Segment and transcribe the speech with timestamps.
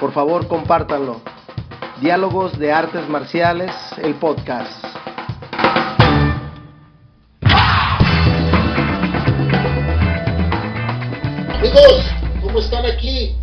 [0.00, 1.20] Por favor, compártanlo.
[2.00, 3.70] Diálogos de Artes Marciales,
[4.02, 4.82] el podcast.
[11.52, 12.06] Amigos,
[12.42, 13.36] ¿cómo están aquí?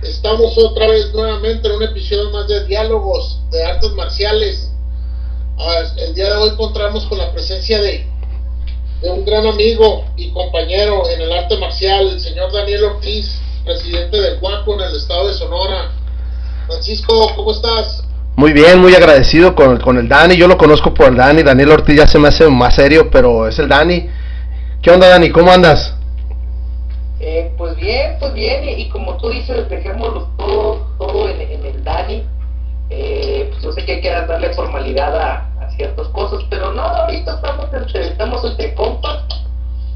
[0.00, 4.70] Estamos otra vez nuevamente en un episodio más de Diálogos de Artes Marciales.
[5.58, 8.06] Ah, el día de hoy encontramos con la presencia de,
[9.02, 14.20] de un gran amigo y compañero en el arte marcial, el señor Daniel Ortiz, presidente
[14.20, 15.95] del Guapo en el estado de Sonora.
[16.66, 18.02] Francisco, ¿cómo estás?
[18.34, 20.36] Muy bien, muy agradecido con, con el Dani.
[20.36, 21.42] Yo lo conozco por el Dani.
[21.42, 24.08] Daniel Ortiz ya se me hace más serio, pero es el Dani.
[24.82, 25.30] ¿Qué onda, Dani?
[25.30, 25.94] ¿Cómo andas?
[27.20, 31.64] Eh, pues bien, pues bien, y, y como tú dices, dejémoslo todo, todo en, en
[31.64, 32.24] el Dani.
[32.90, 36.82] Eh, pues yo sé que hay que darle formalidad a, a ciertas cosas, pero no,
[36.82, 39.24] ahorita estamos entre, estamos entre compas.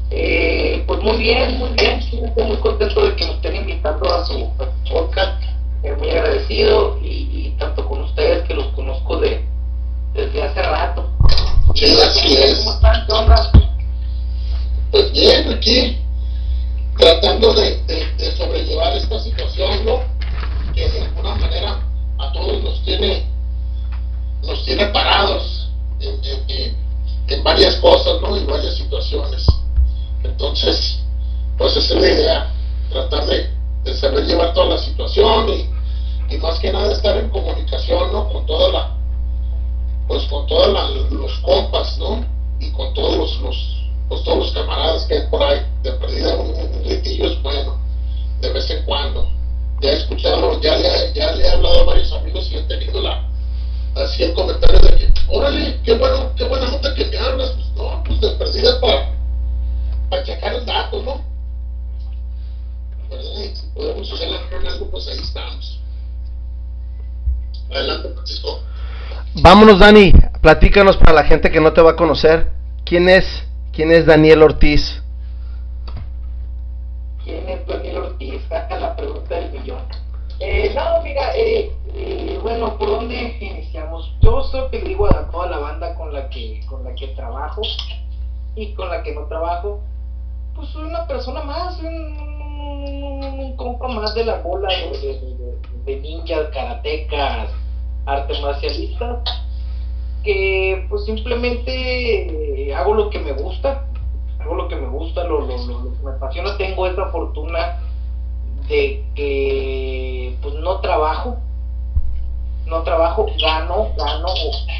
[0.09, 4.25] Eh, pues muy bien, muy bien, estoy muy contento de que nos estén invitando a
[4.25, 5.41] su, a su podcast.
[5.83, 9.43] Eh, muy agradecido y, y tanto con ustedes que los conozco de
[10.13, 11.09] desde hace rato.
[11.73, 12.59] Sí, así es.
[12.59, 13.05] ¿Cómo están?
[13.07, 13.51] ¿Qué onda?
[14.91, 15.97] Pues bien, aquí
[16.97, 19.99] tratando de, de, de sobrellevar esta situación, ¿no?
[20.75, 21.79] Que de alguna manera
[22.19, 23.25] a todos nos tiene,
[24.43, 26.77] nos tiene parados en, en- en-
[27.27, 28.35] en varias cosas, ¿no?
[28.35, 29.45] En varias situaciones.
[30.23, 30.99] Entonces,
[31.57, 32.53] pues esa es la idea,
[32.91, 33.49] tratar de,
[33.85, 35.69] de saber llevar toda la situación y,
[36.31, 38.29] y más que nada estar en comunicación, ¿no?
[38.29, 38.95] Con toda la,
[40.07, 42.25] pues con todos los compas, ¿no?
[42.59, 46.49] Y con todos los, pues todos los camaradas que hay por ahí, de perdida un,
[46.49, 47.77] un es bueno,
[48.39, 49.27] de vez en cuando.
[49.81, 53.01] Ya he escuchado, ya le, ya le he hablado a varios amigos y he tenido
[53.01, 53.27] la,
[53.95, 57.67] así el comentario de que, órale, qué bueno, qué buena nota que me hablas, pues
[57.75, 59.11] no, pues de perdida para,
[60.09, 61.29] para checar el dato, ¿no?
[63.11, 65.81] Y si podemos hacer en algo, pues ahí estamos.
[67.71, 68.59] Adelante, Francisco.
[69.41, 70.11] Vámonos, Dani.
[70.41, 72.51] Platícanos para la gente que no te va a conocer.
[72.85, 73.25] ¿Quién es?
[73.71, 75.01] ¿Quién es Daniel Ortiz?
[77.23, 78.41] ¿Quién es Daniel Ortiz?
[78.49, 79.81] Saca la pregunta del millón.
[80.39, 84.11] Eh, no, mira, eh, eh, bueno, ¿por dónde iniciamos?
[84.21, 87.61] Yo soy digo a toda la banda con la que con la que trabajo
[88.55, 89.81] y con la que no trabajo,
[90.55, 95.13] pues soy una persona más, un, un, un compa más de la bola de, de,
[95.19, 97.49] de- de ninjas, karatecas,
[98.05, 99.17] artes marcialistas,
[100.23, 103.87] que pues simplemente eh, hago lo que me gusta,
[104.39, 107.79] hago lo que me gusta, lo, lo, lo, lo que me apasiona, tengo esa fortuna
[108.67, 111.37] de que pues no trabajo,
[112.65, 114.27] no trabajo, gano, gano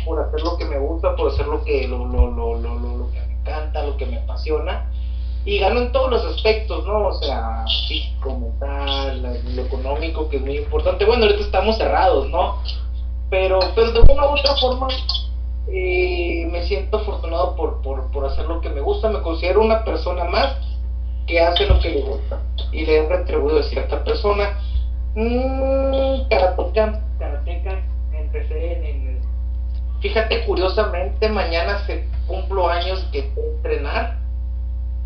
[0.06, 3.20] por hacer lo que me gusta, por hacer lo que, lo, lo, lo, lo, que
[3.22, 4.90] me encanta, lo que me apasiona,
[5.44, 7.08] y gano en todos los aspectos, ¿no?
[7.08, 9.22] O sea, físico, mental,
[9.56, 11.04] lo económico, que es muy importante.
[11.04, 12.56] Bueno, ahorita estamos cerrados, ¿no?
[13.32, 14.88] Pero, pero de una u otra forma,
[15.70, 19.84] eh, me siento afortunado por, por, por hacer lo que me gusta, me considero una
[19.86, 20.58] persona más
[21.28, 22.42] que hace lo que le gusta
[22.74, 24.60] y le he retribuido a cierta persona.
[25.16, 27.02] Mm, karateca,
[28.14, 29.22] empecé en, en-
[30.02, 34.18] Fíjate, curiosamente, mañana se cumplo años que entrenar.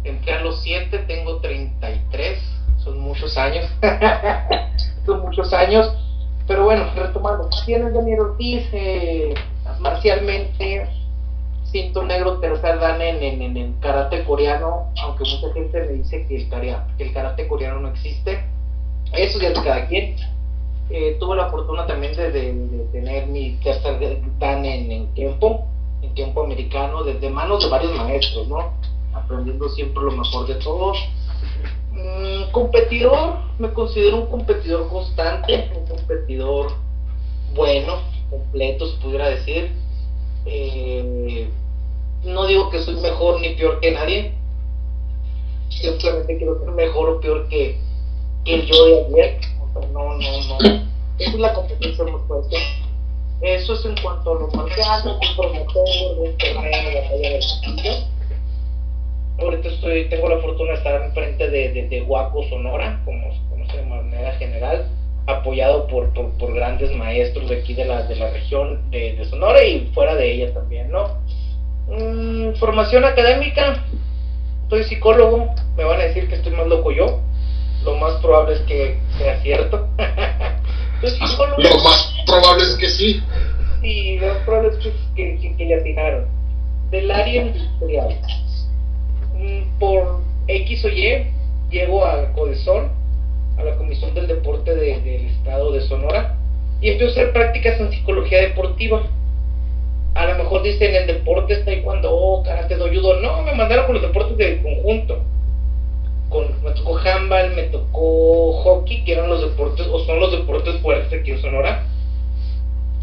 [0.04, 2.40] Entré a los 7, tengo 33,
[2.84, 3.66] son muchos años.
[5.06, 5.92] son muchos años.
[6.48, 8.64] Pero bueno, retomando, ¿quién es Daniel Ortiz?
[8.72, 9.34] Eh,
[9.80, 10.84] marcialmente,
[11.64, 16.24] cinto negro tercer dan en, en, en el karate coreano, aunque mucha gente me dice
[16.28, 16.48] que el,
[16.98, 18.40] que el karate coreano no existe.
[19.14, 20.16] Eso ya es cada quien.
[20.90, 23.98] Eh, tuve la fortuna también de, de- tener mi tercer
[24.40, 25.58] dan en, en Kempo,
[26.02, 28.70] en Kempo americano, desde manos de varios maestros, ¿no?
[29.14, 30.98] Aprendiendo siempre lo mejor de todos.
[31.96, 36.74] Mm, competidor, me considero un competidor constante, un competidor
[37.54, 38.00] bueno,
[38.30, 39.72] completo, se pudiera decir.
[40.46, 41.50] Eh,
[42.24, 44.34] no digo que soy mejor ni peor que nadie,
[45.70, 47.80] simplemente quiero ser mejor o peor que,
[48.44, 49.40] que yo de ayer.
[49.62, 50.86] O sea, no, no, no.
[51.18, 52.58] Esa es la competencia más fuerte.
[53.42, 58.15] Eso es en cuanto a lo marcial, soy promotor de un torneo de batalla del.
[59.38, 63.70] Ahorita estoy, tengo la fortuna de estar enfrente de, de, de Guaco Sonora, como, como
[63.70, 64.88] se de manera general.
[65.28, 69.88] apoyado por, por, grandes maestros de aquí de la, de la región de, Sonora y
[69.94, 71.18] fuera de ella también, ¿no?
[71.88, 73.84] Mm, formación académica,
[74.70, 77.22] soy psicólogo, me van a decir que estoy más loco yo,
[77.84, 79.88] lo más probable es que sea cierto.
[81.58, 83.22] lo más probable es que sí.
[83.82, 84.78] Sí, lo más probable es
[85.16, 86.26] que, que, le atinaron.
[86.90, 88.16] Del área industrial,
[89.80, 91.28] por X o Y,
[91.70, 92.90] llego a Codesol
[93.58, 96.36] a la Comisión del Deporte del Estado de Sonora
[96.82, 99.04] y empiezo a hacer prácticas en psicología deportiva.
[100.14, 103.20] A lo mejor dicen el deporte está cuando oh, karate, do judo.
[103.22, 105.22] No, me mandaron con los deportes del conjunto.
[106.30, 110.76] Con, me tocó handball, me tocó hockey, que eran los deportes, o son los deportes
[110.82, 111.84] fuertes aquí en Sonora.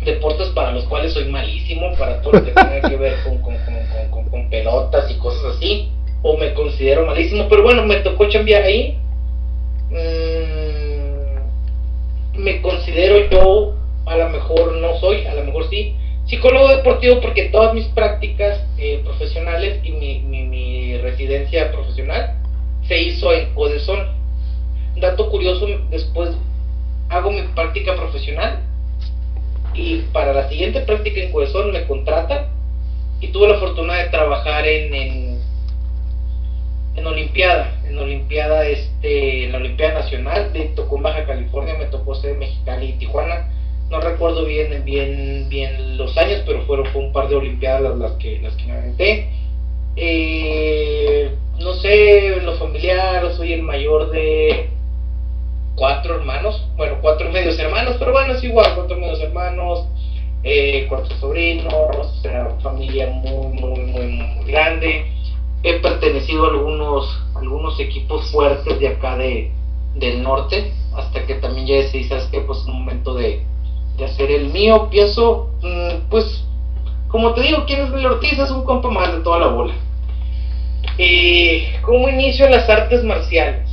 [0.04, 3.56] Deportes para los cuales soy malísimo, para todo lo que tenga que ver con, con,
[4.10, 5.90] con, con pelotas y cosas así.
[6.22, 8.98] O me considero malísimo, pero bueno, me tocó chambear ahí
[9.92, 11.36] Mm,
[12.40, 13.74] me considero yo,
[14.06, 18.64] a lo mejor no soy, a lo mejor sí, psicólogo deportivo porque todas mis prácticas
[18.78, 22.36] eh, profesionales y mi, mi, residencia profesional
[22.86, 24.08] se hizo en Codesol.
[24.96, 26.30] Dato curioso, después
[27.10, 28.60] hago mi práctica profesional
[29.74, 32.46] y para la siguiente práctica en Codesol me contratan
[33.20, 35.31] y tuve la fortuna de trabajar en, en,
[36.94, 41.86] en Olimpiada en Olimpiada, este, en la Olimpiada Nacional, me tocó en Baja California, me
[41.86, 43.48] tocó ser Mexicali y Tijuana.
[43.90, 48.12] No recuerdo bien, bien, bien los años, pero fueron fue un par de Olimpiadas las,
[48.12, 49.28] que, las que me aventé.
[49.96, 54.70] Eh, no sé, en lo familiar, soy el mayor de
[55.76, 59.86] cuatro hermanos, bueno, cuatro medios hermanos, pero bueno, es igual, cuatro medios hermanos,
[60.44, 65.12] eh, cuatro sobrinos, sea, familia muy, muy, muy, muy grande
[65.62, 69.52] he pertenecido a algunos, algunos equipos fuertes de acá de,
[69.94, 73.44] del norte, hasta que también ya decidí, sabes que pues es momento de,
[74.04, 76.44] hacer el mío, pienso, mm, pues,
[77.06, 78.36] como te digo, ¿quién es Mil Ortiz?
[78.36, 79.74] Es un compa más de toda la bola.
[80.98, 83.70] Eh, ¿Cómo inicio las artes marciales?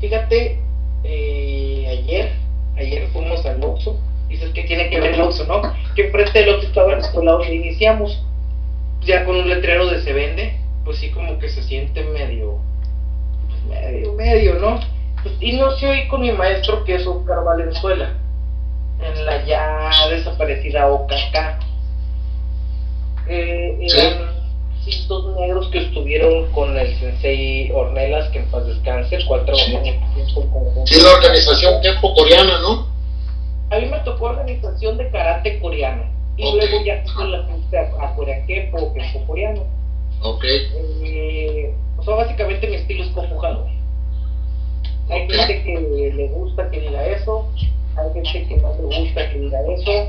[0.00, 0.58] Fíjate,
[1.04, 2.32] eh, ayer,
[2.76, 3.96] ayer fuimos al Oxxo,
[4.28, 5.62] dices que tiene que ver el Oxxo, ¿no?
[5.94, 8.20] Que enfrente del Oxxo estaba el escuela donde iniciamos
[9.04, 12.58] ya con un letrero de se vende, pues sí como que se siente medio,
[13.48, 14.80] pues medio, medio, ¿no?
[15.22, 18.14] Pues, y no se oí con mi maestro que es Oscar Valenzuela,
[19.00, 21.36] en la ya desaparecida OKK.
[23.26, 24.34] Eh, eran
[24.84, 29.82] cintos negros que estuvieron con el sensei Ornelas, que en paz descanse, el cual trabajó
[29.82, 30.00] en
[30.34, 30.86] conjunto.
[30.86, 32.86] Sí, la organización tiempo coreana, ¿no?
[33.70, 38.04] A mí me tocó organización de karate coreano y luego ya se la puse a,
[38.04, 39.62] a Coreaquepo, que coreano.
[40.22, 40.44] Ok.
[40.44, 43.66] Eh, o sea, básicamente mi estilo es conjugado.
[45.10, 47.46] Hay gente que le gusta que diga eso,
[47.96, 50.08] hay gente que no le gusta que diga eso.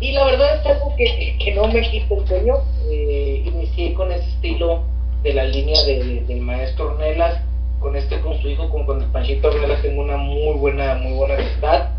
[0.00, 2.54] Y la verdad es algo que, que no me quita el sueño.
[2.90, 4.82] Eh, inicié con ese estilo
[5.22, 7.40] de la línea de, del maestro Ornelas,
[7.80, 11.12] con este, con su hijo, con, con el Panchito Ornelas, tengo una muy buena, muy
[11.12, 11.90] buena amistad.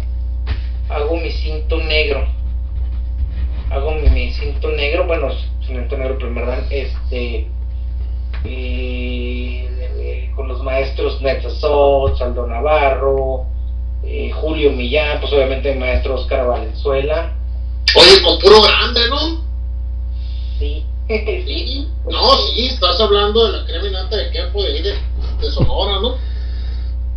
[0.88, 2.26] hago mi cinto negro.
[3.71, 5.29] Hago mi, mi cinto negro, bueno,
[5.71, 7.47] Negro primer dan, este,
[8.45, 13.47] eh, con los maestros Netzazot, Saldo Navarro,
[14.03, 17.33] eh, Julio Millán, pues obviamente el maestro Oscar Valenzuela.
[17.97, 19.45] Oye, con puro grande, ¿no?
[20.59, 20.85] Sí.
[21.09, 21.89] sí.
[22.09, 24.95] No, sí, estás hablando de la creminata de campo de, de,
[25.41, 26.15] de Sonora, ¿no?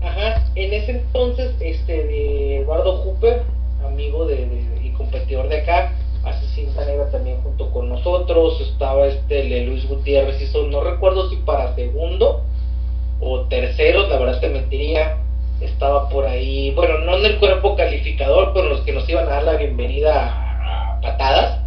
[0.02, 3.44] Ajá, en ese entonces, este, de Eduardo Hooper,
[3.86, 4.48] amigo de,
[4.84, 10.42] y competidor de acá, hace cinta negra también junto con nosotros, estaba este Luis Gutiérrez,
[10.42, 12.42] hizo, no recuerdo si para segundo
[13.20, 15.18] o tercero, la verdad te mentiría,
[15.62, 19.32] estaba por ahí, bueno, no en el cuerpo calificador, pero los que nos iban a
[19.32, 21.60] dar la bienvenida a, patadas.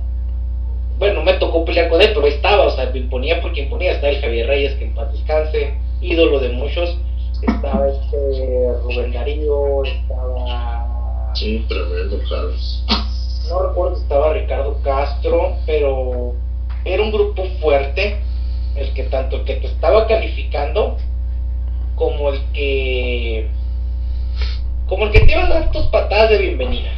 [0.98, 4.12] Bueno, me tocó pelear con él, pero estaba, o sea, me imponía porque imponía, estaba
[4.12, 6.96] el Javier Reyes, que en paz descanse, ídolo de muchos,
[7.46, 11.34] estaba este Rubén Darío, estaba...
[11.34, 12.82] Sí, tremendo, Carlos
[13.48, 16.34] no recuerdo si estaba Ricardo Castro, pero
[16.84, 18.18] era un grupo fuerte,
[18.76, 20.96] el que tanto el que te estaba calificando
[21.94, 23.48] como el que
[24.86, 26.92] como el que te iba a dar tus patadas de bienvenida.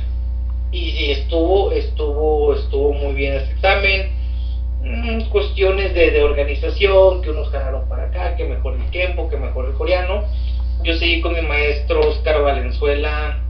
[0.71, 4.11] Y estuvo, estuvo, estuvo muy bien ese examen.
[4.83, 9.39] Mm, cuestiones de, de, organización, que unos ganaron para acá, que mejor el tiempo, que
[9.39, 10.25] mejor el coreano.
[10.85, 13.41] Yo seguí con mi maestro Oscar Valenzuela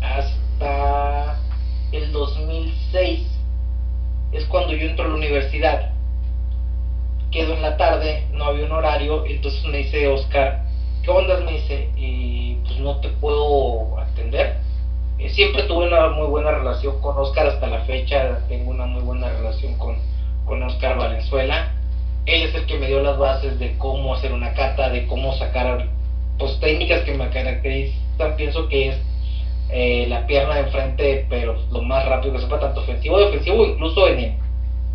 [0.00, 1.41] hasta
[1.92, 3.20] el 2006.
[4.32, 5.90] Es cuando yo entro a la universidad.
[7.30, 10.64] Quedo en la tarde, no había un horario, entonces me dice Oscar,
[11.02, 11.40] ¿qué onda?
[11.40, 14.56] Me dice, y pues no te puedo atender.
[15.18, 19.02] Eh, siempre tuve una muy buena relación con Oscar hasta la fecha, tengo una muy
[19.02, 19.96] buena relación con,
[20.44, 21.72] con Oscar Valenzuela.
[22.26, 25.32] Él es el que me dio las bases de cómo hacer una cata, de cómo
[25.32, 25.86] sacar
[26.38, 29.00] pues técnicas que me caracterizan, pienso que es
[29.74, 33.64] eh, la pierna de enfrente, pero lo más rápido que sepa, tanto ofensivo y defensivo,
[33.64, 34.34] incluso en el,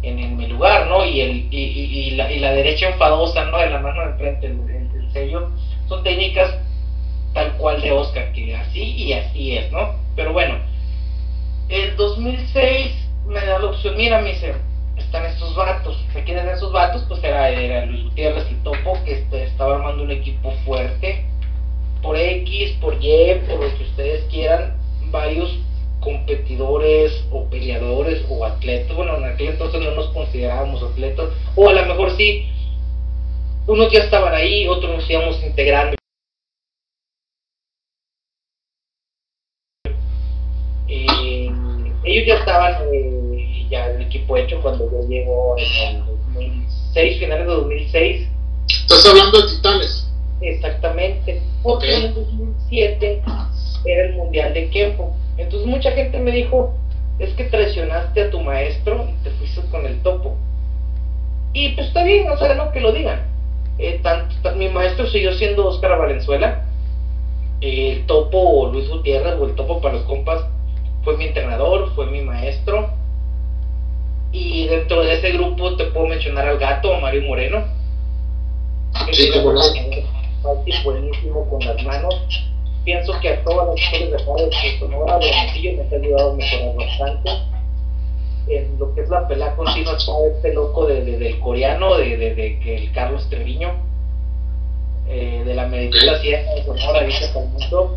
[0.03, 1.03] en, mi lugar, ¿no?
[1.03, 3.57] Y, el, y, y, la, y la derecha enfadosa, ¿no?
[3.57, 5.49] De la mano de enfrente, el, el, sello,
[5.87, 6.59] son técnicas
[7.33, 9.95] tal cual de Oscar, que así y así es, ¿no?
[10.15, 10.59] Pero bueno,
[11.69, 12.91] el 2006
[13.25, 14.53] me da la opción, mira, me dice,
[14.95, 17.03] están estos vatos, ¿se quieren esos vatos?
[17.07, 21.25] Pues era, era Luis Gutiérrez y Topo, que este, estaba armando un equipo fuerte,
[22.01, 24.77] por X, por Y, por lo que ustedes quieran,
[25.11, 25.57] varios
[25.99, 31.73] competidores o peleadores o atletas, bueno, en aquel entonces no nos considerábamos atletas, o a
[31.73, 32.47] lo mejor sí,
[33.67, 35.97] unos ya estaban ahí, otros nos íbamos integrando.
[40.87, 41.51] Eh,
[42.05, 47.47] ellos ya estaban eh, ya el equipo hecho cuando yo llego en el 2006, finales
[47.47, 48.27] de 2006.
[48.69, 50.06] ¿Estás hablando de Titanes?
[50.41, 51.41] Exactamente.
[51.63, 53.21] Porque en 2007
[53.85, 55.13] era el Mundial de Kempo.
[55.37, 56.73] Entonces mucha gente me dijo,
[57.19, 60.35] es que traicionaste a tu maestro y te fuiste con el topo.
[61.53, 63.21] Y pues está bien, no sé, no que lo digan.
[63.79, 64.01] Eh,
[64.55, 66.63] mi maestro siguió siendo Oscar Valenzuela.
[67.61, 70.45] el topo o Luis Gutiérrez o el topo para los compas
[71.03, 72.91] fue mi entrenador, fue mi maestro.
[74.31, 77.63] Y dentro de ese grupo te puedo mencionar al gato, a Mario Moreno.
[79.11, 79.53] Sí, como
[80.43, 82.15] no buenísimo con las manos.
[82.83, 86.31] Pienso que a todas las mujeres de acá de Sonora, de Montillo, me ha ayudado
[86.31, 87.31] a mejorar bastante.
[88.47, 92.75] En lo que es la pelea continua está este loco de, del coreano, de, de,
[92.75, 93.75] el Carlos Treviño,
[95.09, 97.95] eh, de la medicina Sierra de Sonora, dice el mundo.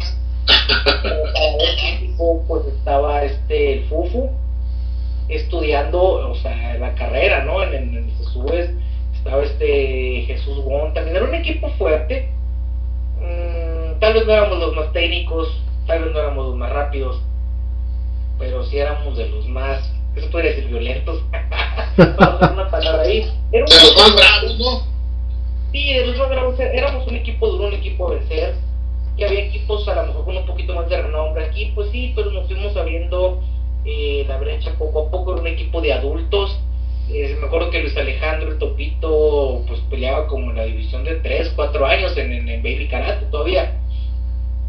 [2.49, 4.28] pues estaba este el Fufu
[5.28, 7.62] estudiando, o sea, la carrera, ¿no?
[7.62, 8.11] En, en, en
[9.21, 12.31] estaba este Jesús Wong, también era un equipo fuerte.
[13.19, 17.21] Mm, tal vez no éramos los más técnicos, tal vez no éramos los más rápidos,
[18.39, 21.23] pero sí éramos de los más, eso podría decir violentos.
[22.19, 23.31] Vamos a una palabra ahí.
[23.53, 24.87] Era de los más bravos, ¿no?
[25.71, 28.55] Sí, de los más bravos, éramos un equipo duro, un equipo de ser.
[29.19, 32.15] Que había equipos a lo mejor con un poquito más de renombre aquí, pues sí,
[32.17, 33.43] pero nos fuimos abriendo
[33.85, 35.33] eh, la brecha poco a poco.
[35.33, 36.59] Era un equipo de adultos
[37.12, 41.17] eh, me acuerdo que Luis Alejandro, el Topito, pues peleaba como en la división de
[41.17, 43.76] 3, 4 años en, en, Baby Karate todavía.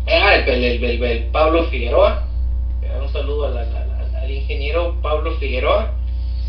[0.07, 2.27] Ah, el, el, el, Pablo Figueroa.
[2.81, 5.93] Eh, un saludo al ingeniero Pablo Figueroa.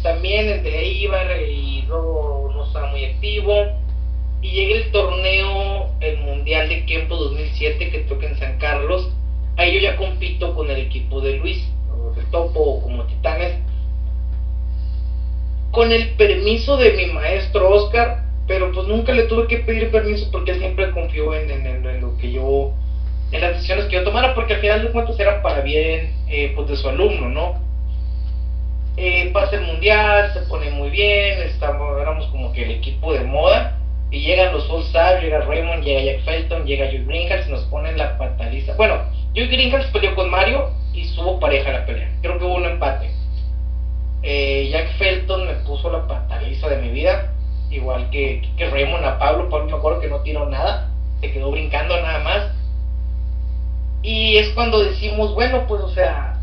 [0.02, 3.52] También entre ahí iba y luego no estaba muy activo.
[4.40, 9.10] Y llega el torneo, el Mundial de Kempo 2007 que toca en San Carlos.
[9.56, 11.68] Ahí yo ya compito con el equipo de Luis,
[12.16, 13.58] el Topo como Titanes
[15.72, 20.30] con el permiso de mi maestro Oscar, pero pues nunca le tuve que pedir permiso
[20.30, 22.72] porque él siempre confió en, en, lo que yo,
[23.32, 26.52] en las decisiones que yo tomara, porque al final de cuentas eran para bien eh,
[26.54, 27.54] pues de su alumno, ¿no?
[28.98, 33.24] Eh, pasa el mundial, se pone muy bien, estamos, éramos como que el equipo de
[33.24, 33.78] moda,
[34.10, 37.62] y llegan los All Stars, llega Raymond, llega Jack Felton, llega Joe Greenhals y nos
[37.64, 38.74] ponen la pataliza.
[38.74, 38.98] Bueno,
[39.34, 43.21] Joe Greenhals peleó con Mario y subo pareja la pelea, creo que hubo un empate
[44.22, 47.32] eh, Jack Felton me puso la pataliza de mi vida,
[47.70, 49.48] igual que, que Raymond a Pablo.
[49.48, 52.50] Pablo me acuerdo que no tiró nada, se quedó brincando nada más.
[54.02, 56.40] Y es cuando decimos, bueno, pues, o sea,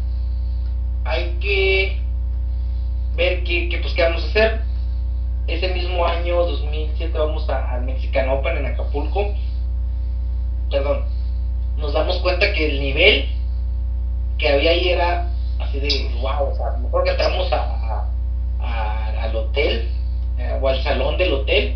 [1.06, 2.00] hay que
[3.16, 4.62] ver qué, qué, pues, qué vamos a hacer.
[5.48, 9.34] Ese mismo año, 2007, vamos al Mexican Open en Acapulco.
[10.70, 11.06] Perdón,
[11.78, 13.30] nos damos cuenta que el nivel
[14.38, 15.29] que había ahí era
[15.70, 18.06] así de wow, o sea, mejor que entramos a,
[18.60, 19.88] al hotel
[20.38, 21.76] eh, o al salón del hotel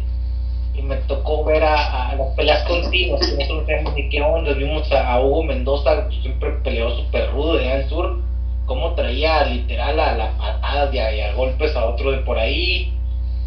[0.74, 4.92] y me tocó ver a, las peleas continuas, nosotros no sabemos ni qué onda, vimos
[4.92, 8.18] a, Hugo Mendoza, que siempre peleó súper rudo de allá del sur,
[8.66, 12.92] cómo traía literal a las patadas y a, golpes a otro de por ahí,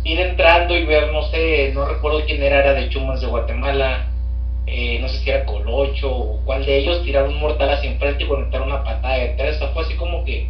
[0.04, 4.05] ir entrando y ver, no sé, no recuerdo quién era, era de Chumas de Guatemala,
[4.66, 8.24] eh, no sé si era Colocho o cuál de ellos, tirar un mortal hacia enfrente
[8.24, 9.58] y conectar una patada de tres.
[9.72, 10.48] fue así como que.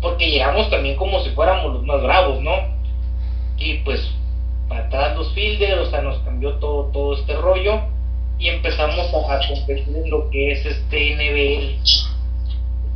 [0.00, 2.52] Porque llegamos también como si fuéramos los más bravos, ¿no?
[3.58, 4.00] Y pues,
[4.68, 7.82] patadas los fielders, o sea, nos cambió todo, todo este rollo.
[8.38, 11.82] Y empezamos a, competir en lo que es este NBL.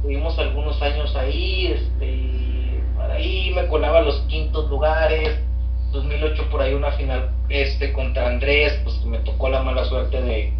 [0.02, 5.40] Tuvimos algunos años ahí, este, para ahí me colaba los quintos lugares
[5.92, 10.52] 2008 por ahí una final este contra Andrés, pues me tocó la mala suerte de,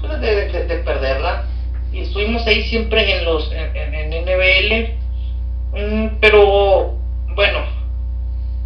[0.00, 1.44] pues, de, perderla.
[1.92, 4.94] Y estuvimos ahí siempre en los en, en, NBL,
[5.76, 6.94] mm, pero
[7.34, 7.58] bueno,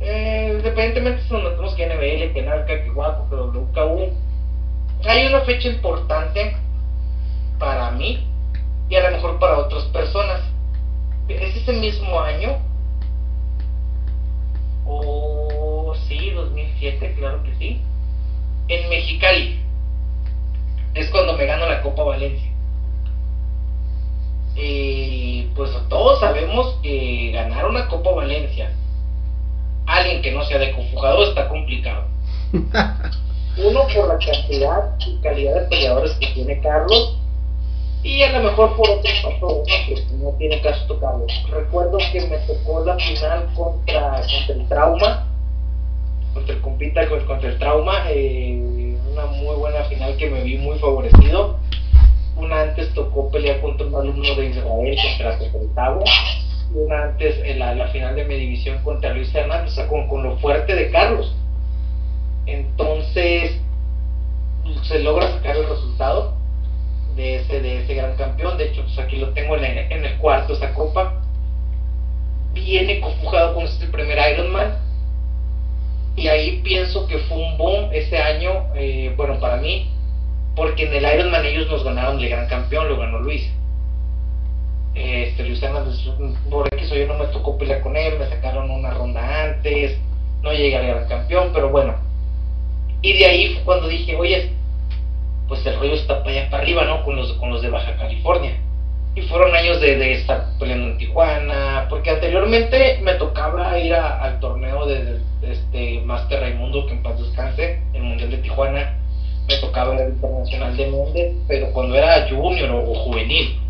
[0.00, 4.12] eh, independientemente si nos metemos que NBL, que NARCA, que Guapo, que WKU,
[5.06, 6.56] hay una fecha importante
[7.58, 8.26] para mí
[8.88, 10.42] y a lo mejor para otras personas.
[11.28, 12.58] Es ese mismo año
[14.86, 15.33] o
[16.08, 17.80] sí, 2007, claro que sí.
[18.68, 19.60] En Mexicali.
[20.94, 22.50] Es cuando me gano la Copa Valencia.
[24.56, 28.70] Y pues todos sabemos que ganar una Copa Valencia,
[29.86, 32.04] alguien que no sea de conjugador está complicado.
[33.56, 37.18] Uno por la cantidad y calidad de peleadores que tiene Carlos
[38.04, 41.26] y a lo mejor por otro pasó que no tiene caso tocarlo.
[41.50, 45.26] Recuerdo que me tocó la final contra, contra el trauma,
[46.34, 50.78] contra el compita contra el trauma, eh, una muy buena final que me vi muy
[50.78, 51.58] favorecido.
[52.36, 56.04] Una antes tocó pelear contra un alumno de Israel contra Secretavo.
[56.74, 60.24] Una antes la, la, final de mi división contra Luis Hernández, o sea, con, con
[60.24, 61.32] lo fuerte de Carlos.
[62.46, 63.60] Entonces,
[64.82, 66.34] se logra sacar el resultado
[67.14, 68.58] de ese, de ese gran campeón.
[68.58, 71.14] De hecho, pues aquí lo tengo en, en el cuarto, esa copa.
[72.52, 74.78] Viene conjugado con este primer Ironman.
[76.16, 79.90] Y ahí pienso que fue un boom ese año, eh, bueno, para mí,
[80.54, 83.50] porque en el Ironman ellos nos ganaron el gran campeón, lo ganó Luis.
[84.94, 85.98] Este, Luis Hernández,
[86.48, 89.98] por X yo no me tocó pelear con él, me sacaron una ronda antes,
[90.42, 91.96] no llegué al gran campeón, pero bueno.
[93.02, 94.52] Y de ahí fue cuando dije, oye,
[95.48, 97.04] pues el rollo está para allá para arriba, ¿no?
[97.04, 98.56] Con los, con los de Baja California.
[99.16, 104.86] Y fueron años de, estar peleando en Tijuana, porque anteriormente me tocaba ir al torneo
[104.86, 108.98] de, este Master Raimundo, que en paz descanse, el Mundial de Tijuana.
[109.46, 113.60] Me tocaba el Internacional de Méndez, pero cuando era junior o, juvenil.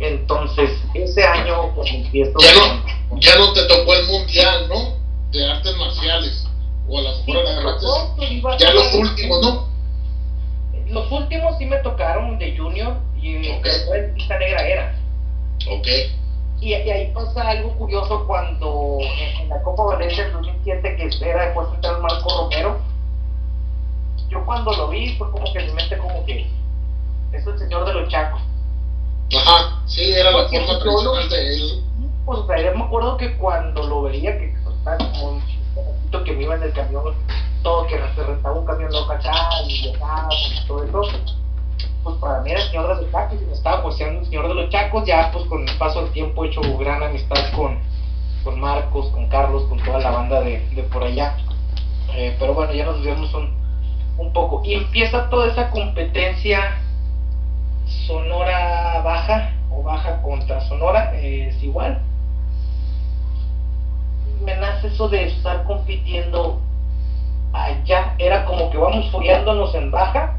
[0.00, 2.38] Entonces, ese año, pues empiezo.
[2.40, 4.96] Ya no, ya no te tocó el Mundial, ¿no?
[5.30, 6.46] De artes marciales.
[6.88, 9.67] O a las sí, de Ya los últimos, ¿no?
[10.90, 13.62] Los últimos sí me tocaron de Junior y okay.
[13.62, 14.94] después Pista Negra era.
[15.70, 15.86] Ok.
[16.60, 21.68] Y, ahí pasa algo curioso cuando en, la Copa Valencia del 2007, que era después
[21.70, 22.80] de entrar Marco Romero,
[24.28, 26.46] yo cuando lo vi fue como que mi mente como que
[27.32, 28.40] es el señor de los chacos.
[29.36, 31.84] Ajá, sí, era la forma tradicional de él.
[32.24, 35.40] Pues o sea, yo me acuerdo que cuando lo veía, que estaba como
[36.12, 37.14] un que me iba en el camión
[37.62, 39.32] todo que se rentaba un camión loco acá
[39.66, 41.02] y y todo eso
[42.02, 44.54] pues para mí era señor de los chacos y me estaba poseando el señor de
[44.54, 47.78] los chacos ya pues con el paso del tiempo he hecho gran amistad con,
[48.44, 51.36] con Marcos, con Carlos, con toda la banda de, de por allá.
[52.14, 53.52] Eh, pero bueno ya nos vemos un,
[54.16, 54.62] un poco.
[54.64, 56.78] Y empieza toda esa competencia
[58.06, 62.00] Sonora baja o baja contra Sonora eh, es igual
[64.44, 66.60] me nace eso de estar compitiendo
[67.52, 70.36] allá era como que vamos follándonos en baja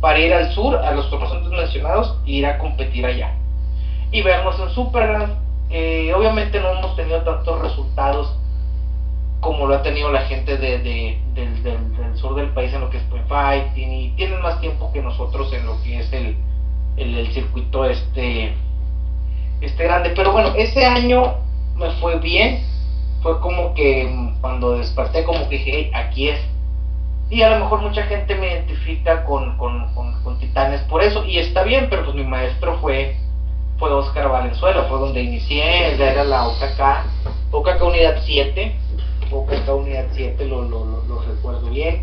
[0.00, 3.32] para ir al sur, a los torneos mencionados, e ir a competir allá.
[4.10, 5.38] Y vernos en Superland.
[5.70, 8.36] Eh, obviamente no hemos tenido tantos resultados
[9.40, 10.78] como lo ha tenido la gente de,
[11.34, 14.92] del, del, sur del país en lo que es point fighting y tienen más tiempo
[14.92, 16.36] que nosotros en lo que es el,
[16.96, 18.54] el, el circuito este,
[19.60, 20.10] este grande.
[20.14, 21.36] Pero bueno, ese año
[21.76, 22.64] me fue bien
[23.22, 26.40] fue como que cuando desperté como que dije, aquí es.
[27.30, 31.38] Y a lo mejor mucha gente me identifica con, con, con, Titanes por eso, y
[31.38, 33.16] está bien, pero pues mi maestro fue,
[33.78, 37.06] fue Oscar Valenzuela, fue donde inicié, ya era la OKK,
[37.52, 38.76] OKK Unidad 7,
[39.30, 42.02] OKK Unidad 7, lo, lo, lo, recuerdo bien.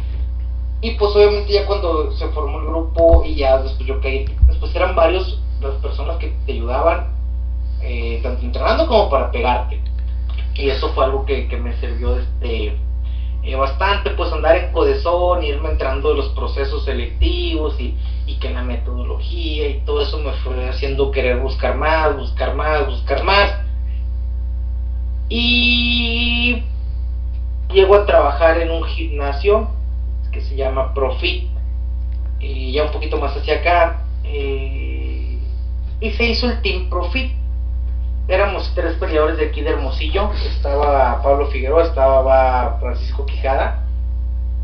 [0.82, 4.73] Y pues obviamente ya cuando se formó el grupo y ya después yo caí, después
[4.73, 7.10] eran varios las personas que te ayudaban,
[7.84, 9.79] eh, tanto entrenando como para pegarte
[10.60, 12.74] y eso fue algo que, me sirvió este
[13.43, 17.95] eh, bastante pues andar en codezón irme entrando en los procesos selectivos y,
[18.26, 22.86] y que la metodología y todo eso me fue haciendo querer buscar más buscar más
[22.86, 23.56] buscar más
[25.30, 26.63] y
[27.72, 29.69] llego a trabajar en un gimnasio
[30.32, 31.50] que se llama Profit
[32.39, 35.38] y ya un poquito más hacia acá, eh,
[36.00, 37.38] y se hizo el Team Profit.
[38.29, 43.83] Éramos tres peleadores de aquí de Hermosillo, estaba Pablo Figueroa, estaba Francisco Quijada,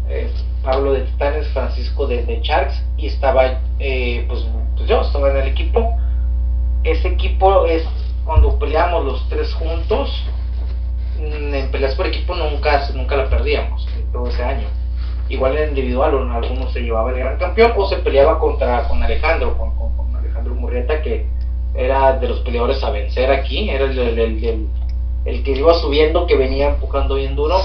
[0.08, 0.32] eh,
[0.64, 4.46] Pablo de Titanes, Francisco de, de Sharks, y estaba eh, pues,
[4.78, 5.98] pues yo, estaba en el equipo.
[6.84, 7.84] Ese equipo es
[8.24, 10.12] cuando peleamos los tres juntos,
[11.18, 14.68] mm, en peleas por equipo nunca, nunca la perdíamos todo ese año.
[15.28, 19.02] Igual en individual en algunos se llevaba el gran campeón o se peleaba contra con
[19.02, 21.26] Alejandro, con, con, Alejandro Murrieta que
[21.76, 24.68] era de los peleadores a vencer aquí, era el, el,
[25.26, 27.60] el, que iba subiendo, que venía empujando bien duro.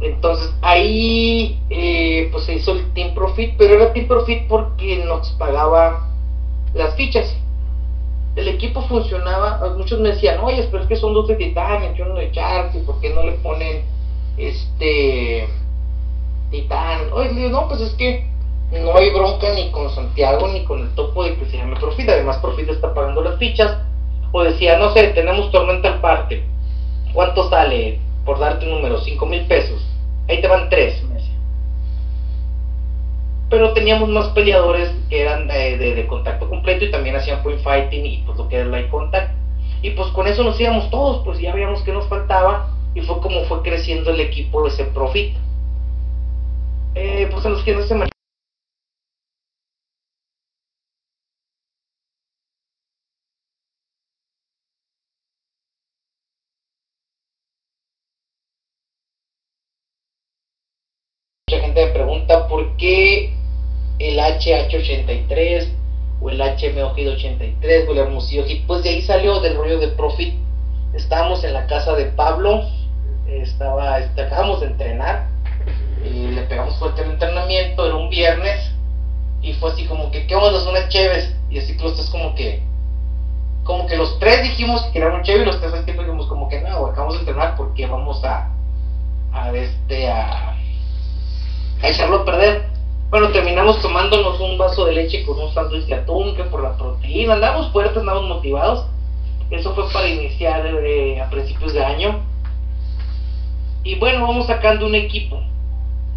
[0.00, 5.30] Entonces ahí eh, pues se hizo el Team Profit, pero era Team Profit porque nos
[5.32, 6.08] pagaba
[6.74, 7.36] las fichas.
[8.34, 12.02] El equipo funcionaba, muchos me decían, oye, pero es que son dos de Titanic y
[12.02, 13.82] uno de Sharks, ¿y por qué no le ponen
[14.36, 15.46] este
[16.50, 17.12] Titán.
[17.12, 18.26] Oye, no, pues es que
[18.80, 22.08] no hay bronca ni con Santiago ni con el topo de que se llame Profit.
[22.08, 23.78] Además, Profit está pagando las fichas.
[24.32, 26.44] O decía, no sé, tenemos tormenta al parte.
[27.12, 28.00] ¿Cuánto sale?
[28.24, 29.86] Por darte un número, 5 mil pesos.
[30.28, 31.02] Ahí te van tres,
[33.50, 38.06] Pero teníamos más peleadores que eran de, de, contacto completo y también hacían point fighting
[38.06, 39.34] y pues lo que era light contact.
[39.82, 43.20] Y pues con eso nos íbamos todos, pues ya veíamos que nos faltaba y fue
[43.20, 45.36] como fue creciendo el equipo de ese Profit
[46.94, 47.94] eh, pues a los que no se
[61.52, 63.30] Mucha gente me pregunta por qué
[63.98, 65.68] el HH83
[66.22, 70.32] o el HM83 o el Hermosillo pues de ahí salió del rollo de Profit.
[70.94, 72.62] Estábamos en la casa de Pablo,
[73.28, 75.26] estaba, este, acabamos de entrenar
[76.02, 78.72] y le pegamos fuerte el entrenamiento, era un viernes,
[79.42, 80.66] y fue así como que, ¿qué onda?
[80.66, 82.62] Unas chéves, y así que los tres como que,
[83.64, 86.48] como que los tres dijimos que era un chévere, y los tres al dijimos como
[86.48, 88.50] que no, acabamos de entrenar porque vamos a,
[89.34, 90.56] a este, a,
[91.82, 92.66] a echarlo a perder.
[93.10, 96.76] Bueno, terminamos tomándonos un vaso de leche con un sándwich de atún, que por la
[96.78, 98.86] proteína, andamos fuertes, andamos motivados.
[99.50, 102.20] Eso fue para iniciar eh, a principios de año.
[103.84, 105.38] Y bueno, vamos sacando un equipo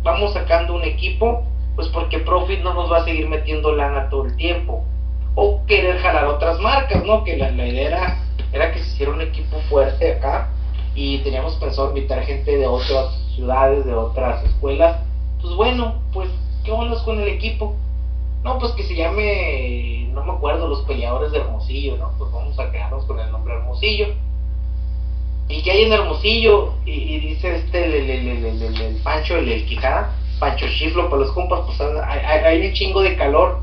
[0.05, 1.43] vamos sacando un equipo,
[1.75, 4.85] pues porque Profit no nos va a seguir metiendo lana todo el tiempo.
[5.33, 7.25] O querer jalar otras marcas, ¿no?
[7.25, 8.21] Que la, idea
[8.53, 10.49] era, que se hiciera un equipo fuerte acá
[10.93, 15.01] y teníamos pensado invitar gente de otras ciudades, de otras escuelas.
[15.45, 16.27] Pues bueno, pues,
[16.63, 17.75] ¿qué onda con el equipo?
[18.43, 22.13] No, pues que se llame, no me acuerdo, los peleadores de Hermosillo, ¿no?
[22.17, 24.07] Pues vamos a quedarnos con el nombre Hermosillo
[25.47, 30.15] y que hay en Hermosillo, y, dice este, el, el, el, el Pancho, el, Quijada,
[30.39, 33.59] Pancho Chiflo para los compas, pues hay, un chingo de calor.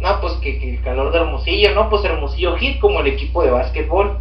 [0.00, 3.52] No, pues que, el calor de Hermosillo, no, pues Hermosillo Hit como el equipo de
[3.52, 4.18] básquetbol.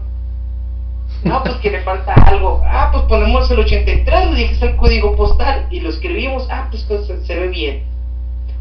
[1.23, 2.61] No, pues que le falta algo.
[2.65, 6.47] Ah, pues ponemos el 83, le dije el código postal y lo escribimos.
[6.49, 7.83] Ah, pues, pues se, ve bien.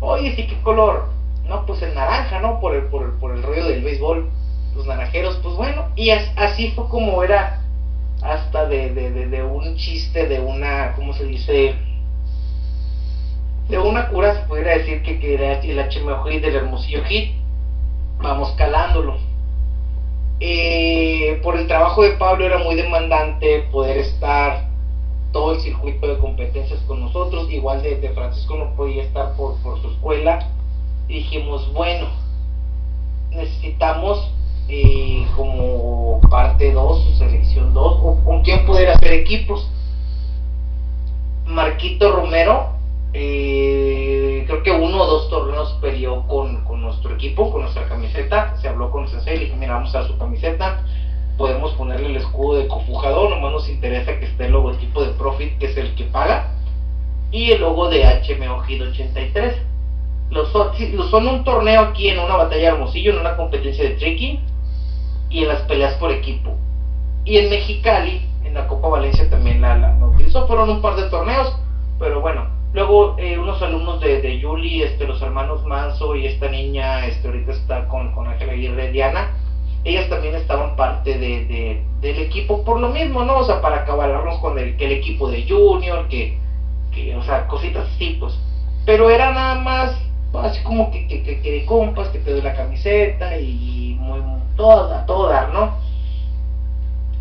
[0.01, 1.09] Oye, sí, ¿qué color?
[1.49, 2.61] No, pues el naranja, ¿no?
[2.61, 4.29] Por el, por el, por el rollo del béisbol.
[4.75, 5.87] Los naranjeros, pues bueno.
[5.95, 7.61] Y así fue como era
[8.23, 11.77] hasta de, de, de, un chiste, de una, ¿cómo se dice?
[13.69, 17.35] De una cura se pudiera decir que, que era el HMO del Hermosillo Hit.
[18.21, 19.28] Vamos calándolo.
[20.41, 24.69] Eh, por el trabajo de Pablo era muy demandante poder estar
[25.33, 27.51] todo el circuito de competencias con nosotros.
[27.51, 30.49] Igual de, Francisco no podía estar por, por su escuela.
[31.09, 32.09] dijimos, bueno,
[33.31, 34.31] necesitamos
[34.69, 39.69] eh, como parte 2 o selección 2 o con quién poder hacer equipos.
[41.47, 42.78] Marquito Romero,
[43.13, 48.57] eh, creo que uno o dos torneos peleó con, con, nuestro equipo, con nuestra camiseta.
[48.59, 50.85] Se habló con Sensei, le dije, mira, vamos a su camiseta.
[51.37, 55.59] Podemos ponerle el escudo de cofujador, nomás nos interesa que esté el logotipo de Profit,
[55.59, 56.53] que es el que paga,
[57.31, 59.57] y el logo de HMO 83.
[60.31, 60.51] Los,
[61.11, 64.41] son un torneo aquí en una batalla hermosillo, en una competencia de trekking
[65.31, 66.57] y en las peleas por equipo.
[67.25, 71.09] Y en Mexicali, en la Copa Valencia también la, la, utilizó, fueron un par de
[71.09, 71.57] torneos,
[71.99, 76.49] pero bueno, luego eh, unos alumnos de, de Yuli, este, los hermanos Manso y esta
[76.49, 79.31] niña, este, ahorita está con, con Ángela Aguirre, Diana,
[79.85, 83.39] ellas también estaban parte de, del equipo por lo mismo, ¿no?
[83.39, 86.37] O sea, para acabarnos con el, que el equipo de Junior, que,
[86.93, 88.39] que, o sea, cositas así, pues.
[88.85, 89.97] Pero era nada más,
[90.35, 94.19] así como que, que, que, de compas, que te doy la camiseta y muy,
[94.57, 95.73] toda, toda, ¿no?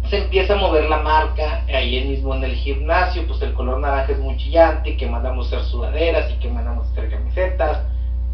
[0.09, 4.13] Se empieza a mover la marca, ahí mismo en el gimnasio, pues el color naranja
[4.13, 7.85] es muy chillante, que mandamos hacer sudaderas y que mandamos hacer camisetas.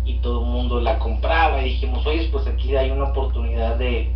[0.06, 4.12] y todo el mundo la compraba y dijimos, oye, pues aquí hay una oportunidad de,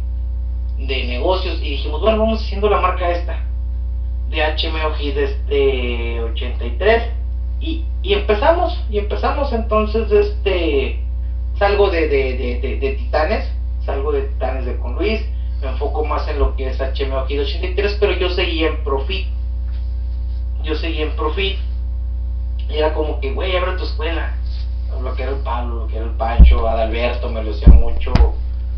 [0.77, 3.43] de negocios y dijimos, bueno, vamos haciendo la marca esta
[4.29, 7.03] de HMO este 83
[7.61, 10.99] y, y empezamos y empezamos entonces este
[11.57, 13.49] salgo de, de, de, de, Titanes
[13.85, 15.21] salgo de Titanes de con Luis
[15.61, 19.27] me enfoco más en lo que es HMO 83 pero yo seguía en Profit.
[20.63, 21.57] Yo seguía en Profit.
[22.69, 24.37] Y era como que güey abre tu escuela
[25.01, 28.11] lo que era el Pablo lo que era el Pancho Adalberto me lo decía mucho.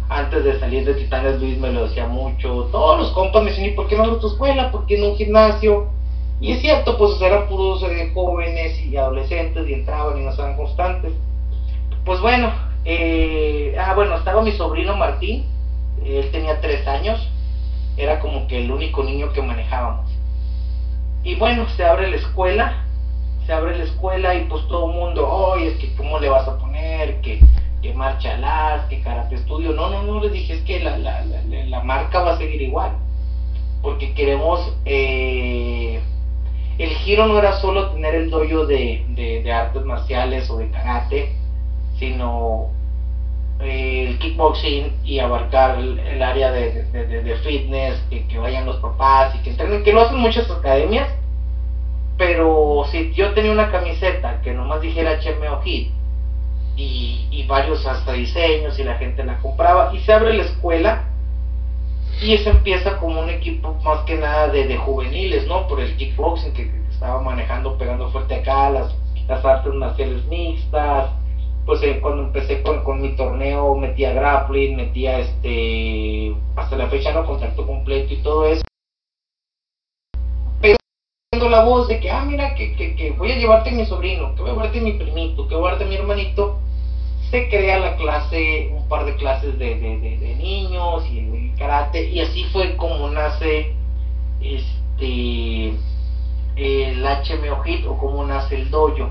[0.10, 3.70] Antes de salir de Titanes Luis me lo decía mucho, todos los compas me decían,
[3.70, 4.72] ¿y por qué no en tu escuela?
[4.72, 5.88] ¿Por qué no un gimnasio?
[6.42, 11.14] Y es cierto, pues eran puros jóvenes y adolescentes y entraban y no estaban constantes.
[12.06, 12.52] Pues bueno,
[12.86, 15.46] eh, ah bueno, estaba mi sobrino Martín,
[16.06, 17.20] él tenía tres años,
[17.98, 20.10] era como que el único niño que manejábamos.
[21.24, 22.86] Y bueno, se abre la escuela,
[23.46, 26.48] se abre la escuela y pues todo el mundo, oye, es que cómo le vas
[26.48, 27.40] a poner, que
[27.82, 29.74] que marcha las, que karate estudio.
[29.74, 32.92] No, no, no, les dije, es que la, la, la, marca va a seguir igual.
[33.82, 36.02] Porque queremos, eh,
[36.78, 41.34] el giro no era solo tener el dojo de, de, artes marciales o de karate,
[41.98, 42.68] sino
[43.60, 49.40] el kickboxing y abarcar el, área de, de fitness, que, que, vayan los papás y
[49.40, 51.08] que entrenen, que lo hacen muchas academias.
[52.18, 55.92] Pero si yo tenía una camiseta que nomás dijera HMO Hit,
[56.80, 61.04] y, varios hasta diseños y la gente la compraba y se abre la escuela
[62.22, 65.68] y eso empieza como un equipo más que nada de, juveniles, ¿no?
[65.68, 68.94] Por el kickboxing que, estaba manejando, pegando fuerte acá, las,
[69.28, 71.12] las artes marciales mixtas,
[71.66, 77.14] pues eh, cuando empecé con, con, mi torneo metía grappling, metía este, hasta la fecha
[77.14, 78.64] no contacto completo y todo eso.
[81.32, 83.86] Pero la voz de que, ah, mira, que, que, que voy a llevarte a mi
[83.86, 86.60] sobrino, que voy a llevarte a mi primito, que voy a llevarte a mi hermanito,
[87.30, 92.22] se crea la clase, un par de clases de, de, niños y el karate, y
[92.22, 93.74] así fue como nace
[94.42, 95.74] este
[96.56, 99.10] el HMO Hit o como nace el dojo.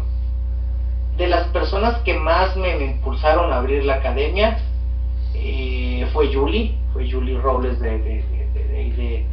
[1.19, 4.59] De las personas que más me, impulsaron a abrir la academia
[5.35, 9.27] eh, fue Julie, fue Julie Robles de, de,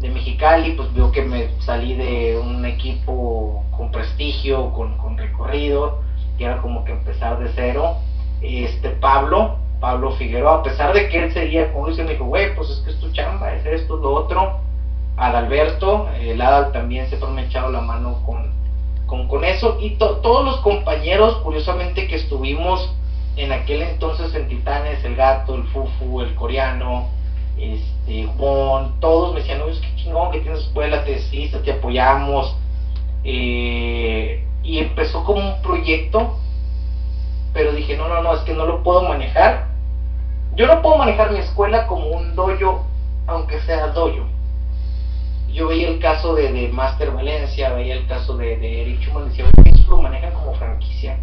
[0.00, 6.00] de, Mexicali, pues vio que me salí de un equipo con prestigio, con, con recorrido,
[6.38, 7.96] y era como que empezar de cero
[8.40, 12.54] este Pablo, Pablo Figueroa, a pesar de que él seguía con Luis, me dijo, güey,
[12.54, 14.60] pues es que es tu chamba, es esto, lo otro.
[15.16, 18.52] Adalberto, el Adal también se me ha echado la mano con,
[19.08, 19.78] con, eso.
[19.80, 22.94] Y todos los compañeros, curiosamente, que estuvimos
[23.34, 27.08] en aquel entonces en Titanes, el gato, el Fufu, el coreano,
[27.58, 32.54] este, Juan, todos me decían, es que chingón que tienes escuela, te te apoyamos.
[33.24, 36.38] Eh, y empezó como un proyecto
[37.58, 39.66] pero dije, no, no, no, es que no lo puedo manejar.
[40.54, 42.84] Yo no puedo manejar mi escuela como un dojo,
[43.26, 44.26] aunque sea dojo.
[45.58, 49.28] Yo veía el caso de, de Master Valencia, veía el caso de, de Eric Schumann,
[49.28, 51.18] decía, eso lo manejan como franquicia.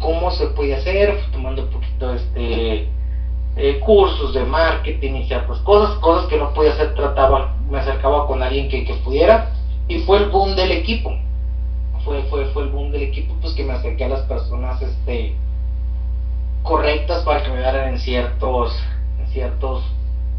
[0.00, 1.16] ¿Cómo se puede hacer?
[1.30, 2.88] tomando un poquito este
[3.56, 8.26] eh, cursos de marketing y ciertas cosas, cosas que no podía hacer, trataba, me acercaba
[8.26, 9.52] con alguien que, que pudiera,
[9.86, 11.16] y fue el boom del equipo
[12.06, 15.34] fue, fue, fue el boom del equipo, pues que me acerqué a las personas este,
[16.62, 18.72] correctas para que me ayudaran en ciertos,
[19.20, 19.84] en ciertos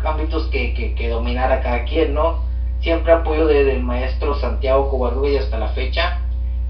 [0.04, 2.47] ámbitos que, que, que dominara cada quien, ¿no?
[2.82, 6.20] Siempre apoyo del maestro Santiago Covarrubias y hasta la fecha,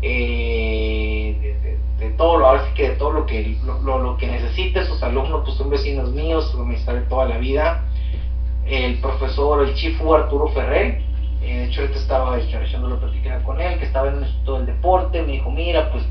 [0.02, 1.56] eh,
[2.00, 5.42] de, todo, ahora sí que de todo lo que, lo, lo, que necesite, sus alumnos
[5.44, 7.84] pues son vecinos míos, amistad de toda la vida,
[8.66, 11.02] el profesor, el chifu Arturo Ferrer,
[11.42, 15.22] eh, de hecho, ahorita estaba echando la plática con él, que estaba en el deporte.
[15.22, 16.04] Me dijo, mira, pues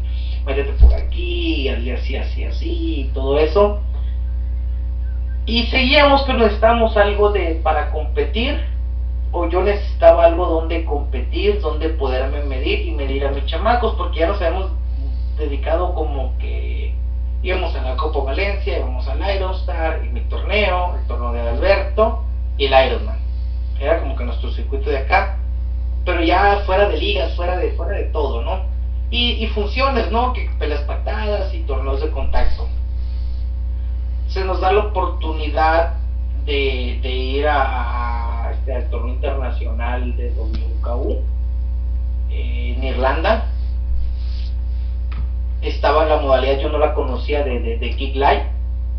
[0.44, 3.80] métete por aquí, y así, así, así, y todo eso.
[5.44, 8.64] Y seguíamos, pero necesitábamos algo de para competir,
[9.50, 14.28] yo necesitaba algo donde competir, donde poderme medir y medir a mis chamacos, porque ya
[14.28, 14.70] nos habíamos
[15.36, 16.94] dedicado como que
[17.42, 22.24] íbamos a la Copa Valencia, íbamos al Ironstar, y mi torneo, el torneo de Alberto
[22.56, 23.26] y el Ironman
[23.80, 25.36] era como que nuestro circuito de acá,
[26.04, 28.64] pero ya fuera de ligas, fuera de, fuera de todo, ¿no?
[29.08, 30.32] Y, funciones, ¿no?
[30.32, 32.66] Que peleas patadas y torneos de contacto.
[34.26, 35.94] Se nos da la oportunidad
[36.44, 37.95] de, ir a,
[38.74, 41.20] al torneo internacional de WKU
[42.30, 43.46] en Irlanda.
[45.62, 48.44] Estaba la modalidad, yo no la conocía, de, de, Kick Light,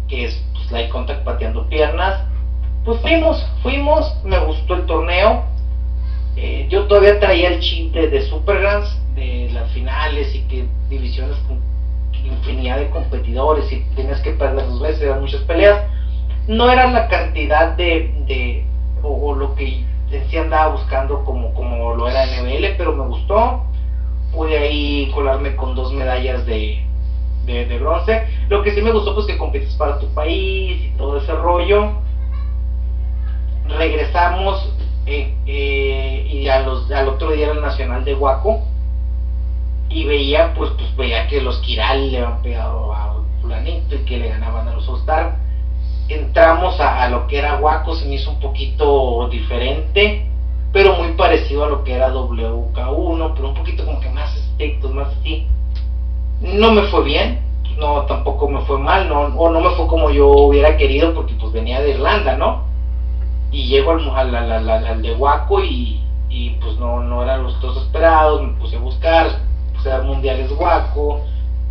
[0.08, 2.27] que es pues, Light Contact pateando piernas
[2.88, 5.43] pues fuimos, fuimos, me gustó el torneo.
[6.38, 11.36] Eh, yo todavía traía el chip de, Super Supergrands, de las finales y que divisiones
[12.23, 15.82] infinidad de competidores y tienes que perder dos veces, eran muchas peleas.
[16.47, 18.65] No era la cantidad de, de
[19.03, 19.83] o, lo que
[20.29, 23.63] sí andaba buscando como, como lo era NBL, pero me gustó.
[24.31, 26.83] Pude ahí colarme con dos medallas de,
[27.45, 28.27] de, bronce.
[28.49, 31.93] Lo que sí me gustó, pues que compites para tu país y todo ese rollo.
[33.67, 34.73] Regresamos
[35.05, 38.62] eh, eh, y a los, al otro día era el Nacional de Huaco
[39.89, 44.17] y veía, pues, pues veía que los Kiral le habían pegado a fulanito y que
[44.17, 45.38] le ganaban a los Ostar.
[46.09, 50.25] Entramos a, lo que era Huaco, se me hizo un poquito diferente,
[50.71, 54.91] pero muy parecido a lo que era WK1, pero un poquito como que más estrictos,
[54.91, 55.47] más así
[56.41, 57.39] no me fue bien,
[57.77, 61.33] no tampoco me fue mal, no, o no me fue como yo hubiera querido porque
[61.33, 62.63] pues venía de Irlanda, ¿no?
[63.51, 68.41] Y llego al, al, de Waco y, y, pues no, no eran los dos esperados,
[68.41, 69.39] me puse a buscar,
[69.73, 71.21] puse a dar mundiales Waco,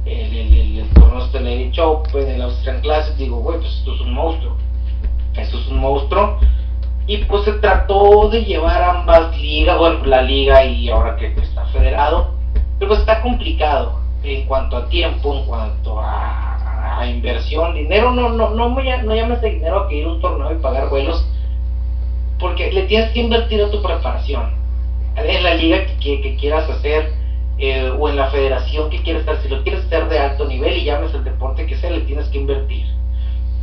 [0.07, 3.95] el, el, el, el torneo de Lady Open, el Austrian Classic, digo, güey, pues esto
[3.95, 4.57] es un monstruo,
[5.37, 6.38] esto es un monstruo.
[7.09, 11.64] Y pues se trató de llevar ambas ligas, bueno, la liga y ahora que está
[11.66, 12.35] federado,
[12.79, 16.53] pero pues está complicado en cuanto a tiempo, en cuanto a,
[17.07, 20.21] inversión, dinero, no, no, no, me, no llames de dinero a que ir a un
[20.21, 21.27] torneo y pagar vuelos,
[22.38, 24.51] porque le tienes que invertir a tu preparación,
[25.14, 27.12] en la liga que, que, quieras hacer,
[27.59, 30.77] eh, o en la federación que quieras estar, si lo quieres hacer de alto nivel
[30.77, 32.87] y llames el deporte que sea, le tienes que invertir.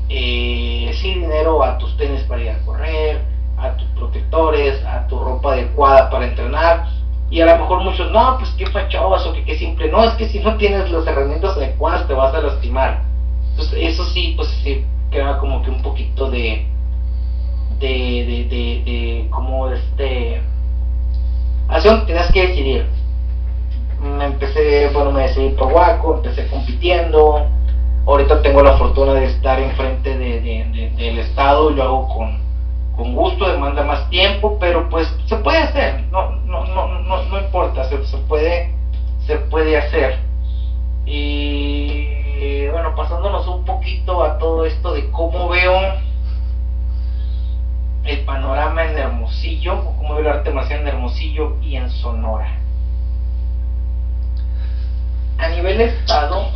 [0.09, 3.21] Eh, sí, dinero a tus tenis para ir a correr,
[3.57, 6.87] a tus protectores, a tu ropa adecuada para entrenar,
[7.33, 9.89] y a lo mejor muchos, no, pues qué fachabas o que qué simple.
[9.89, 13.01] No, es que si no tienes las herramientas adecuadas te vas a lastimar.
[13.49, 16.67] Entonces, eso sí, pues sí, queda como que un poquito de.
[17.79, 17.87] de.
[17.89, 18.45] de.
[18.49, 20.43] de, de como este.
[21.67, 22.85] Así tenías que decidir.
[24.03, 27.47] Me empecé, bueno, me decidí por Waco, empecé compitiendo.
[28.05, 32.43] Ahorita tengo la fortuna de estar enfrente de, de, del Estado, lo hago con
[32.95, 37.39] con gusto, demanda más tiempo, pero pues se puede hacer, no, no, no, no, no
[37.39, 38.71] importa, se, se, puede,
[39.25, 40.19] se puede hacer.
[41.05, 45.73] Y bueno, pasándonos un poquito a todo esto de cómo veo
[48.03, 52.62] el panorama en Hermosillo, cómo veo el arte marcial en Hermosillo y en Sonora.
[55.43, 56.47] A nivel estado,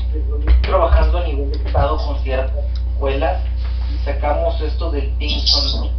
[0.62, 3.44] trabajando a nivel estado con ciertas escuelas
[4.06, 5.12] sacamos esto del
[5.46, 5.92] Sonora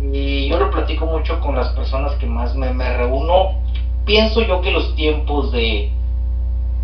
[0.00, 3.60] y yo lo platico mucho con las personas que más me, reúno.
[4.06, 5.92] Pienso yo que los tiempos de,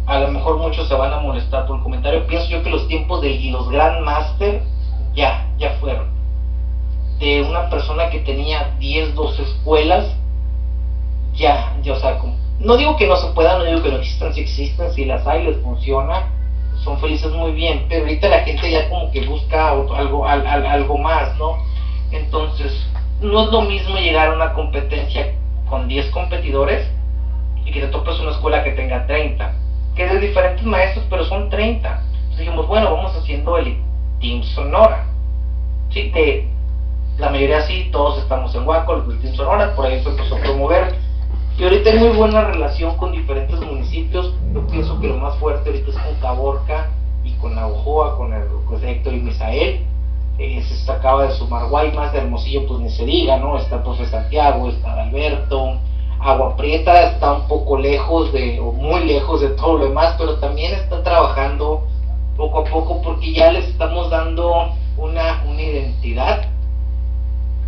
[0.06, 2.86] a lo mejor muchos se van a molestar por el comentario, pienso yo que los
[2.86, 4.62] tiempos de los Grandmaster
[5.14, 6.08] ya, ya fueron.
[7.18, 10.04] De una persona que tenía 10, 12 escuelas,
[11.34, 12.18] ya, ya, o sea,
[12.66, 15.24] no digo que no se puedan, no digo que no existan, si existen, si las
[15.24, 16.24] hay, les funciona,
[16.83, 21.37] son felices muy bien, pero ahorita la gente ya como que busca algo, algo más,
[21.38, 21.59] ¿no?
[22.11, 22.72] Entonces,
[23.20, 25.33] no es lo mismo llegar a una competencia
[25.70, 26.88] con 10 competidores
[27.64, 29.55] y que te topes una escuela que tenga 30,
[29.94, 31.88] que es de diferentes maestros, pero son 30.
[31.88, 33.79] Entonces dijimos, bueno, vamos haciendo el
[34.20, 35.07] Team Sonora.
[35.90, 36.48] Sí, que
[37.18, 40.40] la mayoría sí, todos estamos en Huaco, el Team Sonora, por ahí se empezó a
[40.40, 41.05] promover.
[41.58, 44.34] Y ahorita hay muy buena relación con diferentes municipios.
[44.52, 46.90] Yo pienso que lo más fuerte ahorita es con Caborca
[47.24, 48.42] y con Navajoa, con el
[48.84, 49.86] Héctor y Misael
[50.38, 53.56] eh, se acaba de sumar Guaymas, de Hermosillo pues ni se diga, ¿no?
[53.56, 55.78] Está de Santiago, está Alberto,
[56.20, 60.38] Agua Prieta está un poco lejos de, o muy lejos de todo lo demás, pero
[60.38, 61.86] también está trabajando
[62.36, 66.48] poco a poco porque ya les estamos dando una, una identidad,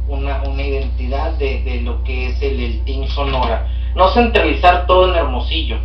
[0.06, 3.66] una, una identidad de, de lo que es el, el Team Sonora.
[3.98, 5.76] No centralizar todo en Hermosillo,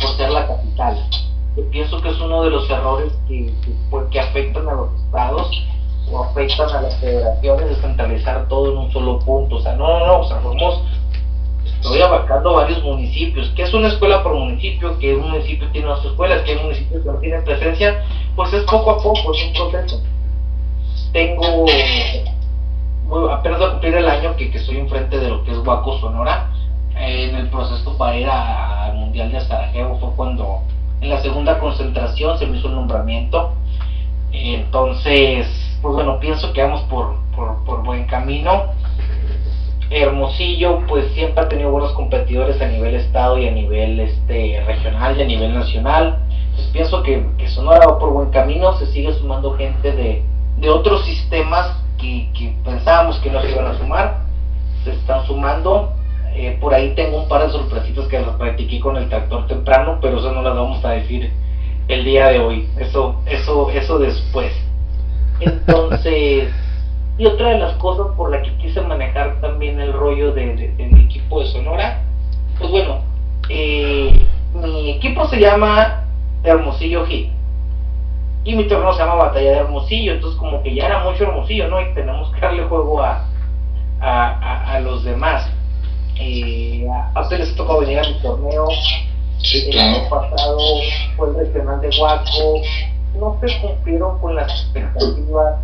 [0.00, 1.04] por ser la capital.
[1.56, 3.52] Yo pienso que es uno de los errores que,
[3.90, 5.66] pues, que afectan a los estados
[6.12, 9.56] o afectan a las federaciones descentralizar todo en un solo punto.
[9.56, 10.80] O sea, no, no, no, o sea, somos,
[11.64, 13.48] estoy abarcando varios municipios.
[13.56, 14.96] que es una escuela por municipio?
[15.00, 18.04] Que un municipio tiene dos escuelas, que hay municipios que no tienen presencia,
[18.36, 20.00] pues es poco a poco, es un proceso.
[21.12, 21.66] Tengo,
[23.32, 26.53] apenas a cumplir el año que, que estoy enfrente de lo que es Huaco Sonora.
[26.96, 30.62] En el proceso para ir al Mundial de Sarajevo fue cuando
[31.00, 33.54] en la segunda concentración se me hizo el nombramiento.
[34.32, 35.46] Entonces,
[35.80, 38.72] pues bueno, pienso que vamos por, por, buen camino.
[39.90, 45.16] Hermosillo, pues siempre ha tenido buenos competidores a nivel estado y a nivel este regional
[45.18, 46.18] y a nivel nacional.
[46.54, 50.24] Pues pienso que, que Sonora va por buen camino, se sigue sumando gente de,
[50.56, 54.20] de otros sistemas que, que, pensábamos que no se iban a sumar,
[54.84, 55.92] se están sumando.
[56.34, 59.98] Eh, por ahí tengo un par de sorpresitas que las practiqué con el tractor temprano,
[60.00, 61.32] pero eso no las vamos a decir
[61.88, 62.68] el día de hoy.
[62.78, 64.52] Eso, eso, eso después.
[65.40, 66.52] Entonces,
[67.18, 71.04] y otra de las cosas por la que quise manejar también el rollo de, mi
[71.04, 72.02] equipo de Sonora,
[72.58, 73.02] pues bueno,
[73.48, 74.20] eh,
[74.54, 76.04] mi equipo se llama
[76.42, 77.30] Hermosillo Hit
[78.44, 81.68] y mi torneo se llama Batalla de Hermosillo, entonces como que ya era mucho Hermosillo,
[81.68, 81.80] ¿no?
[81.80, 83.26] Y tenemos que darle juego a,
[84.00, 85.50] a, los demás.
[86.16, 88.66] Eh, a ustedes les tocó venir a mi torneo,
[89.52, 90.58] el año pasado
[91.16, 92.60] fue el regional de Huaco,
[93.18, 95.56] no se cumplieron con las expectativas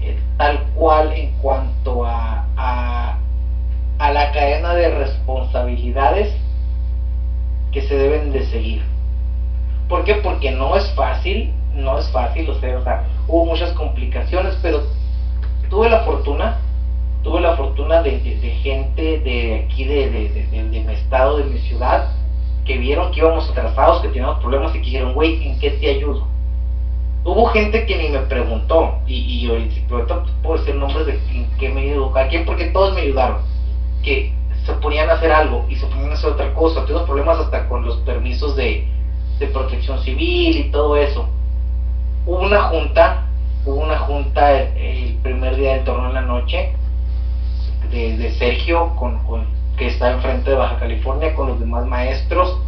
[0.00, 3.18] eh, tal cual en cuanto a, a,
[3.98, 6.34] a la cadena de responsabilidades
[7.72, 8.82] que se deben de seguir.
[9.88, 10.14] ¿Por qué?
[10.16, 14.82] Porque no es fácil no es fácil, o sea, hubo muchas complicaciones, pero
[15.68, 16.58] tuve la fortuna,
[17.24, 18.20] tuve la fortuna de,
[18.62, 22.12] gente de aquí, de, de, mi estado, de mi ciudad,
[22.64, 25.90] que vieron que íbamos atrasados, que teníamos problemas y que dijeron, güey, ¿en qué te
[25.90, 26.26] ayudo?
[27.24, 31.70] Hubo gente que ni me preguntó, y, y ahorita puedo decir nombres de en qué
[31.70, 33.38] me ayudó a quién, porque todos me ayudaron,
[34.02, 34.32] que
[34.64, 36.84] se ponían a hacer algo y se ponían a hacer otra cosa.
[36.84, 38.86] Tuvimos problemas hasta con los permisos de,
[39.38, 41.28] de protección civil y todo eso
[42.26, 43.26] hubo una junta,
[43.64, 46.74] hubo una junta el, primer día del torneo en la noche
[47.90, 49.18] de, Sergio, con,
[49.76, 52.60] que está enfrente de Baja California, con los demás maestros.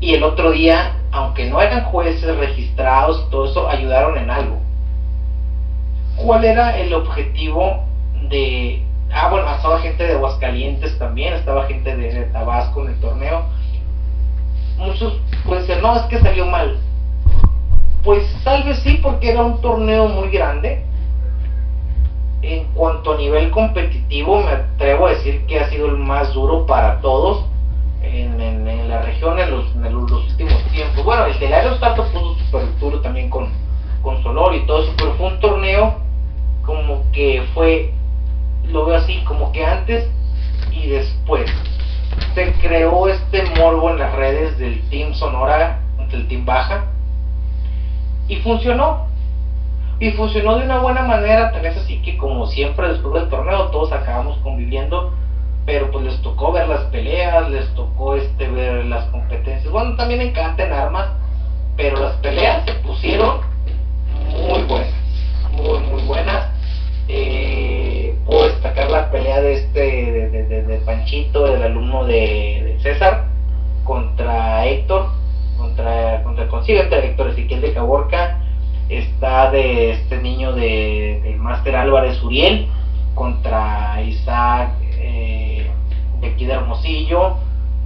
[0.00, 4.58] Y el otro día, aunque no eran jueces registrados todo eso, ayudaron en algo.
[6.16, 7.84] ¿Cuál era el objetivo
[8.28, 8.82] de...
[9.12, 13.44] Ah, bueno, estaba gente de Aguascalientes también, estaba gente de, de Tabasco en el torneo.
[14.78, 16.78] Muchos pueden decir, no, es que salió mal
[18.02, 20.84] pues tal vez sí, porque era un torneo muy grande.
[22.42, 26.64] En cuanto a nivel competitivo, me atrevo a decir que ha sido el más duro
[26.66, 27.44] para todos
[28.02, 29.64] en, la región en los,
[30.24, 31.04] últimos tiempos.
[31.04, 33.50] Bueno, el del Aerostato puso súper duro también con,
[34.02, 35.94] con Solor y todo eso, pero fue un torneo
[36.64, 37.92] como que fue,
[38.64, 40.08] lo veo así, como que antes
[40.72, 41.50] y después.
[42.34, 45.80] Se creó este morbo en las redes del Team Sonora,
[46.10, 46.86] del Team Baja,
[48.28, 49.09] y funcionó.
[50.00, 53.66] Y funcionó de una buena manera, tal vez así que como siempre después del torneo
[53.66, 55.12] todos acabamos conviviendo,
[55.66, 59.70] pero pues les tocó ver las peleas, les tocó este ver las competencias.
[59.70, 61.10] Bueno, también encantan armas,
[61.76, 63.42] pero las peleas se pusieron
[64.30, 64.94] muy buenas,
[65.52, 66.48] muy muy buenas.
[67.06, 69.80] Eh, puedo destacar la pelea de este
[70.30, 73.26] de, de, Panchito, el alumno de, César,
[73.84, 75.10] contra Héctor,
[75.58, 78.38] contra, contra consigue entre Héctor Ezequiel de Caborca,
[78.90, 82.68] está de este niño de, del Máster Álvarez Uriel
[83.14, 85.70] contra Isaac eh,
[86.20, 87.36] de aquí de Hermosillo,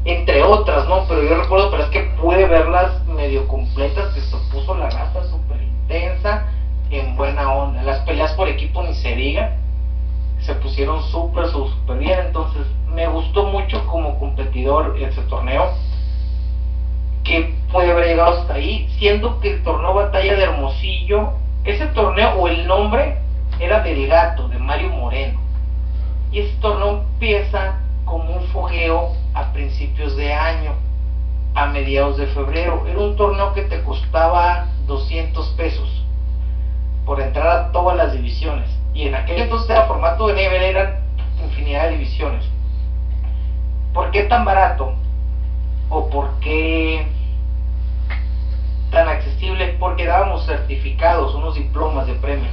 [0.04, 1.04] entre otras, ¿no?
[1.06, 5.24] Pero yo recuerdo, pero es que pude verlas medio completas, que se puso la raza
[5.30, 6.46] súper intensa,
[6.90, 7.82] en buena onda.
[7.82, 9.56] Las peleas por equipo ni se diga,
[10.40, 15.70] se pusieron súper, súper bien, entonces me gustó mucho como competidor ese torneo
[17.24, 21.32] que puede haber llegado hasta ahí, siendo que el torneo Batalla de Hermosillo,
[21.64, 23.16] ese torneo o el nombre
[23.58, 25.40] era del gato, de Mario Moreno.
[26.30, 30.72] Y ese torneo empieza como un fogueo a principios de año,
[31.54, 32.86] a mediados de febrero.
[32.86, 36.04] Era un torneo que te costaba 200 pesos
[37.06, 38.68] por entrar a todas las divisiones.
[38.92, 41.00] Y en aquel entonces era formato de nivel, eran
[41.42, 42.44] infinidad de divisiones.
[43.92, 44.94] ¿Por qué tan barato?
[45.94, 47.06] ¿O por qué
[48.90, 52.48] tan accesible porque dábamos certificados, unos diplomas de premio.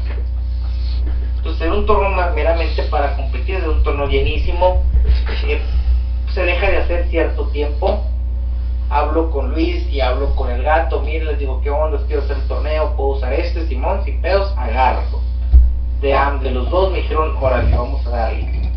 [1.37, 4.83] Entonces era un torneo meramente para competir, de un torneo llenísimo.
[5.47, 5.59] Eh,
[6.31, 8.03] se deja de hacer cierto tiempo.
[8.91, 11.01] Hablo con Luis y hablo con el gato.
[11.01, 11.99] Miren, les digo, ¿qué onda?
[12.05, 15.19] Quiero hacer el torneo, puedo usar este, Simón, sin pedos, agárralo.
[15.99, 16.09] De,
[16.43, 18.69] de los dos me dijeron, órale, vamos a darle.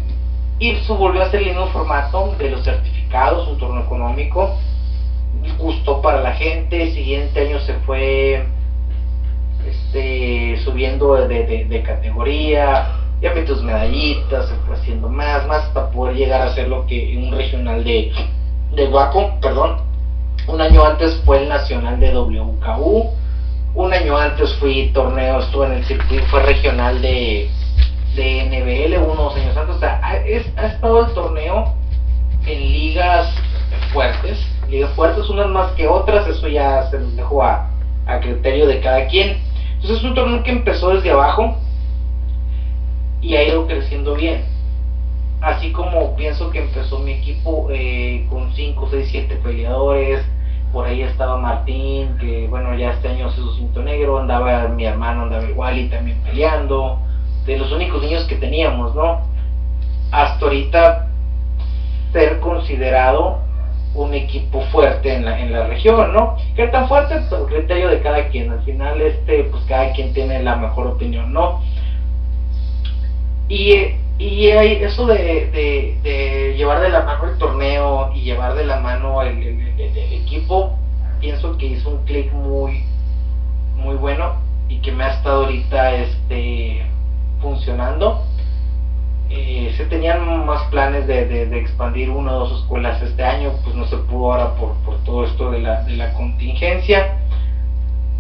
[0.58, 4.56] Y volvió a hacer el mismo formato de los certificados, un torneo económico
[5.58, 8.44] gustó para la gente, siguiente año se fue
[9.66, 12.88] este, subiendo de, de, categoría,
[13.20, 16.86] ya metió tus medallitas, se fue haciendo más, más para poder llegar a ser lo
[16.86, 18.12] que un regional de,
[18.72, 19.76] de Guaco, perdón,
[20.48, 23.10] un año antes fue el nacional de WKU,
[23.74, 27.48] un año antes fui torneo, estuve en el circuito, fue regional de,
[28.16, 31.83] de NBL, unos años antes, o ha, ha estado el torneo
[32.46, 33.34] en ligas
[33.92, 34.38] fuertes,
[34.68, 37.70] ligas fuertes unas más que otras, eso ya se nos dejó a,
[38.20, 39.38] criterio de cada quien.
[39.74, 41.56] Entonces es un torneo que empezó desde abajo
[43.20, 44.44] y ha ido creciendo bien.
[45.40, 50.24] Así como pienso que empezó mi equipo eh, con 5, 6, 7 peleadores,
[50.72, 54.84] por ahí estaba Martín, que bueno, ya este año hace su cinto negro, andaba mi
[54.84, 56.98] hermano, andaba igual y también peleando,
[57.46, 59.20] de los únicos niños que teníamos, ¿no?
[60.10, 61.08] Hasta ahorita
[62.14, 63.40] ser considerado
[63.94, 66.36] un equipo fuerte en la, en la región, ¿no?
[66.56, 67.16] ¿Qué tan fuerte?
[67.28, 70.86] Pues el criterio de cada quien, al final este, pues cada quien tiene la mejor
[70.86, 71.60] opinión, ¿no?
[73.48, 73.74] Y,
[74.18, 75.50] y hay eso de,
[76.02, 80.78] de, llevar de la mano el torneo y llevar de la mano el, el, equipo,
[81.20, 82.84] pienso que hizo un clic muy,
[83.76, 84.36] muy bueno
[84.68, 86.86] y que me ha estado ahorita este,
[87.40, 88.24] funcionando.
[89.30, 93.74] Eh, se tenían más planes de, de, expandir una o dos escuelas este año, pues
[93.74, 97.16] no se pudo ahora por, por todo esto de la, de la contingencia.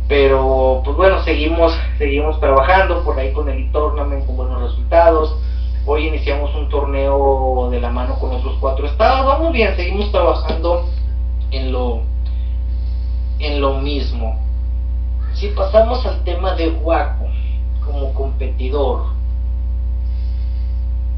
[0.08, 5.36] Pero pues bueno seguimos seguimos trabajando por ahí con el tournament con buenos resultados.
[5.86, 9.26] Hoy iniciamos un torneo de la mano con otros cuatro estados.
[9.26, 10.86] Vamos bien seguimos trabajando
[11.50, 12.02] en lo
[13.38, 14.38] en lo mismo.
[15.32, 17.26] Si pasamos al tema de Waco
[17.84, 19.13] como competidor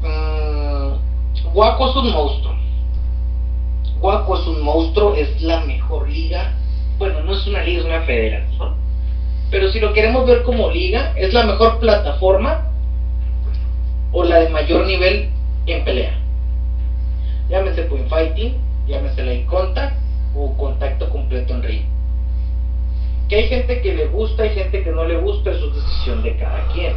[0.01, 2.55] mmm, Waco es un monstruo
[3.99, 6.53] Waco es un monstruo es la mejor liga
[6.97, 8.73] bueno, no es una liga, es una federación.
[9.51, 12.71] Pero si lo queremos ver como liga, es la mejor plataforma
[14.11, 15.29] o la de mayor nivel
[15.67, 16.17] en pelea.
[17.49, 18.55] Llámese point fighting,
[18.87, 19.95] llámese light contact
[20.35, 21.85] o contacto completo en ring.
[23.29, 26.35] Que hay gente que le gusta, hay gente que no le gusta, es decisión de
[26.35, 26.93] cada quien.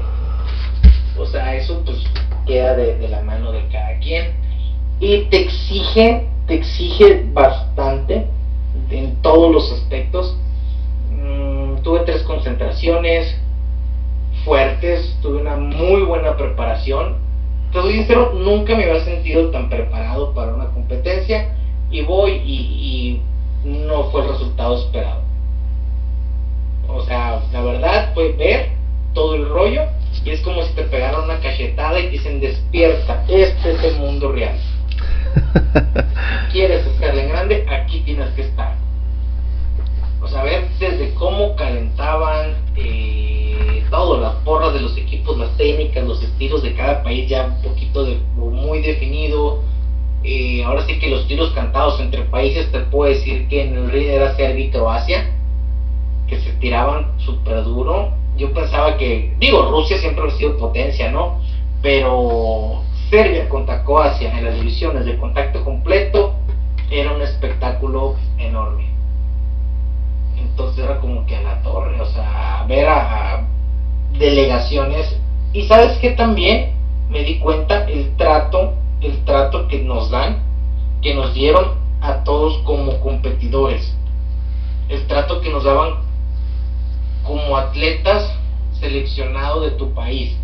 [1.21, 1.99] O sea, eso pues
[2.47, 4.33] queda de, la mano de cada quien.
[4.99, 8.27] Y te exige, te exige bastante
[8.91, 10.35] en todos los aspectos.
[11.11, 13.37] Mm, tuve tres concentraciones
[14.45, 17.17] fuertes, tuve una muy buena preparación.
[17.73, 21.55] Te soy sincero, nunca me había sentido tan preparado para una competencia
[21.91, 23.23] y voy y,
[23.65, 25.21] no fue el resultado esperado.
[26.89, 28.71] O sea, la verdad fue ver
[29.13, 29.83] todo el rollo
[30.25, 33.97] y es como si te pegaran una cachetada y te dicen despierta, este es el
[33.97, 34.59] mundo real.
[36.53, 37.67] ¿Quieres estar en grande?
[37.69, 38.75] Aquí tienes que estar.
[40.23, 46.05] O sea, ver desde cómo calentaban eh, todo, las porras de los equipos, las técnicas,
[46.05, 49.63] los estilos de cada país ya un poquito de, muy definido.
[50.23, 53.91] Eh, ahora sí que los tiros cantados entre países, te puedo decir que en el
[53.91, 55.31] ring era Serbia y Croacia,
[56.29, 58.20] que se tiraban súper duro.
[58.41, 61.43] Yo pensaba que, digo, Rusia siempre ha sido potencia, ¿no?
[61.83, 62.81] Pero
[63.11, 66.37] Serbia contra Croacia en las divisiones de contacto completo
[66.91, 68.87] era un espectáculo enorme.
[70.39, 73.47] Entonces era como que a la torre, o sea, ver a,
[74.19, 75.21] delegaciones.
[75.53, 76.73] Y sabes que también
[77.11, 78.73] me di cuenta el trato,
[79.03, 80.39] el trato que nos dan,
[81.03, 83.95] que nos dieron a todos como competidores.
[84.89, 86.09] El trato que nos daban
[87.31, 88.29] como atletas
[88.81, 90.37] seleccionados de tu país.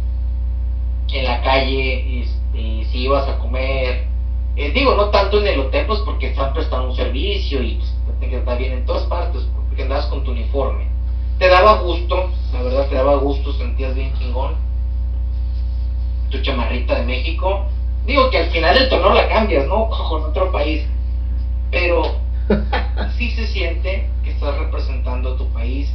[1.13, 4.07] En la calle, este, si ibas a comer,
[4.55, 7.93] eh, digo, no tanto en el hotel, pues porque están prestando un servicio y pues,
[8.21, 10.87] te que estar bien en todas partes, porque andabas con tu uniforme.
[11.41, 14.55] Te daba gusto, la verdad te daba gusto, sentías bien chingón.
[16.31, 17.67] Tu chamarrita de México.
[18.07, 19.91] Digo que al final el torneo la cambias, ¿no?
[20.09, 20.87] Con otro país.
[21.73, 22.03] Pero
[23.19, 25.93] sí se siente que estás representando a tu país.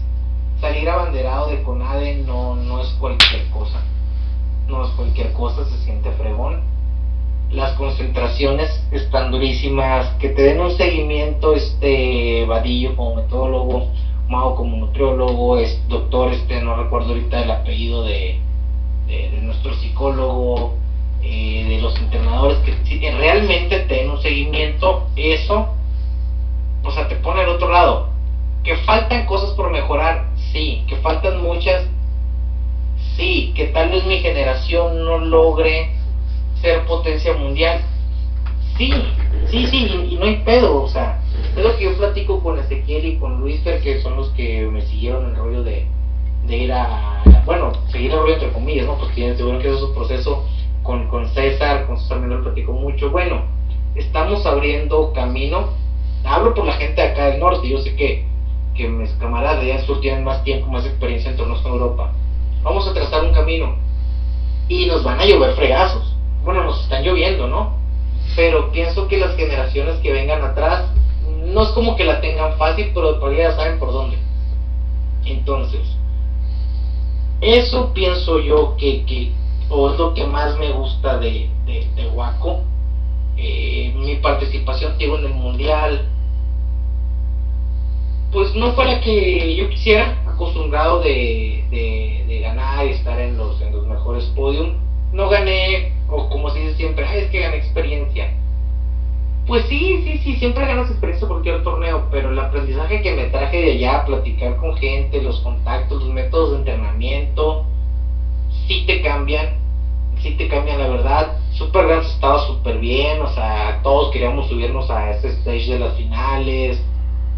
[0.62, 3.82] Salir abanderado de CONADE no, no es cualquier cosa
[4.72, 6.62] no es cualquier cosa, se siente fregón.
[7.52, 13.92] Las concentraciones están durísimas, que te den un seguimiento, este Vadillo como metodólogo,
[14.30, 18.40] Mao como nutriólogo, es doctor, este no recuerdo ahorita el apellido de,
[19.08, 20.76] de, nuestro psicólogo,
[21.22, 25.68] eh, de los entrenadores, que realmente te den un seguimiento, eso,
[26.84, 28.10] o sea, te pone al otro lado.
[28.64, 31.84] Que faltan cosas por mejorar, sí, que faltan muchas,
[33.16, 35.90] sí, que tal vez mi generación no logre
[36.62, 37.82] ser potencia mundial.
[38.78, 38.92] Sí,
[39.48, 41.20] sí, sí, y, no hay pedo, o sea,
[41.56, 44.82] es lo que yo platico con Ezequiel y con Luis que son los que me
[44.82, 45.86] siguieron el rollo de,
[46.48, 48.98] ir a, bueno, seguir el rollo entre comillas, ¿no?
[48.98, 50.44] Porque tienen seguro que es su proceso
[50.84, 53.12] con, con César, con César me lo platico mucho.
[53.12, 53.44] Bueno,
[53.96, 55.70] estamos abriendo camino.
[56.24, 58.26] Hablo por la gente de acá del norte, yo sé que,
[58.76, 62.14] que mis camaradas de sur tienen más tiempo, más experiencia en torno a Europa
[62.64, 63.76] vamos a trazar un camino
[64.68, 66.16] y nos van a llover fregazos.
[66.44, 67.76] Bueno, nos están lloviendo, ¿no?
[68.36, 70.86] Pero pienso que las generaciones que vengan atrás
[71.28, 74.18] no es como que la tengan fácil, pero todavía ya saben por dónde.
[75.26, 75.82] Entonces,
[77.42, 82.62] eso pienso yo que, que es lo que más me gusta de, de, de Waco.
[83.38, 86.08] Eh, mi participación, digo, en el mundial,
[88.32, 93.72] pues no fuera que yo quisiera, acostumbrado de, de, ganar y estar en los, en
[93.72, 94.72] los mejores podium,
[95.12, 98.28] no gané, o como se dice siempre, es que gané experiencia.
[99.46, 103.26] Pues sí, sí, sí, siempre ganas experiencia por cualquier torneo, pero el aprendizaje que me
[103.26, 107.58] traje de allá, platicar con gente, los contactos, los métodos de entrenamiento,
[108.68, 109.52] sí te cambian,
[110.22, 111.28] sí te cambian la verdad.
[111.52, 116.82] Supergirls estaba súper bien, o sea, todos queríamos subirnos a ese stage de las finales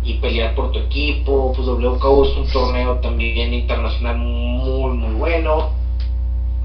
[0.03, 1.51] y pelear por tu equipo.
[1.55, 5.69] Pues WKO es un torneo también internacional muy, muy bueno.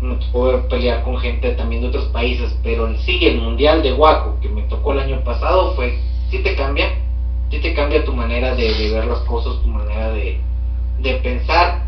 [0.01, 3.93] No poder pelear con gente también de otros países, pero en sí el mundial de
[3.93, 5.99] Waco que me tocó el año pasado fue,
[6.30, 6.99] sí te cambia,
[7.51, 10.39] sí te cambia tu manera de, ver las cosas, tu manera de,
[11.01, 11.82] de pensar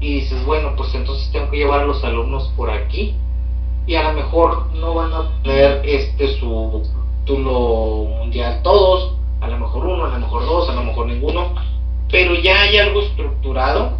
[0.00, 3.14] y dices, bueno, pues entonces tengo que llevar a los alumnos por aquí
[3.86, 6.82] y a lo mejor no van a tener este su
[7.24, 11.54] título mundial todos, a lo mejor uno, a lo mejor dos, a lo mejor ninguno,
[12.10, 13.98] pero ya hay algo estructurado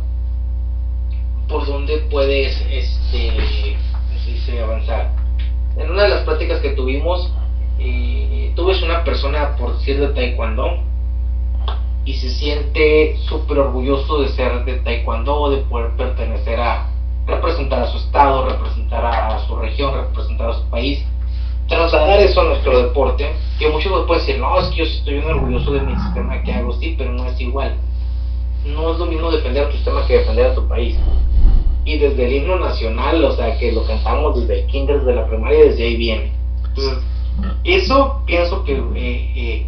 [1.48, 5.10] por donde puedes este avanzar.
[5.76, 7.32] En una de las pláticas que tuvimos,
[7.78, 10.82] eh, una persona por decir de taekwondo
[12.04, 16.88] y se siente súper orgulloso de ser de taekwondo, de poder pertenecer a,
[17.26, 21.04] representar a su estado, representar a, su región, representar a su país,
[21.68, 25.20] trasladar eso a nuestro deporte, que muchos nos pueden decir, no, es que yo estoy
[25.20, 27.76] muy orgulloso de mi sistema que hago, sí, pero no es igual.
[28.66, 30.96] No es lo mismo defender a tu sistema que defender a tu país.
[31.84, 35.26] Y desde el himno nacional, o sea, que lo cantamos desde el kinder, desde la
[35.26, 36.32] primaria, desde ahí viene.
[36.68, 36.98] Entonces,
[37.64, 39.66] eso pienso que eh,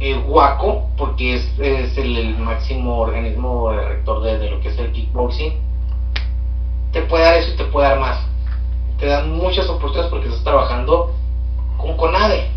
[0.00, 5.52] eh, Waco, porque es, el, máximo organismo rector de, de lo que es el kickboxing,
[6.92, 8.24] te puede dar eso y te puede dar más.
[8.98, 11.12] Te dan muchas oportunidades porque estás trabajando
[11.76, 12.50] con CONADE.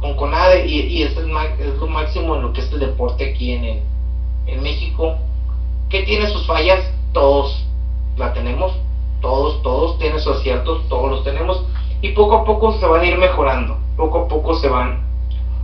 [0.00, 3.52] Con CONADE y, y es, es lo máximo en lo que es el deporte aquí
[3.52, 3.82] en,
[4.46, 5.16] en México.
[5.88, 6.80] Que tiene sus fallas,
[7.12, 7.64] todos
[8.16, 8.72] la tenemos,
[9.20, 11.64] todos, todos tienen sus aciertos, todos los tenemos.
[12.02, 15.02] Y poco a poco se van a ir mejorando, poco a poco se van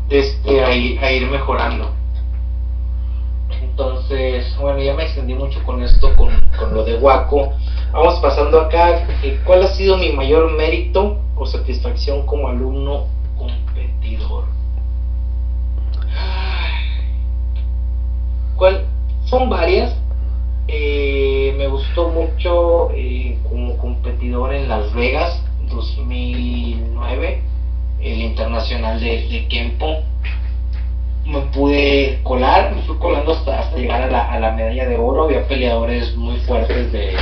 [0.09, 1.90] este, a, ir, a ir mejorando.
[3.62, 7.53] Entonces, bueno, ya me extendí mucho con esto, con, con lo de Waco.
[7.93, 9.07] Vamos pasando acá.
[9.45, 14.45] ¿Cuál ha sido mi mayor mérito o satisfacción como alumno competidor?
[18.57, 18.86] ¿Cuál?
[19.24, 19.97] Son varias.
[20.68, 27.43] Eh, me gustó mucho eh, como competidor en Las Vegas 2009,
[28.01, 30.05] el internacional de, de Kempo
[31.26, 34.97] me pude colar, me fui colando hasta, hasta llegar a la, a la, medalla de
[34.97, 35.24] oro.
[35.24, 37.14] Había peleadores muy fuertes de,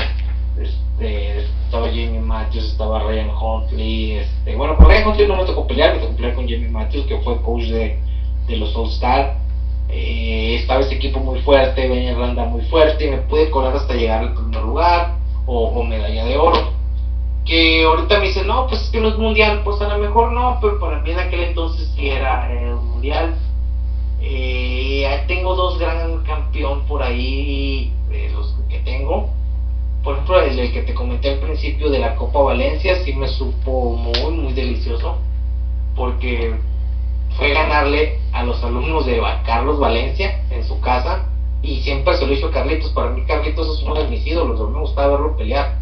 [0.98, 5.66] este, estaba Jamie Matthews, estaba Ryan Huntley, este, bueno, con Ryan Huntley no me tocó
[5.66, 7.98] pelear, me tocó pelear con Jamie Matthews, que fue coach de,
[8.48, 9.36] de los All Star.
[9.88, 13.94] Eh, estaba ese equipo muy fuerte, venía Irlanda muy fuerte, y me pude colar hasta
[13.94, 15.14] llegar al primer lugar
[15.46, 16.72] o, medalla de oro
[17.46, 20.32] que ahorita me dicen, no, pues es que no es mundial, pues a lo mejor
[20.32, 23.34] no, pero para mí en aquel entonces sí era el mundial.
[24.20, 29.30] Eh, tengo dos gran campeón por ahí, de los que tengo.
[30.02, 33.92] Por ejemplo, el, que te comenté al principio de la Copa Valencia, sí me supo
[33.92, 35.18] muy, muy delicioso.
[35.94, 36.54] Porque
[37.36, 41.26] fue ganarle a los alumnos de Carlos Valencia en su casa.
[41.62, 42.90] Y siempre se lo hizo Carlitos.
[42.92, 44.70] Para mí, Carlitos es uno de mis ídolos.
[44.70, 45.76] me gustaba verlo pelear.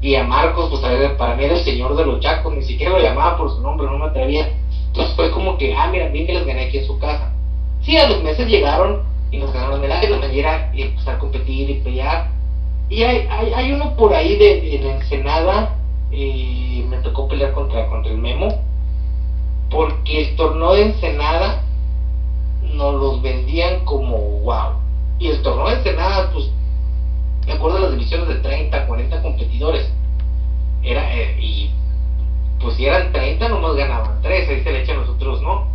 [0.00, 0.82] Y a Marcos, pues
[1.16, 2.52] para mí era el señor de los chacos.
[2.54, 4.52] Ni siquiera lo llamaba por su nombre, no me atrevía.
[4.88, 7.32] Entonces fue como que, ah, mira, bien que les gané aquí en su casa.
[7.80, 12.33] Sí, a los meses llegaron y nos ganaron medallas, y empezar a competir y pelear.
[12.88, 15.76] Y hay, hay, hay uno por ahí de, de la Ensenada,
[16.10, 18.62] eh, me tocó pelear contra, contra el Memo,
[19.70, 21.62] porque el torneo de Ensenada
[22.62, 24.74] nos los vendían como wow.
[25.18, 26.50] Y el torneo de Ensenada, pues,
[27.46, 29.90] me acuerdo de las divisiones de 30, 40 competidores.
[30.82, 31.70] Era, eh, y
[32.60, 35.74] pues si eran 30, nomás ganaban 3, ahí se le echan nosotros, ¿no?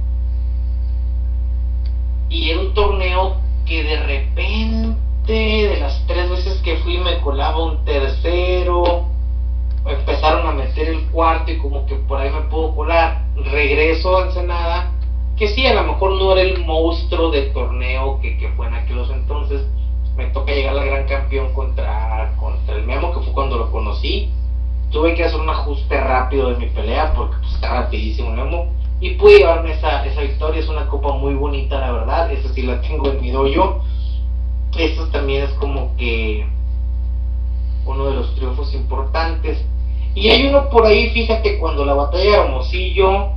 [2.30, 4.96] y era un torneo que de repente,
[5.34, 9.06] de las tres veces que fui, me colaba un tercero,
[9.86, 14.26] empezaron a meter el cuarto y como que por ahí me puedo colar, regreso a
[14.26, 14.92] Ensenada,
[15.38, 18.76] que sí, a lo mejor no era el monstruo de torneo que, que fue en
[18.76, 19.66] aquellos entonces,
[20.18, 24.32] me toca llegar al gran campeón contra, contra el Memo, que fue cuando lo conocí,
[24.92, 28.80] tuve que hacer un ajuste rápido de mi pelea porque pues, está rapidísimo el Memo
[29.02, 30.60] y pude llevarme esa, esa victoria.
[30.60, 32.32] Es una copa muy bonita, la verdad.
[32.32, 33.82] Esa sí la tengo en mi dojo.
[34.78, 36.48] Esto también es como que
[37.86, 39.64] uno de los triunfos importantes.
[40.16, 43.30] Y hay uno por ahí, fíjate, cuando la batalla de Hermosillo,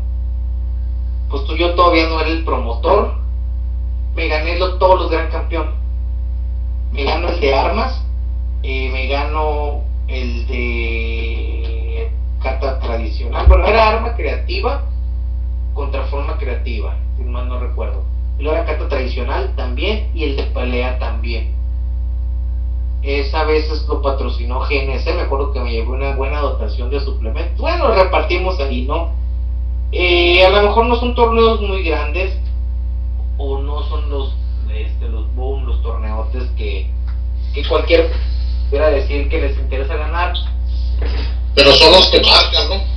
[1.31, 3.15] pues tú yo todavía no era el promotor.
[4.15, 5.75] Me gané gané todos los gran campeón.
[6.93, 8.05] Me gano el de armas,
[8.63, 12.11] eh, me gano el de
[12.43, 13.47] carta tradicional.
[13.47, 14.85] Bueno, era arma creativa
[15.73, 18.12] contra forma creativa, si mal no recuerdo.
[18.39, 21.55] Era carta tradicional también y el de pelea también.
[23.03, 27.59] Esa vez lo patrocinó GNC, me acuerdo que me llevó una buena dotación de suplementos.
[27.59, 29.11] Bueno, repartimos ahí, ¿no?
[29.91, 32.37] Eh, a lo mejor no son torneos muy grandes
[33.37, 34.35] o no son los
[34.73, 36.89] este, los boom, los torneotes que,
[37.55, 38.11] que cualquier
[38.71, 40.33] quiera decir que les interesa ganar.
[41.55, 42.92] Pero son los que marcan, ¿no?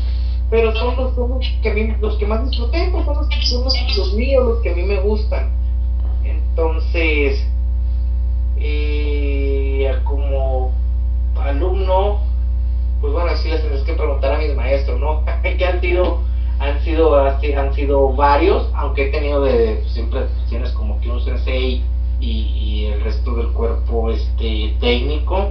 [0.49, 1.13] Pero son los,
[1.61, 4.69] que a mí, los que más disfruté, pues son, los, son los, míos, los que
[4.69, 5.49] a mí me gustan.
[6.23, 7.43] Entonces,
[8.57, 10.71] eh, como
[11.35, 12.19] alumno,
[13.01, 15.23] pues bueno, así les tendrás que preguntar a mis maestros, ¿no?
[15.57, 16.19] que han sido,
[16.59, 21.81] han sido, han sido varios, aunque he tenido de, siempre tienes como que un sensei
[22.19, 25.49] y, y el resto del cuerpo este técnico.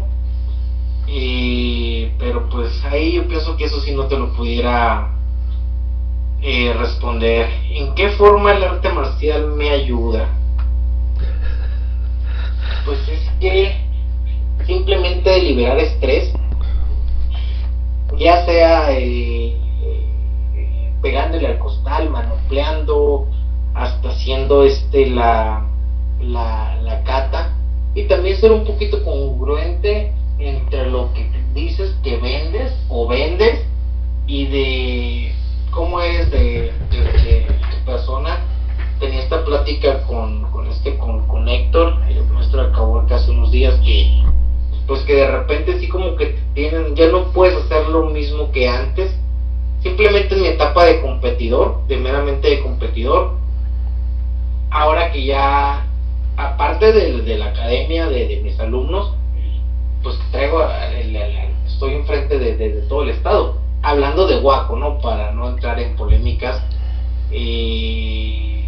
[1.07, 5.11] Y, pero pues ahí yo pienso que eso sí no te lo pudiera
[6.41, 7.49] eh, responder.
[7.71, 10.29] ¿En qué forma el arte marcial me ayuda?
[12.85, 13.77] Pues es que
[14.67, 16.33] simplemente liberar estrés,
[18.19, 19.57] ya sea eh,
[20.55, 23.27] eh, pegándole al costal, manopleando,
[23.75, 25.67] hasta haciendo este la,
[26.21, 27.55] la, la cata,
[27.95, 30.13] y también ser un poquito congruente
[30.47, 33.65] entre lo que dices que vendes o vendes
[34.27, 35.35] y de
[35.71, 38.41] cómo eres de, de, tu persona.
[39.01, 43.51] Tenía esta plática con, con este con, con Héctor, el maestro de Caborca, hace unos
[43.51, 44.23] días que
[44.87, 48.69] pues que de repente sí como que tienen, ya no puedes hacer lo mismo que
[48.69, 49.15] antes.
[49.83, 53.37] Simplemente en mi etapa de competidor, de meramente de competidor,
[54.71, 55.87] ahora que ya,
[56.37, 59.13] aparte de, de la academia, de, de mis alumnos,
[60.05, 61.17] pues traigo, el,
[61.67, 64.99] estoy enfrente de, todo el estado, hablando de Guaco, ¿no?
[64.99, 66.63] Para no entrar en polémicas,
[67.33, 68.67] y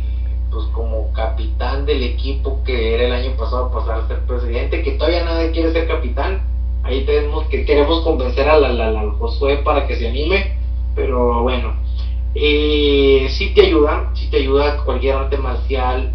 [0.51, 4.93] pues como capitán del equipo que era el año pasado pasar a ser presidente, que
[4.93, 6.41] todavía nadie quiere ser capitán,
[6.83, 10.57] ahí tenemos que queremos convencer al, al, al Josué para que se anime,
[10.95, 11.75] pero bueno,
[12.35, 16.11] eh, sí te ayuda, sí te ayuda cualquier arte marcial,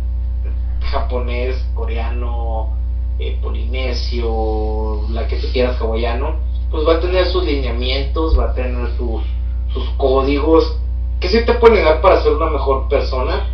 [0.82, 2.81] japonés, coreano,
[3.22, 6.34] eh, polinesio, la que tú quieras, hawaiano,
[6.72, 9.22] pues va a tener sus lineamientos, va a tener sus,
[9.72, 10.76] sus códigos,
[11.20, 13.46] que sí te pueden ayudar para ser una mejor persona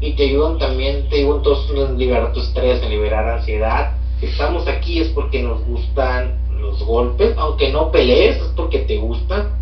[0.00, 3.92] y te ayudan también, te ayudan todos en liberar tu estrés, en liberar ansiedad.
[4.18, 8.96] Si estamos aquí es porque nos gustan los golpes, aunque no pelees, es porque te
[8.96, 9.52] gustan.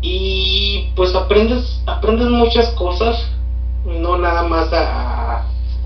[0.00, 3.30] Y pues aprendes, aprendes muchas cosas,
[3.84, 5.19] no nada más a, a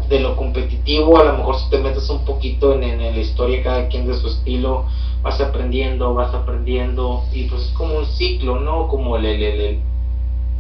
[0.09, 3.63] de lo competitivo, a lo mejor si te metes un poquito en, en, la historia,
[3.63, 4.85] cada quien de su estilo,
[5.23, 8.89] vas aprendiendo, vas aprendiendo, y pues es como un ciclo, ¿no?
[8.89, 9.79] Como el, el, el, el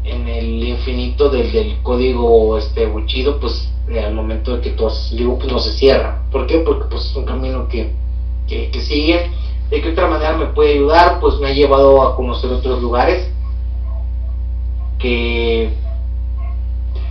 [0.04, 4.86] en el infinito del, del código este buchido, pues eh, al momento de que tú
[4.86, 6.22] haces pues no se cierra.
[6.30, 6.58] ¿Por qué?
[6.58, 7.90] Porque pues es un camino que,
[8.46, 9.30] que, que sigue.
[9.70, 11.20] ¿De qué otra manera me puede ayudar?
[11.20, 13.30] Pues me ha llevado a conocer otros lugares
[14.98, 15.72] que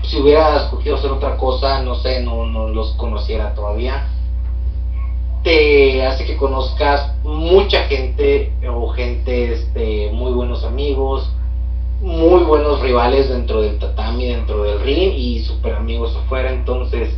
[0.03, 4.07] si hubiera escogido hacer otra cosa, no sé, no, no los conociera todavía.
[5.43, 11.29] Te hace que conozcas mucha gente o gente, este, muy buenos amigos,
[12.01, 16.51] muy buenos rivales dentro del tatami, dentro del ring y super amigos afuera.
[16.51, 17.09] Entonces,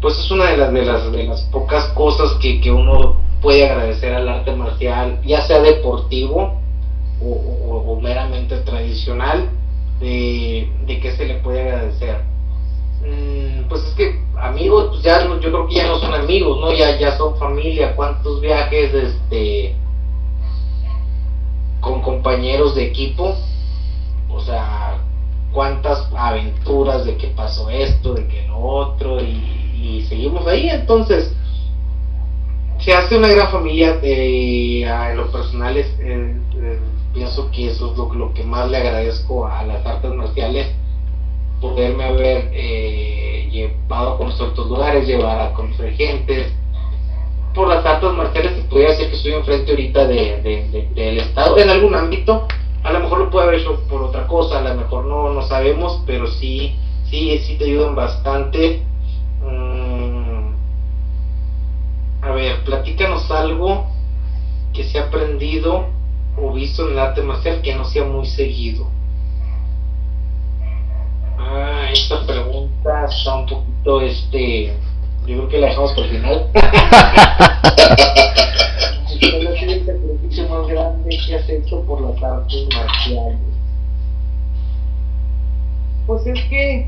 [0.00, 3.68] pues es una de las, de las, de las pocas cosas que, que uno puede
[3.68, 6.54] agradecer al arte marcial, ya sea deportivo
[7.22, 9.48] o, meramente tradicional
[10.00, 12.22] de, de qué se le puede agradecer.
[13.02, 16.72] Mm, pues es que amigos, pues ya yo creo que ya no son amigos, ¿no?
[16.72, 19.76] Ya, ya son familia, cuántos viajes este
[21.80, 23.36] con compañeros de equipo,
[24.30, 24.98] o sea,
[25.52, 31.36] cuántas aventuras de que pasó esto, de que lo otro, y, seguimos ahí, entonces
[32.78, 36.78] se hace una gran familia de, a, en lo personal eh, eh,
[37.14, 40.66] pienso que eso es lo, lo, que más le agradezco a las artes marciales,
[41.60, 46.52] poderme haber eh, llevado a conocer otros lugares, llevar a conocer gente.
[47.54, 51.18] Por las artes marciales, se podría decir que estoy enfrente ahorita de, de, de, del
[51.18, 52.46] Estado, en algún ámbito.
[52.82, 55.42] A lo mejor lo puede haber hecho por otra cosa, a lo mejor no, no
[55.42, 56.76] sabemos, pero sí,
[57.08, 58.82] sí, sí te ayudan bastante.
[59.40, 60.52] Mm,
[62.22, 63.86] a ver, platícanos algo
[64.74, 65.86] que se ha aprendido
[66.36, 68.86] o visto en el arte marcial que no sea muy seguido?
[71.38, 74.72] Ah, esta pregunta está un poquito este,
[75.26, 76.50] yo creo que la dejamos por el final.
[79.20, 83.38] ¿Cuál ha sido el sacrificio más grande que has hecho por las artes marciales?
[86.06, 86.86] Pues es que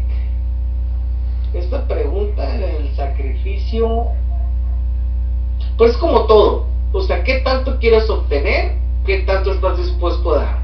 [1.54, 4.08] esta pregunta del sacrificio,
[5.78, 8.85] pues como todo, o sea, ¿qué tanto quieres obtener?
[9.06, 10.58] ¿Qué tanto estás dispuesto a dar?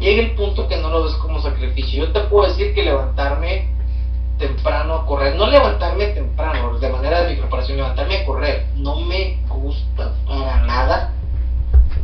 [0.00, 2.06] Llega el punto que no lo ves como sacrificio.
[2.06, 3.68] Yo te puedo decir que levantarme
[4.38, 9.00] temprano a correr, no levantarme temprano, de manera de mi preparación, levantarme a correr, no
[9.00, 11.12] me gusta para nada.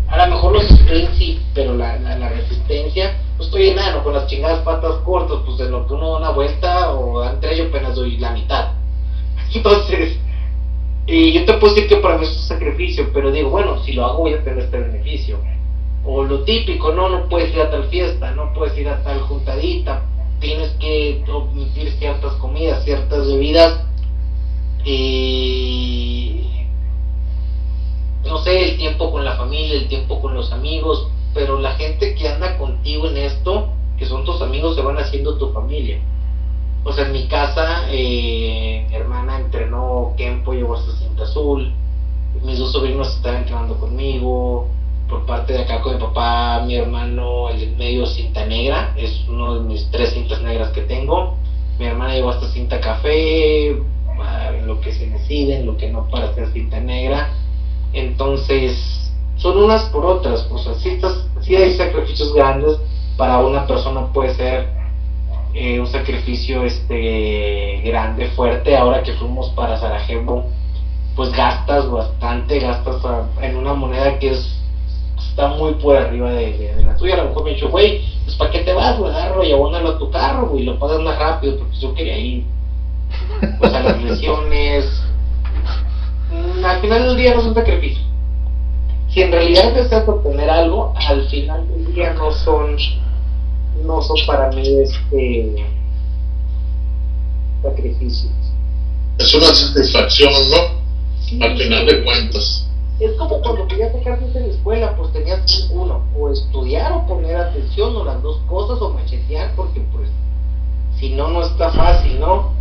[0.09, 4.26] A lo mejor los sprints sí, pero la, la, resistencia, pues estoy enano con las
[4.26, 7.95] chingadas patas cortas, pues de lo que uno da una vuelta o entre ellos apenas
[7.95, 8.72] doy la mitad.
[9.55, 10.18] Entonces,
[11.07, 13.92] y yo te puedo decir que para mí es un sacrificio, pero digo, bueno, si
[13.92, 15.40] lo hago voy a tener este beneficio.
[16.05, 19.20] O lo típico, no, no puedes ir a tal fiesta, no puedes ir a tal
[19.20, 20.05] juntadita,
[20.40, 23.84] tienes que omitir ciertas comidas, ciertas bebidas.
[24.84, 26.42] Y
[28.24, 32.14] no sé, el tiempo con la familia, el tiempo con los amigos, pero la gente
[32.14, 36.00] que anda contigo en esto, que son tus amigos, se van haciendo tu familia.
[36.85, 41.72] O sea, en mi casa, eh, mi hermana entrenó Kempo, llevó hasta cinta azul,
[42.43, 44.68] mis dos sobrinos están entrenando conmigo,
[45.09, 49.55] por parte de acá con mi papá, mi hermano, el medio cinta negra, es uno
[49.55, 51.35] de mis tres cintas negras que tengo.
[51.78, 53.76] Mi hermana llevó hasta cinta café,
[54.64, 57.28] lo que se decide, lo que no para hacer cinta negra.
[57.93, 62.78] Entonces, son unas por otras, o sea, sí, hay sacrificios grandes,
[63.16, 64.68] para una persona puede ser
[65.55, 68.76] eh, un sacrificio este grande, fuerte.
[68.76, 70.46] Ahora que fuimos para Sarajevo,
[71.16, 73.03] pues gastas bastante, gastas
[73.40, 74.62] en una moneda que es
[75.32, 77.14] está muy por arriba de, la tuya.
[77.14, 78.98] A lo mejor me dicho, güey, pues ¿para qué te vas?
[78.98, 82.18] Lo agarro y abónalo a tu carro, güey, lo pagas más rápido, porque yo quería
[82.18, 82.44] ir.
[83.59, 85.03] Pues a las lesiones.
[86.30, 88.03] Mm, al final del día no es un sacrificio.
[89.09, 92.76] Si en realidad deseas obtener algo, al final del día no son,
[93.84, 95.66] no son para mí este
[97.62, 98.32] sacrificios.
[99.18, 100.82] Es una satisfacción, ¿no?
[101.44, 102.66] al final de cuentas
[103.04, 107.36] es como cuando querías sacar en la escuela, pues tenías uno, o estudiar o poner
[107.36, 110.08] atención, o las dos cosas, o machetear, porque pues
[110.98, 112.52] si no, no está fácil, ¿no?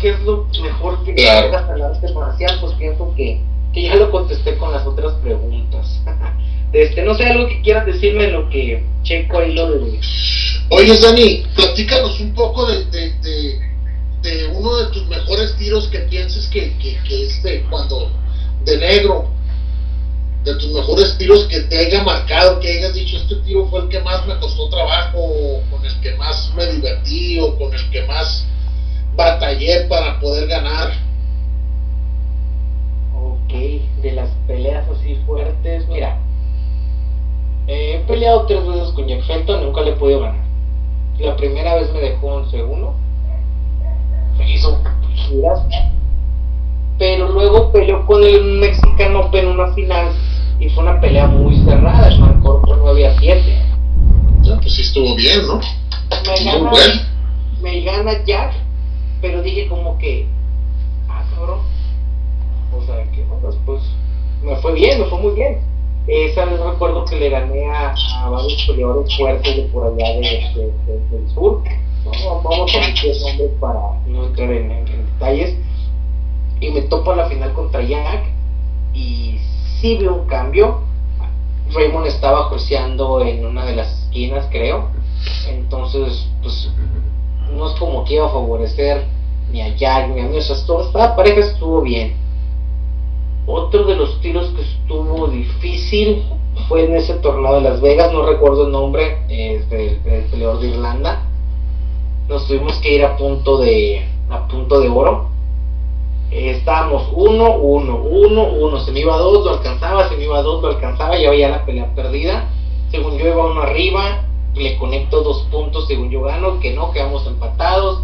[0.00, 2.58] ¿Qué es lo mejor que hagas al arte marcial?
[2.60, 3.40] Pues pienso que,
[3.74, 6.00] que ya lo contesté con las otras preguntas.
[6.72, 10.00] este, no sé, algo que quieras decirme lo que checo ahí lo de...
[10.70, 13.60] Oye, Dani, platícanos un poco de, de,
[14.22, 18.10] de, uno de tus mejores tiros que pienses que, que, que este, cuando
[18.64, 19.28] de negro,
[20.44, 23.88] de tus mejores tiros que te haya marcado, que hayas dicho, este tiro fue el
[23.88, 27.90] que más me costó trabajo, o con el que más me divertí, o con el
[27.90, 28.46] que más
[29.16, 30.92] batallé para poder ganar.
[33.44, 33.52] Ok,
[34.02, 36.18] de las peleas así fuertes, mira,
[37.66, 40.44] he peleado tres veces con Jack Felton, nunca le he podido ganar.
[41.18, 42.92] La primera vez me dejó 11-1,
[44.38, 44.82] me hizo
[45.14, 45.60] giras
[46.98, 50.12] pero luego peleó con el mexicano en una final
[50.60, 53.58] y fue una pelea muy cerrada, el marcó por 9 a 7.
[54.42, 55.60] Ya, pues sí estuvo bien, ¿no?
[56.24, 56.70] Me gana,
[57.60, 58.52] me gana Jack,
[59.20, 60.26] pero dije como que,
[61.08, 61.60] ah, cabrón.
[63.66, 63.82] Pues
[64.42, 65.58] me fue bien, me fue muy bien.
[66.06, 67.94] Esa vez recuerdo que le gané a,
[68.28, 70.72] varios peleadores fuertes de por allá de,
[71.10, 71.62] del sur.
[72.04, 75.56] vamos a decir nombres para no entrar en detalles
[76.60, 78.24] y me topo a la final contra Jack
[78.94, 79.38] y
[79.80, 80.80] sí veo un cambio.
[81.72, 84.88] Raymond estaba juiciando en una de las esquinas, creo.
[85.48, 86.70] Entonces, pues
[87.52, 89.06] no es como que iba a favorecer
[89.50, 90.36] ni a Jack ni a mí.
[90.36, 92.14] O sea, esta pareja estuvo bien.
[93.46, 96.24] Otro de los tiros que estuvo difícil
[96.68, 99.98] fue en ese torneo de Las Vegas, no recuerdo el nombre, es del,
[100.30, 101.22] peleador de Irlanda.
[102.28, 105.28] Nos tuvimos que ir a punto de a punto de oro.
[106.30, 110.62] Estábamos uno, uno, uno, uno, se me iba dos, lo alcanzaba, se me iba dos,
[110.62, 112.48] lo alcanzaba, ya veía la pelea perdida,
[112.90, 114.24] según yo iba uno arriba,
[114.54, 118.02] le conecto dos puntos, según yo gano, que no, quedamos empatados,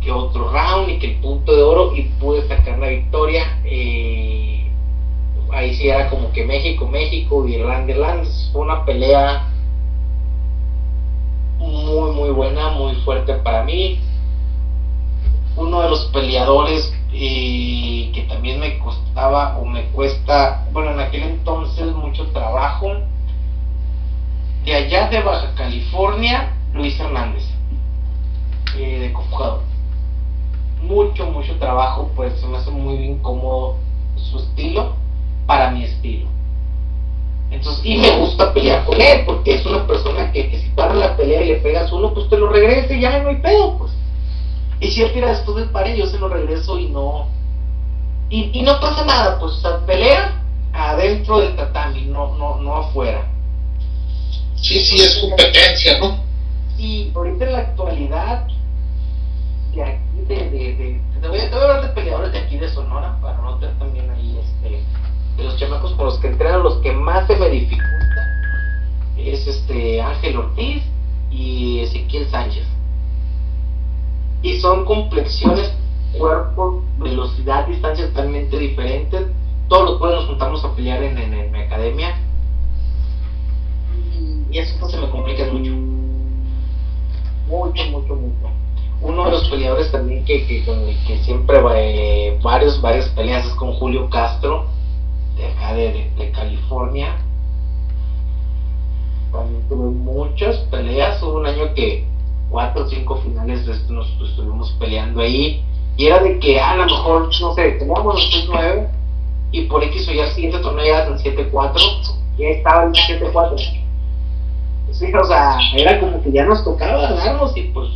[0.00, 4.59] que otro round y que el punto de oro y pude sacar la victoria, eh,
[5.52, 9.48] ahí sí era como que México, México Irlanda, Irlanda, fue una pelea
[11.58, 14.00] muy, muy buena, muy fuerte para mí,
[15.56, 21.22] uno de los peleadores y que también me costaba o me cuesta, bueno, en aquel
[21.22, 22.86] entonces mucho trabajo.
[24.64, 27.44] De allá de Baja California, Luis Hernández,
[28.76, 29.62] eh, de conjugador.
[30.82, 33.76] mucho, mucho trabajo, pues se me hace muy incómodo
[34.16, 34.99] su estilo
[35.50, 36.28] para mi estilo.
[37.50, 41.16] Entonces, y me gusta pelear con él, porque es una persona que, si para la
[41.16, 43.90] pelea y le pegas uno, pues te lo regrese y ya no hay pedo, pues.
[44.78, 47.26] Y si él tira después del pare, yo se lo regreso y no.
[48.28, 50.40] Y, y no pasa nada, pues, o sea, pelea
[50.72, 53.26] adentro del tatami, no, no, no afuera.
[54.54, 56.16] Sí, sí, es competencia, ¿no?
[56.78, 58.46] Y ahorita en la actualidad,
[59.74, 63.38] de aquí, de, de, te, voy a, hablar de peleadores de aquí de Sonora, para
[63.38, 64.80] no tener también ahí, este,
[65.44, 67.90] los chamacos con los que entrenan, los que más se me dificulta,
[69.16, 70.82] es este Ángel Ortiz
[71.30, 72.66] y Ezequiel Sánchez.
[74.42, 75.72] Y son complexiones,
[76.16, 79.26] cuerpo, velocidad, distancia totalmente diferentes.
[79.68, 82.16] Todos los jueves nos juntamos a pelear en, en, mi academia.
[84.50, 85.70] Y eso se me complica mucho.
[87.46, 88.50] Mucho, mucho, mucho.
[89.02, 90.64] Uno de los peleadores también que, que,
[91.06, 94.66] que siempre eh, varios, varias peleas es con Julio Castro,
[95.40, 97.16] de acá de, California.
[99.32, 101.22] También tuve muchas peleas.
[101.22, 102.04] Hubo un año que
[102.50, 105.64] cuatro o cinco finales de esto nos estuvimos peleando ahí.
[105.96, 108.88] Y era de que a lo mejor, no sé, teníamos los 9
[109.52, 112.92] y por X o Y el siguiente torneo ya en 7-4 y ahí estaba el
[112.92, 113.80] 7-4.
[114.92, 117.88] Sí, o sea, era como que ya nos tocaba darnos y pues,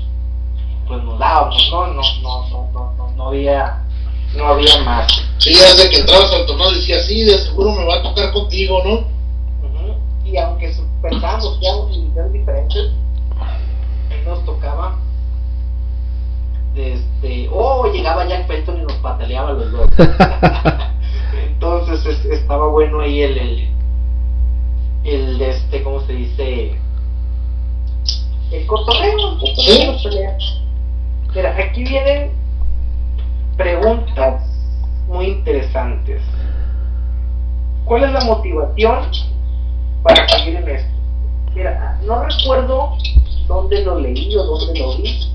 [0.87, 1.87] pues nos dábamos, ¿no?
[1.89, 3.84] No, no, no, no, no, no había,
[4.37, 5.07] no había más.
[5.39, 8.83] Sí, desde que entrabas al torneo decía, sí, de seguro me va a tocar contigo,
[8.85, 9.15] ¿no?
[10.25, 12.91] Y aunque pensábamos que éramos divisiones diferentes,
[14.25, 14.99] nos tocaba
[16.75, 19.89] este oh llegaba Jack Felton y nos pataleaba los dos.
[21.47, 23.69] Entonces estaba bueno ahí el, el
[25.05, 26.75] el este cómo se dice
[28.51, 29.39] el cotorreo
[31.35, 32.31] mira aquí vienen
[33.57, 34.43] preguntas
[35.09, 36.23] muy interesantes
[37.85, 39.05] ¿cuál es la motivación
[40.03, 40.91] para seguir en esto?
[41.55, 42.97] mira no recuerdo
[43.47, 45.33] dónde lo leí o dónde lo vi,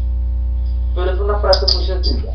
[0.95, 2.31] pero es una frase muy sencilla.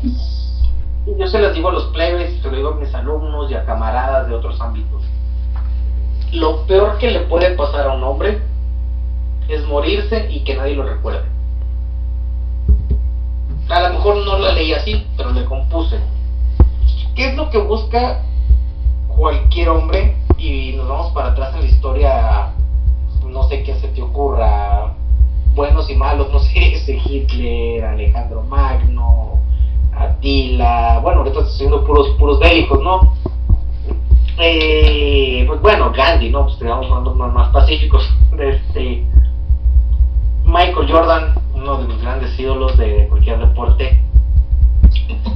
[1.05, 3.53] Y yo se las digo a los plebes, se lo digo a mis alumnos y
[3.53, 5.03] a camaradas de otros ámbitos.
[6.31, 8.41] Lo peor que le puede pasar a un hombre
[9.47, 11.34] es morirse y que nadie lo recuerde.
[13.69, 15.99] A lo mejor no lo leí así, pero le compuse.
[17.15, 18.21] ¿Qué es lo que busca
[19.07, 20.15] cualquier hombre?
[20.37, 22.53] Y nos vamos para atrás en la historia,
[23.27, 24.93] no sé qué se te ocurra,
[25.55, 29.39] buenos y malos, no sé, ese Hitler, Alejandro Magno,
[29.97, 33.13] Atila, bueno, ahorita estoy haciendo puros, puros bélicos, ¿no?
[34.37, 36.43] Eh, pues bueno, Gandhi, ¿no?
[36.43, 38.03] Pues digamos más, más pacíficos.
[38.35, 39.05] Este,
[40.55, 43.99] Michael Jordan, uno de mis grandes ídolos de cualquier deporte.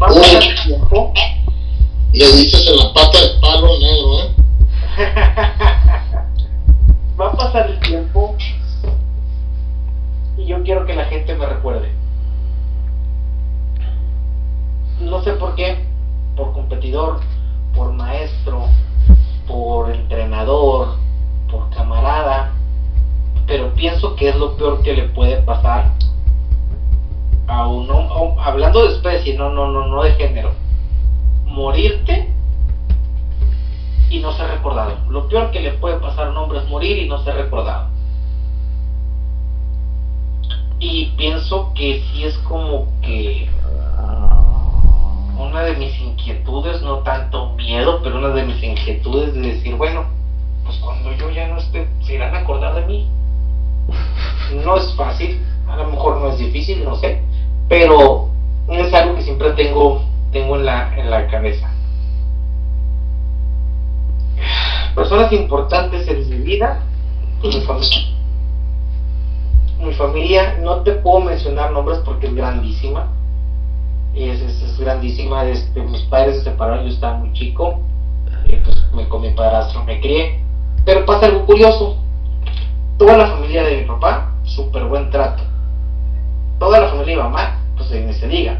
[0.02, 1.14] Va a pasar el tiempo.
[2.14, 4.34] Le dices en la pata de palo negro, ¿eh?
[7.20, 8.38] Va a pasar el tiempo
[10.38, 11.92] y yo quiero que la gente me recuerde.
[15.02, 15.86] No sé por qué,
[16.38, 17.20] por competidor,
[17.76, 18.70] por maestro,
[19.46, 20.96] por entrenador,
[21.52, 22.54] por camarada,
[23.50, 25.92] pero pienso que es lo peor que le puede pasar
[27.48, 30.54] a uno, hablando de especie, no, no, no, no de género,
[31.46, 32.30] morirte
[34.12, 34.98] y no ser recordado.
[35.10, 37.88] Lo peor que le puede pasar a un hombre es morir y no ser recordado.
[40.78, 43.50] Y pienso que sí es como que
[45.40, 50.06] una de mis inquietudes, no tanto miedo, pero una de mis inquietudes de decir, bueno,
[50.66, 53.10] pues cuando yo ya no esté, se irán a acordar de mí.
[54.64, 57.22] No es fácil, a lo mejor no es difícil, no sé,
[57.68, 58.30] pero
[58.70, 61.70] es algo que siempre tengo, tengo en, la, en la cabeza.
[64.96, 66.82] Personas importantes en mi vida
[67.44, 68.20] y mi familia
[69.80, 73.08] mi familia, no te puedo mencionar nombres porque es grandísima.
[74.14, 75.46] Es, es, grandísima.
[75.46, 77.80] Este, mis padres se separaron, yo estaba muy chico.
[78.48, 80.44] Eh, pues me, con mi padrastro me crié.
[80.86, 81.98] Pero pasa algo curioso.
[83.00, 85.42] Toda la familia de mi papá, súper buen trato.
[86.60, 88.60] Toda la familia de mi mamá, pues ni se diga.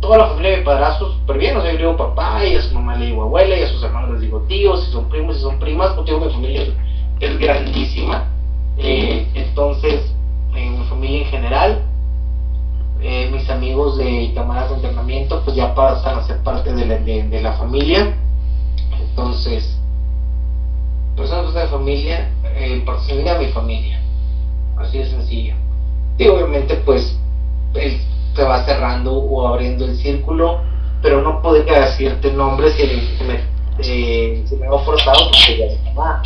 [0.00, 1.56] Toda la familia de mi padrastro, súper bien.
[1.56, 3.68] O sea, yo le digo papá, y a su mamá le digo abuela, y a
[3.68, 5.92] sus hermanos les digo tíos, si son primos, si son primas.
[5.94, 6.74] Porque mi familia
[7.20, 8.24] es grandísima.
[8.78, 10.12] Eh, entonces,
[10.56, 11.82] en mi familia en general.
[13.00, 16.98] Eh, mis amigos de camaradas de entrenamiento pues ya pasan a ser parte de la,
[16.98, 18.14] de, la familia.
[19.00, 19.76] Entonces,
[21.16, 22.84] personas de familia, eh,
[23.28, 24.00] a mi familia.
[24.76, 25.54] Así de sencillo.
[26.18, 27.16] Y obviamente pues
[27.74, 28.00] el
[28.34, 30.60] se va cerrando o abriendo el círculo,
[31.02, 33.40] pero no podría decirte nombres si me,
[33.78, 36.22] eh, me ha forzado porque ya mi mamá.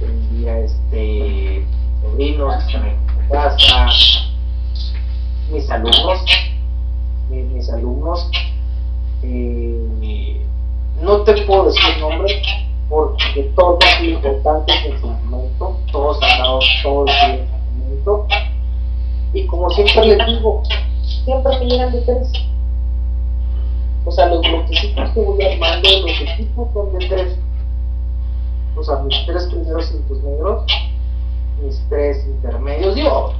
[0.00, 1.64] Tendría este
[2.02, 3.86] sobrinos que están en casa,
[5.50, 6.20] mis alumnos,
[7.30, 8.30] mis, alumnos.
[9.22, 10.40] Eh,
[11.00, 12.32] no te puedo decir nombres
[12.88, 18.26] porque todos han sido importantes en su momento, todos han dado todo en su momento.
[19.32, 20.62] Y como siempre les digo,
[21.24, 22.32] siempre me llegan de tres.
[24.04, 27.38] O sea, los bloquecitos que voy armando, los equipos son de tres.
[28.76, 30.64] O sea, mis tres primeros cintos negros,
[31.62, 33.32] mis tres intermedios, digo,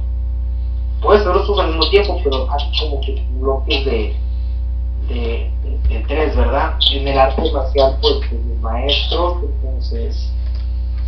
[1.01, 4.15] puedes hacerlos al mismo tiempo, pero hay como que bloques de,
[5.07, 5.51] de,
[5.89, 6.77] de, tres, ¿verdad?
[6.91, 10.29] En el arte marcial, pues, de mi maestro, entonces,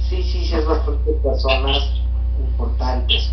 [0.10, 1.84] sí, sí, sí, es bastante personas
[2.39, 3.32] importantes.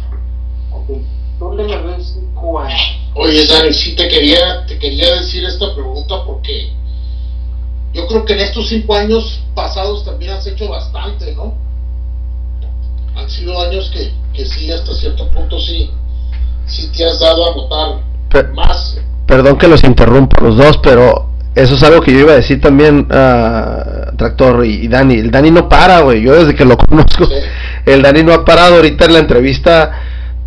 [0.72, 0.98] Ok,
[1.38, 2.80] ¿dónde me veo en cinco años?
[3.14, 6.72] Oye, Dani, sí te quería, te quería decir esta pregunta porque
[7.94, 11.54] yo creo que en estos cinco años pasados también has hecho bastante, ¿no?
[13.14, 15.90] Han sido años que, que sí, hasta cierto punto sí,
[16.66, 18.98] sí te has dado a notar más.
[19.26, 22.60] Perdón que los interrumpa los dos, pero eso es algo que yo iba a decir
[22.60, 25.14] también, a Tractor y, Dani.
[25.14, 26.22] El Dani no para, güey.
[26.22, 27.26] Yo desde que lo conozco,
[27.86, 29.90] el Dani no ha parado ahorita en la entrevista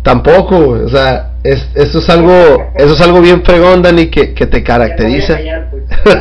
[0.02, 4.46] tampoco, O sea, es, eso es algo, eso es algo bien fregón, Dani, que, que
[4.46, 5.38] te caracteriza.
[5.70, 5.84] Pues.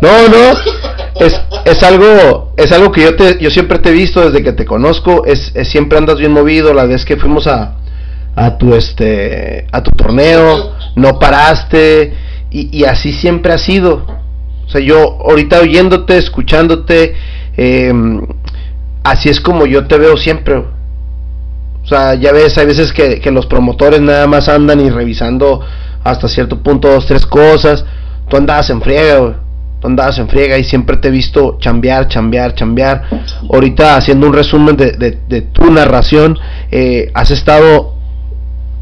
[0.00, 1.24] no, no.
[1.24, 4.52] Es, es algo, es algo que yo te, yo siempre te he visto desde que
[4.52, 5.24] te conozco.
[5.24, 6.74] Es, es siempre andas bien movido.
[6.74, 7.76] La vez que fuimos a,
[8.34, 12.14] a tu este a tu torneo, no paraste
[12.50, 14.04] y, así siempre ha sido.
[14.66, 17.14] O sea, yo ahorita oyéndote, escuchándote,
[17.56, 18.20] em,
[19.02, 20.56] así es como yo te veo siempre.
[20.56, 25.62] O sea, ya ves, hay veces que, que los promotores nada más andan y revisando
[26.04, 27.86] hasta cierto punto dos, tres cosas.
[28.28, 29.36] Tú andabas en friega,
[29.82, 33.02] Tú andabas en friega y siempre te he visto chambear, chambear, chambear.
[33.52, 36.38] Ahorita haciendo un resumen de, de, tu narración,
[36.70, 37.94] eh, has estado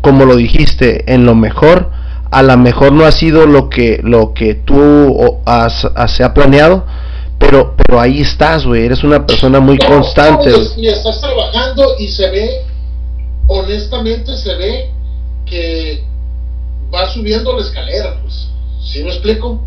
[0.01, 1.91] como lo dijiste, en lo mejor,
[2.31, 6.87] a lo mejor no ha sido lo que, lo que tú has, se ha planeado,
[7.39, 10.53] pero, pero ahí estás, güey, eres una persona muy constante.
[10.77, 12.51] y estás trabajando y se ve,
[13.47, 14.91] honestamente se ve
[15.47, 16.05] que
[16.95, 18.49] va subiendo la escalera, pues,
[18.83, 19.61] ¿sí me explico?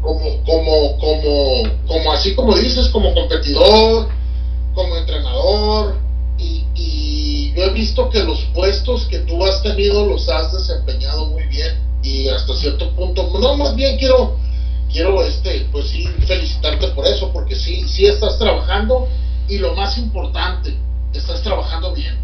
[0.00, 4.08] Como, como, como, como así como dices, como competidor,
[4.74, 5.96] como entrenador,
[6.40, 11.42] y, yo he visto que los puestos que tú has tenido los has desempeñado muy
[11.44, 14.36] bien y hasta cierto punto, no, más bien quiero,
[14.90, 19.08] quiero este, pues sí, felicitarte por eso, porque sí, sí estás trabajando
[19.48, 20.74] y lo más importante,
[21.12, 22.14] estás trabajando bien.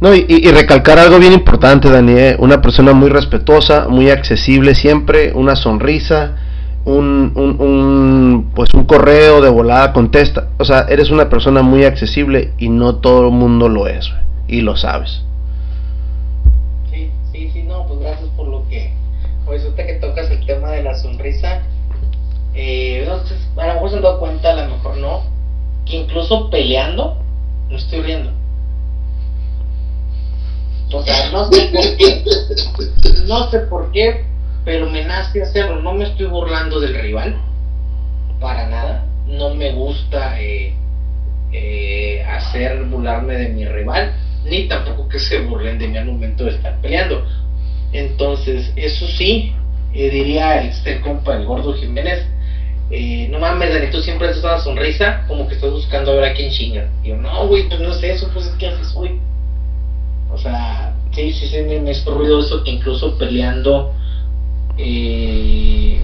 [0.00, 5.32] No, y, y, recalcar algo bien importante, Daniel, una persona muy respetuosa, muy accesible siempre,
[5.34, 6.36] una sonrisa,
[6.96, 10.48] un, un, pues un correo de volada contesta.
[10.58, 14.10] O sea, eres una persona muy accesible y no todo el mundo lo es,
[14.48, 15.22] y lo sabes.
[16.90, 18.92] Sí, sí, sí, no, pues gracias por lo que,
[19.46, 21.62] pues ahorita que tocas el tema de la sonrisa,
[22.54, 23.06] eh,
[23.56, 25.22] a lo mejor se han dado cuenta, a lo mejor no,
[25.86, 27.16] que incluso peleando,
[27.68, 28.30] no estoy riendo.
[30.92, 32.24] O sea, no sé por qué,
[33.26, 34.24] no sé por qué,
[34.64, 35.80] pero me nace hacerlo.
[35.80, 37.34] No me estoy burlando del rival,
[38.40, 39.04] para nada.
[39.26, 40.72] No me gusta eh,
[41.52, 44.12] eh, hacer burlarme de mi rival,
[44.44, 47.24] ni tampoco que se burlen de mí al momento de estar peleando.
[47.92, 49.52] Entonces, eso sí,
[49.92, 52.24] eh, diría este compa, el gordo Jiménez,
[53.28, 56.34] no mames, Dani, tú siempre haces una sonrisa como que estás buscando a ver a
[56.34, 56.88] quién chinga.
[57.04, 59.16] Yo, no, güey, pues no es eso, pues es que haces hoy.
[60.32, 63.92] O sea, sí, sí, sí, me, me es eso que incluso peleando
[64.82, 66.00] y,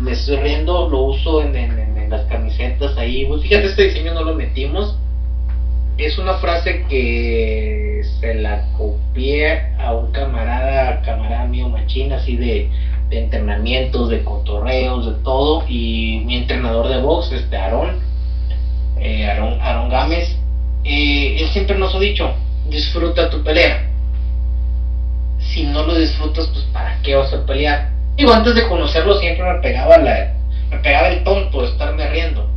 [0.00, 3.26] me estoy riendo, lo uso en, en, las camisetas ahí.
[3.26, 4.96] Pues fíjate, este diseño no lo metimos.
[5.96, 12.70] Es una frase que se la copié a un camarada, camarada mío machín, así de,
[13.10, 15.64] de entrenamientos, de cotorreos, de todo.
[15.68, 18.00] Y mi entrenador de box, este Aarón,
[18.98, 20.36] eh, Aarón, Gámez,
[20.84, 22.34] eh, él siempre nos ha dicho,
[22.68, 23.90] disfruta tu pelea
[25.40, 27.90] si no lo disfrutas, pues ¿para qué vas a pelear?
[28.16, 30.34] Digo, antes de conocerlo siempre me pegaba la,
[30.70, 32.48] me pegaba el tonto de estarme riendo.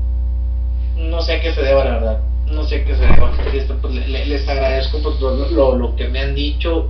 [0.97, 2.19] No sé a qué se deba, la verdad.
[2.51, 3.31] No sé a qué se deba.
[3.81, 6.89] Pues, les agradezco por todo lo, lo, que me han dicho.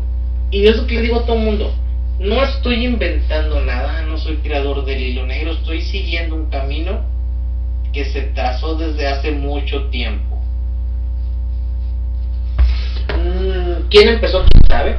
[0.51, 1.73] Y eso que le digo a todo el mundo.
[2.19, 7.01] No estoy inventando nada, no soy creador del hilo negro, estoy siguiendo un camino
[7.91, 10.39] que se trazó desde hace mucho tiempo.
[13.09, 14.39] Mm, ¿Quién empezó?
[14.39, 14.97] ¿Quién sabe?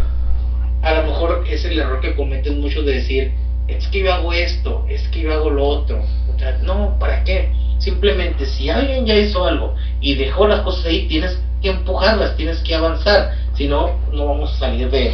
[0.85, 3.33] A lo mejor es el error que cometen muchos de decir,
[3.69, 6.05] es que yo hago esto, es que yo hago lo otro.
[6.35, 7.51] O sea, no, ¿para qué?
[7.79, 12.59] Simplemente si alguien ya hizo algo y dejó las cosas ahí, tienes que empujarlas, tienes
[12.59, 13.35] que avanzar.
[13.55, 15.13] Si no, no vamos a salir de,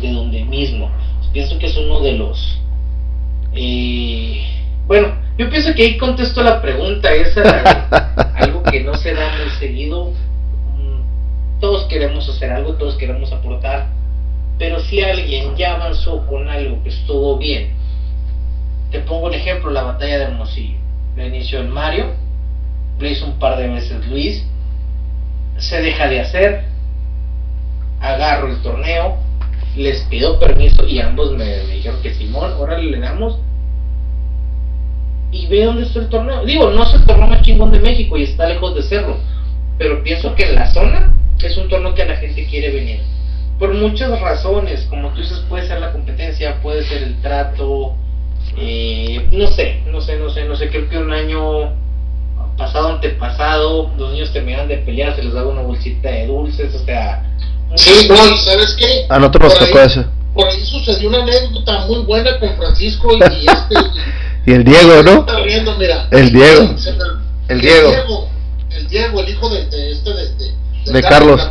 [0.00, 0.90] de donde mismo.
[1.32, 2.58] Pienso que es uno de los...
[3.54, 4.44] Eh,
[4.86, 7.34] bueno, yo pienso que ahí contesto la pregunta, es
[8.34, 10.10] algo que no se da muy seguido.
[10.76, 13.86] Mm, todos queremos hacer algo, todos queremos aportar,
[14.62, 17.74] pero si alguien ya avanzó con algo que estuvo bien,
[18.92, 20.78] te pongo un ejemplo, la batalla de Hermosillo.
[21.16, 22.12] La inició el Mario,
[23.00, 24.46] lo hizo un par de veces Luis,
[25.56, 26.64] se deja de hacer,
[28.00, 29.16] agarro el torneo,
[29.74, 33.40] les pido permiso y ambos me, dijeron que Simón, ahora le damos
[35.32, 36.44] y ve dónde está el torneo.
[36.44, 39.16] Digo, no es el torneo más chingón de México y está lejos de serlo,
[39.76, 41.12] pero pienso que en la zona
[41.42, 43.11] es un torneo que la gente quiere venir.
[43.62, 47.94] Por muchas razones, como tú dices, puede ser la competencia, puede ser el trato,
[48.56, 51.72] eh, no sé, no sé, no sé, no sé, creo que un año
[52.58, 56.84] pasado, antepasado, los niños terminan de pelear, se les daba una bolsita de dulces, o
[56.84, 57.24] sea...
[57.76, 59.06] Sí, no, ¿sabes qué?
[59.08, 60.04] A nosotros nos tocó eso.
[60.34, 63.76] Por ahí sucedió una anécdota muy buena con Francisco y este...
[64.44, 65.24] y el Diego, ¿no?
[66.10, 66.74] El Diego.
[67.46, 68.28] El Diego.
[68.70, 71.48] El Diego, el hijo de, de este, de, de de Carlos.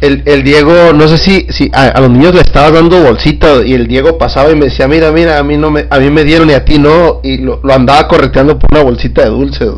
[0.00, 3.74] El, el Diego, no sé si, si a, los niños le estaba dando bolsita y
[3.74, 6.24] el Diego pasaba y me decía, mira, mira, a mí no me, a mí me
[6.24, 9.68] dieron y a ti no, y lo, andaba correteando por una bolsita de dulces,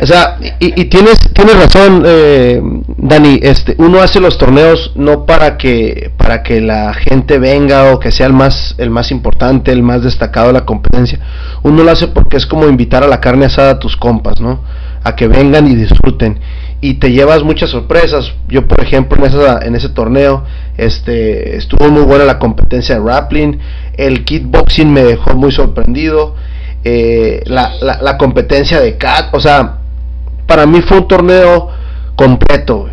[0.00, 2.60] O sea, y, y, tienes, tienes razón, eh,
[2.96, 7.98] Dani, este, uno hace los torneos no para que, para que la gente venga o
[7.98, 11.18] que sea el más, el más importante, el más destacado de la competencia.
[11.64, 14.60] Uno lo hace porque es como invitar a la carne asada a tus compas, ¿no?
[15.02, 16.40] A que vengan y disfruten
[16.84, 18.30] y te llevas muchas sorpresas.
[18.46, 20.44] Yo, por ejemplo, en, esa, en ese torneo
[20.76, 23.58] este, estuvo muy buena la competencia de grappling,
[23.96, 26.34] el kickboxing me dejó muy sorprendido,
[26.84, 29.78] eh, la, la, competencia de cat, o sea,
[30.46, 31.70] para mí fue un torneo
[32.16, 32.90] completo.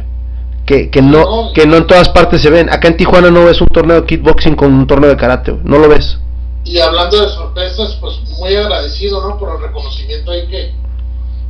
[0.66, 2.70] Que, que, no, que no en todas partes se ven.
[2.70, 5.78] Acá en Tijuana no ves un torneo de kickboxing con un torneo de karate, no
[5.78, 6.18] lo ves.
[6.64, 9.38] Y hablando de sorpresas, pues muy agradecido ¿no?
[9.38, 10.72] por el reconocimiento ahí que,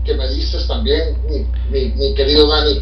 [0.06, 1.18] que me dices también,
[1.72, 2.82] mi, querido Dani.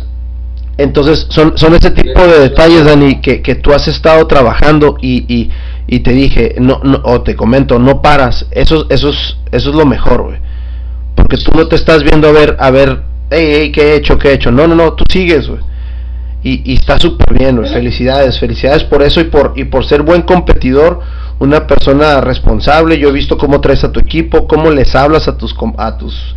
[0.77, 5.25] Entonces, son, son ese tipo de detalles, Dani, que, que tú has estado trabajando y,
[5.33, 5.51] y,
[5.87, 8.45] y, te dije, no, no, o te comento, no paras.
[8.51, 10.37] Eso, eso, es, eso es lo mejor, güey.
[11.15, 14.17] Porque tú no te estás viendo a ver, a ver, hey, hey, ¿qué he hecho,
[14.17, 14.51] qué he hecho?
[14.51, 15.59] No, no, no, tú sigues, güey.
[16.41, 17.69] Y, y está súper bien, güey.
[17.69, 21.01] Felicidades, felicidades por eso y por, y por ser buen competidor,
[21.39, 22.97] una persona responsable.
[22.97, 26.35] Yo he visto cómo traes a tu equipo, cómo les hablas a tus, a tus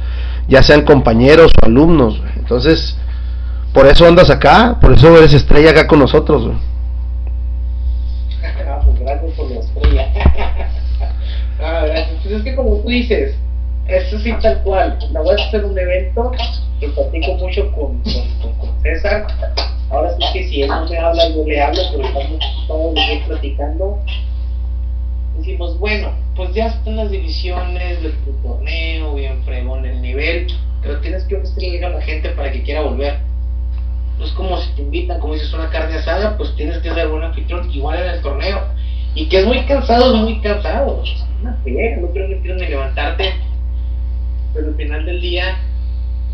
[0.49, 2.23] ya sean compañeros o alumnos.
[2.37, 2.97] Entonces,
[3.73, 6.53] por eso andas acá, por eso eres estrella acá con nosotros.
[8.43, 9.01] Ah, pues
[11.61, 11.85] ah.
[12.23, 13.35] Pues es que como tú dices,
[13.89, 14.99] eso sí tal cual.
[15.13, 16.33] La voy a hacer un evento
[16.81, 19.27] que platico mucho con, con, con, César.
[19.91, 23.23] Ahora sí que si él no me habla, yo le hablo, pero estamos todos bien
[23.27, 23.99] platicando
[25.43, 30.47] decimos, bueno, pues ya están las divisiones del torneo, bien fregón el nivel,
[30.81, 33.19] pero tienes que ofrecerle a la gente para que quiera volver.
[34.19, 37.09] No es como si te invitan, como dices, una carne asada, pues tienes que ser
[37.09, 38.61] buen anfitrión, igual en el torneo.
[39.15, 41.03] Y que es muy cansado, es muy cansado.
[41.41, 43.35] Una no creo que tienes ni levantarte.
[44.55, 45.59] Pero al final del día,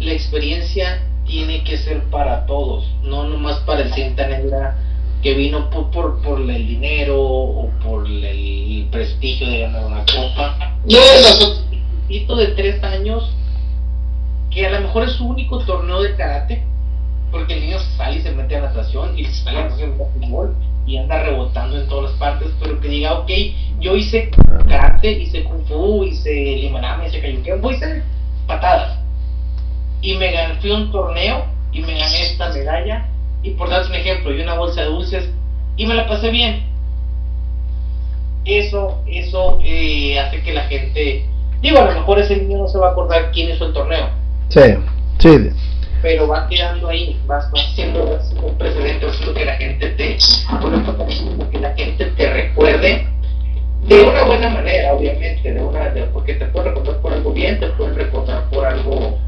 [0.01, 4.77] la experiencia tiene que ser para todos, no nomás para el cinta negra
[5.23, 10.77] que vino por, por, por el dinero o por el prestigio de ganar una copa.
[10.85, 10.99] No,
[12.09, 13.35] un de tres años
[14.51, 16.63] que a lo mejor es su único torneo de karate,
[17.31, 20.55] porque el niño sale y se mete a natación y sale a natación de fútbol
[20.87, 23.31] y anda rebotando en todas las partes, pero que diga, ok,
[23.81, 24.31] yo hice
[24.69, 28.03] karate, hice kung fu, hice limaname, hice kayuken, hice
[28.47, 28.99] patadas.
[30.01, 33.07] Y me gané, fui a un torneo y me gané esta medalla
[33.43, 35.29] y por darte un ejemplo, y una bolsa de dulces
[35.77, 36.65] y me la pasé bien.
[38.45, 41.25] Eso, eso eh, hace que la gente,
[41.61, 44.09] digo, a lo mejor ese niño no se va a acordar quién hizo el torneo.
[44.49, 44.61] Sí,
[45.19, 45.51] sí.
[46.03, 50.17] Pero va quedando ahí, vas, haciendo un precedente, haciendo que la gente te,
[51.51, 53.07] que la gente te recuerde
[53.87, 57.69] de una buena manera, obviamente, de una, porque te puede recordar por algo bien, te
[57.69, 59.19] puede recordar por algo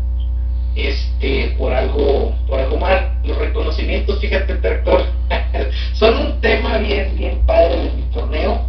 [0.87, 3.13] este, por algo, por algo mal.
[3.25, 5.05] Los reconocimientos, fíjate, Tercor,
[5.95, 8.61] son un tema bien, bien padre de mi torneo.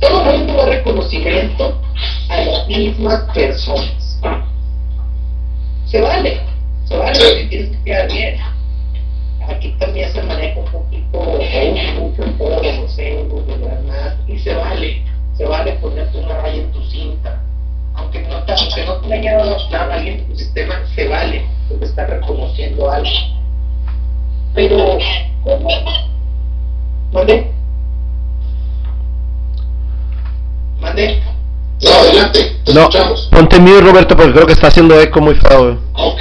[0.00, 1.80] Todo el mundo da reconocimiento
[2.28, 4.20] a las mismas personas.
[5.86, 6.40] Se vale,
[6.84, 8.36] se vale, tienes que quedar bien.
[10.56, 11.38] un poquito o
[12.00, 13.42] mucho en todos los euros,
[13.86, 15.02] más, y se vale,
[15.36, 17.42] se vale ponerte una raya en tu cinta.
[17.96, 19.56] Aunque no te, aunque no te haya dado
[19.92, 23.10] alguien en tu sistema, se vale, porque está reconociendo algo.
[24.54, 24.98] Pero,
[25.44, 25.68] ¿cómo?
[27.12, 27.50] ¿Mande?
[30.80, 31.22] ¿Mande?
[31.82, 33.28] No, adelante, te No, escuchamos.
[33.30, 35.78] ponte mute Roberto porque creo que está haciendo eco muy feo.
[35.94, 36.20] Ok.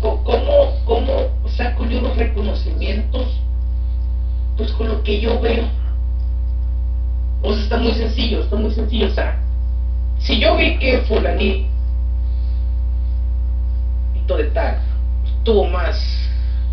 [0.00, 1.12] ¿Cómo, cómo
[1.56, 3.26] saco yo los reconocimientos?
[4.56, 5.64] Pues con lo que yo veo.
[7.42, 9.06] O sea, está muy sencillo, está muy sencillo.
[9.08, 9.40] O sea,
[10.22, 11.68] si yo vi que fulanito
[14.36, 14.78] de tal
[15.44, 16.28] tuvo más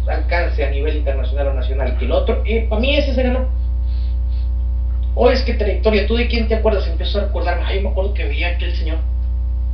[0.08, 3.48] alcance a nivel internacional o nacional que el otro, eh, para mí ese se ganó.
[5.16, 6.88] O es que trayectoria, ¿tú de quién te acuerdas?
[6.88, 8.98] Empiezo a recordar, ay, me acuerdo que veía aquel señor.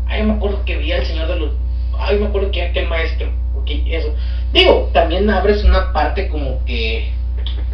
[0.07, 1.52] Ay, me acuerdo que veía el señor de los
[1.99, 3.27] ay, me acuerdo que aquel maestro,
[3.65, 4.14] eso.
[4.53, 7.11] Digo, también abres una parte como que,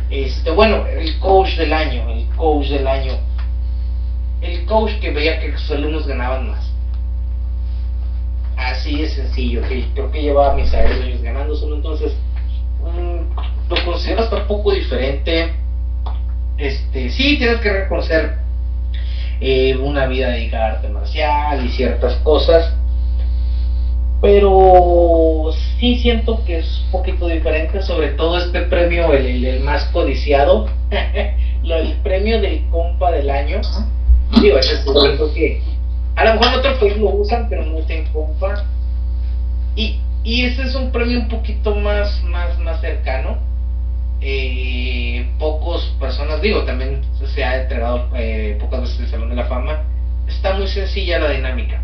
[0.10, 3.14] este, bueno, el coach del año, el coach del año,
[4.42, 6.72] el coach que veía que sus alumnos ganaban más.
[8.58, 12.14] Así es sencillo, que creo que llevaba mis años ganando solo, entonces,
[12.84, 15.54] mm, lo considero hasta un poco diferente.
[16.58, 18.38] Este, sí, tienes que reconocer
[19.40, 22.74] eh, una vida dedicada a arte marcial y ciertas cosas,
[24.22, 25.50] pero
[25.80, 30.70] sí siento que es un poquito diferente, sobre todo este premio, el, el- más codiciado,
[31.64, 33.62] el premio del compa del año.
[34.40, 35.62] Digo, ese es algo que
[36.16, 38.66] a lo mejor en otro país lo usan, pero no usan compa.
[39.76, 43.38] Y, y ese es un premio un poquito más, más, más cercano.
[44.22, 47.02] Eh, pocos personas, digo, también
[47.34, 49.84] se ha entregado eh, pocas veces el Salón de la Fama.
[50.28, 51.82] Está muy sencilla la dinámica.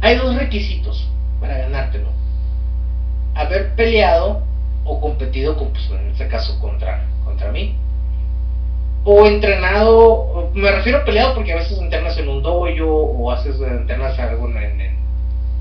[0.00, 1.08] Hay dos requisitos
[1.40, 2.08] para ganártelo.
[3.34, 4.42] Haber peleado
[4.84, 7.76] o competido, con, pues, en este caso, contra, contra mí.
[9.12, 13.60] O entrenado, me refiero a peleado porque a veces entrenas en un dojo o haces
[13.60, 14.96] entrenas algo en, en-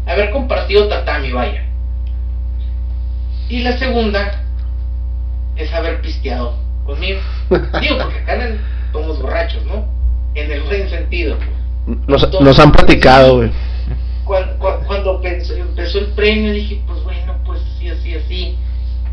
[0.05, 1.63] haber compartido tatami, vaya.
[3.49, 4.43] Y la segunda
[5.55, 6.53] es haber pisteado
[6.85, 7.19] conmigo.
[7.81, 8.61] Digo, porque acá en
[8.93, 9.85] somos borrachos, ¿no?
[10.35, 11.37] En el buen sentido.
[12.07, 13.51] Nos, nos han platicado, güey.
[14.25, 18.57] Cuando, cuando, cuando pensó- empezó el premio dije, pues bueno, pues sí, así, así.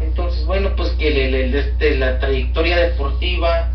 [0.02, 3.70] Entonces, bueno, pues que el- este, la trayectoria deportiva,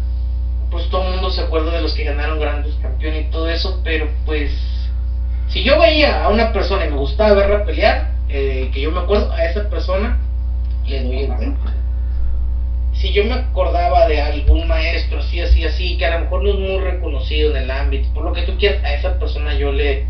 [0.71, 3.81] pues todo el mundo se acuerda de los que ganaron grandes campeones y todo eso,
[3.83, 4.51] pero pues
[5.49, 9.01] si yo veía a una persona y me gustaba verla pelear, eh, que yo me
[9.01, 10.17] acuerdo a esa persona,
[10.87, 11.57] le doy el premio.
[12.93, 16.49] Si yo me acordaba de algún maestro así, así, así, que a lo mejor no
[16.51, 19.71] es muy reconocido en el ámbito, por lo que tú quieras, a esa persona yo
[19.71, 20.05] le,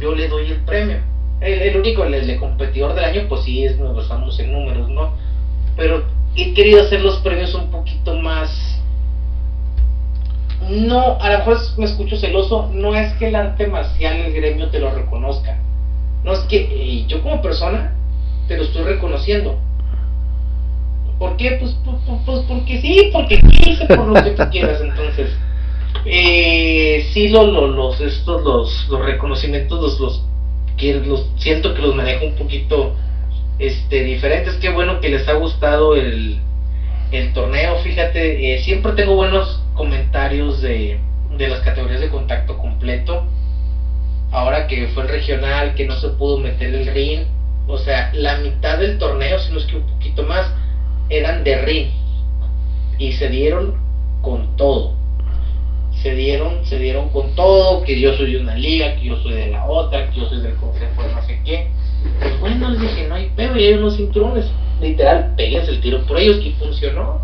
[0.00, 0.98] yo le doy el premio.
[1.40, 4.88] El, el único, el, el competidor del año, pues sí, es, nos basamos en números,
[4.88, 5.14] ¿no?
[5.76, 6.04] Pero
[6.34, 8.80] he querido hacer los premios un poquito más...
[10.70, 14.68] No, a lo mejor me escucho celoso, no es que el arte marcial, el gremio
[14.70, 15.58] te lo reconozca.
[16.24, 17.94] No es que yo como persona
[18.48, 19.58] te lo estoy reconociendo.
[21.18, 21.58] ¿Por qué?
[21.60, 25.30] Pues, pues, pues, pues porque sí, porque quise, por lo que tú quieras, entonces.
[26.06, 30.24] Eh, sí, lo, lo- los, estos, los, los reconocimientos, los, los,
[30.76, 32.94] que los, siento que los manejo un poquito
[33.58, 34.54] este, diferentes.
[34.56, 36.40] Qué bueno que les ha gustado el,
[37.10, 40.98] el torneo, fíjate, eh, siempre tengo buenos comentarios de,
[41.36, 43.24] de las categorías de contacto completo.
[44.30, 47.26] Ahora que fue el regional, que no se pudo meter el ring,
[47.66, 50.52] o sea, la mitad del torneo, si no es que un poquito más,
[51.08, 51.90] eran de ring
[52.98, 53.74] y se dieron
[54.22, 54.94] con todo.
[56.02, 59.34] Se dieron, se dieron con todo, que yo soy de una liga, que yo soy
[59.34, 61.68] de la otra, que yo soy del consejo de no sé qué.
[62.40, 64.46] Bueno, les dije, no hay pedo, y hay unos cinturones.
[64.80, 67.20] Literal, péguense el tiro por ellos y funcionó.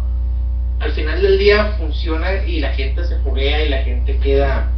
[0.78, 4.70] Al final del día funciona y la gente se foguea y la gente queda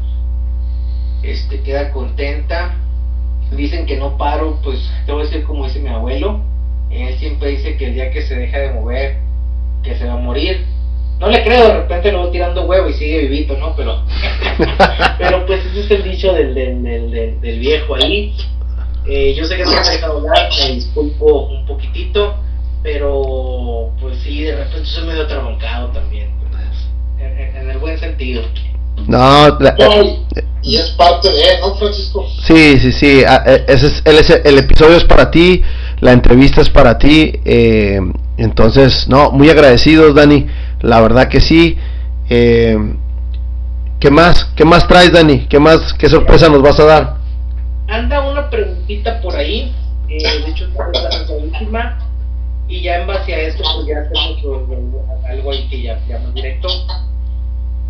[1.23, 2.75] este queda contenta.
[3.53, 6.41] Dicen que no paro, pues te voy a decir como dice mi abuelo.
[6.91, 9.17] Él siempre dice que el día que se deja de mover,
[9.83, 10.65] que se va a morir.
[11.21, 13.77] No le creo, de repente lo voy tirando huevo y sigue vivito, ¿no?
[13.77, 14.03] Pero,
[15.19, 18.35] pero pues ese es el dicho del, del, del- del viejo ahí.
[19.07, 22.37] Eh, yo sé que no me ha dejado hablar, me disculpo un poquitito,
[22.83, 26.63] pero pues sí, de repente soy medio trabancado también, pues,
[27.19, 28.43] en, en- en el buen sentido.
[29.07, 30.25] No, la- No, y,
[30.63, 32.27] y es parte de, ¿no, Francisco?
[32.45, 33.23] sí, sí, sí.
[33.27, 35.63] ah, eh, Ese es, el, ese- el episodio es para ti,
[36.01, 37.33] la entrevista es para ti.
[37.45, 37.99] eh,
[38.37, 40.47] entonces, no, muy agradecidos, Dani.
[40.81, 41.77] La verdad que sí.
[42.29, 42.77] Eh,
[44.01, 44.47] ¿Qué más?
[44.57, 45.47] ¿Qué más traes, Dani?
[45.47, 45.93] ¿Qué más?
[45.95, 47.17] ¿Qué sorpresa nos vas a dar?
[47.93, 49.71] Anda una preguntita por ahí,
[50.09, 51.99] eh, de hecho es la última,
[52.67, 54.73] y ya en base a esto, pues ya hacemos
[55.29, 56.69] algo ahí que ya llamo directo.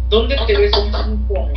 [0.09, 1.49] ¿Dónde te ves en cinco?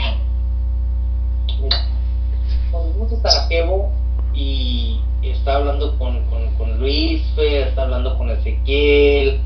[2.69, 3.91] Cuando fuimos a Sarajevo
[4.35, 9.39] y estaba hablando con, con, con Luis, estaba hablando con Ezequiel,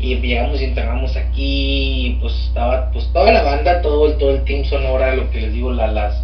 [0.00, 4.30] y llegamos y entramos aquí, y pues estaba pues toda la banda, todo el, todo
[4.30, 6.20] el team sonora, lo que les digo, la, las,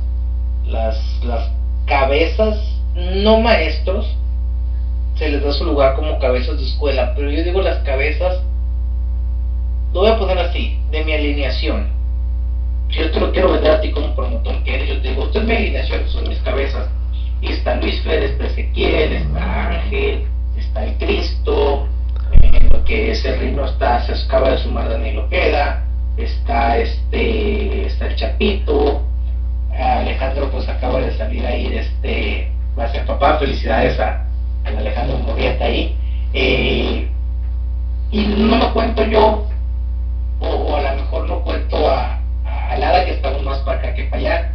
[0.66, 1.50] las, las
[1.86, 2.58] cabezas,
[2.94, 4.06] no maestros,
[5.16, 8.42] se les da su lugar como cabezas de escuela, pero yo digo las cabezas,
[9.92, 11.88] lo voy a poner así, de mi alineación.
[12.90, 15.40] Yo te lo quiero vender a ti como promotor que eres, yo te digo, usted
[15.40, 16.88] es mi alineación, son mis cabezas.
[17.40, 20.24] Y está Luis Férez, está Ezequiel, está Ángel,
[20.56, 21.86] está el Cristo,
[22.42, 25.84] eh, lo que ese ritmo está, se acaba de sumar Danilo Queda,
[26.16, 29.02] está este, está el Chapito,
[29.78, 34.24] Alejandro pues acaba de salir ahí, este, va a ser papá, felicidades a,
[34.64, 35.96] Alejandro Morrieta ahí.
[36.32, 37.08] Eh,
[38.10, 39.46] y no lo cuento yo,
[40.40, 44.04] o, a lo mejor no cuento a, a Lada, que estamos más para acá que
[44.04, 44.52] para allá.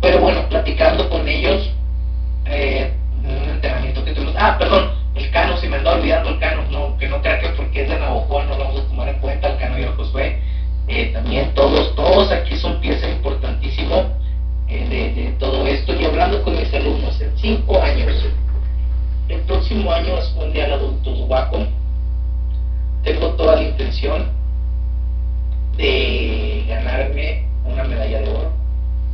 [0.00, 1.70] Pero bueno, platicando con ellos,
[2.46, 2.92] eh,
[3.24, 4.34] un entrenamiento que tuvimos.
[4.38, 7.48] Ah, perdón, el Cano, si me ando olvidando el Cano, no, que no crea que
[7.50, 9.94] porque es de Navajo no lo vamos a tomar en cuenta, el Cano y el
[9.94, 10.40] Josué.
[10.88, 14.16] Eh, también todos, todos aquí son pieza importantísimo
[14.68, 15.94] eh, de, todo esto.
[15.94, 18.14] Y hablando con mis alumnos, en cinco años,
[19.28, 21.66] el próximo año es Mundial Adultos Guaco.
[23.04, 24.28] Tengo toda la intención
[25.76, 28.52] de ganarme una medalla de oro.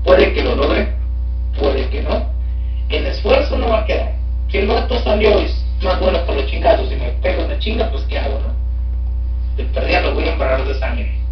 [0.04, 0.92] Puede que lo logre,
[1.58, 2.24] puede que no.
[2.88, 4.14] El esfuerzo no va a quedar.
[4.48, 7.90] Si el vato salió es más bueno para los chingados y me pego una chinga,
[7.90, 8.54] pues ¿qué hago, no?
[9.56, 11.23] De perdida lo voy a embarrar de sangre.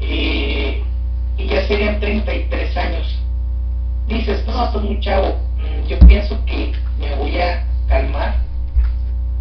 [0.00, 0.82] Y,
[1.38, 3.18] ya serían 33 años.
[4.08, 5.34] Dices, no, estás muy chavo.
[5.58, 8.36] Mm, yo pienso que me voy a calmar.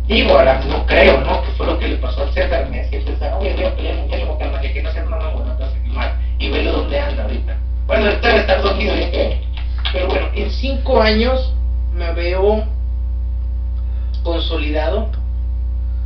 [0.08, 1.42] Digo, ahora no creo, ¿no?
[1.44, 2.68] Que fue lo que le pasó al César.
[2.70, 5.18] Me decía, César, oye, voy a pelear mundial, voy a calmar, que no sea una
[5.30, 6.16] buena, te vas a calmar.
[6.40, 7.58] Y velo dónde anda ahorita.
[7.88, 8.94] Bueno, ahorita debe estar dormido.
[9.92, 11.54] Pero bueno, en cinco años
[11.94, 12.64] me veo
[14.24, 15.10] consolidado.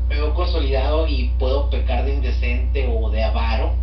[0.10, 3.83] Me veo consolidado y puedo pecar de indecente o de avaro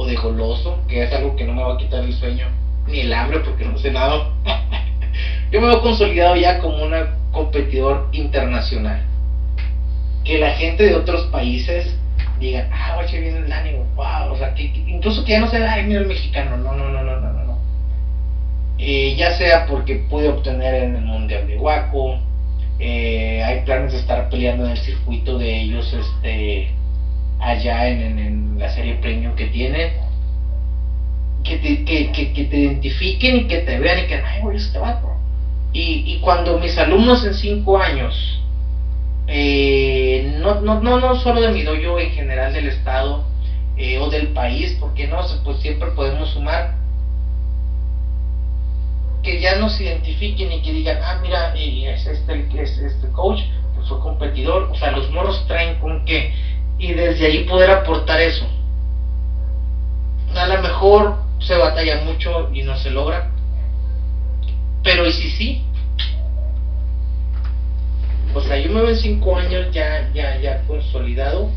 [0.00, 2.46] o de goloso, que es algo que no me va a quitar el sueño
[2.86, 4.30] ni el hambre porque no sé nada.
[5.52, 6.94] Yo me veo consolidado ya como un
[7.32, 9.02] competidor internacional.
[10.24, 11.94] Que la gente de otros países
[12.38, 15.70] diga, ah, guache, viene el ánimo, wow, o sea, que, incluso que ya no sea,
[15.70, 17.58] ay, mira el mexicano, no, no, no, no, no, no.
[18.78, 22.16] Eh, ya sea porque pude obtener en el Mundial de Guaco,
[22.78, 26.70] eh, hay planes de estar peleando en el circuito de ellos este
[27.40, 29.92] allá en, en, la serie premium que tienen
[31.42, 34.58] que te, que, que, que te identifiquen y que te vean y que ay güey
[34.58, 35.16] este vato
[35.72, 38.42] y, y cuando mis alumnos en cinco años
[39.26, 43.24] eh, no, no, no, no solo de mi dojo en general del estado
[43.76, 46.74] eh, o del país porque no pues siempre podemos sumar
[49.22, 53.40] que ya nos identifiquen y que digan, ah, mira, es este, es este coach,
[53.74, 56.32] pues fue competidor, o sea, los moros traen con qué,
[56.80, 58.46] y desde ahí poder aportar eso.
[60.34, 63.30] A lo mejor se batalla mucho y no se logra,
[64.82, 65.62] pero ¿y si sí?
[68.34, 71.50] O sea, yo me veo en cinco años ya, ya, ya consolidado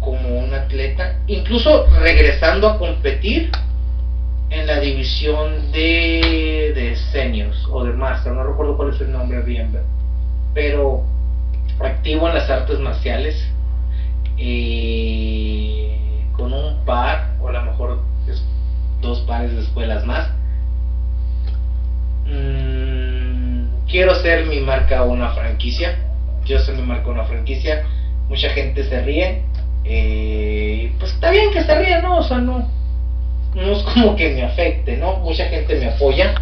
[0.00, 3.50] como un atleta, incluso regresando a competir
[4.50, 9.40] en la división de, de seniors o de master, no recuerdo cuál es el nombre
[9.40, 9.74] bien,
[10.54, 11.02] pero
[11.80, 13.48] activo en las artes marciales
[16.36, 18.00] con un par o a lo mejor
[19.00, 20.30] dos pares de escuelas más.
[22.26, 25.98] Mm, quiero ser mi marca una franquicia,
[26.44, 27.84] quiero ser mi marca una franquicia,
[28.28, 29.42] mucha gente se ríe,
[29.84, 32.18] eh, pues está bien que se ríe, ¿no?
[32.18, 32.68] O sea, no,
[33.54, 35.16] no es como que me afecte, ¿no?
[35.16, 36.34] Mucha gente me apoya.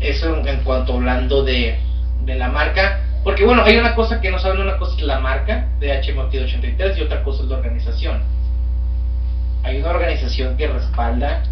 [0.00, 1.76] Eso en, cuanto hablando de,
[2.24, 3.00] de, la marca.
[3.28, 6.96] Porque bueno, hay una cosa que no saben, una cosa es la marca de HM83
[6.96, 8.22] y otra cosa es la organización.
[9.62, 11.42] Hay una organización que respalda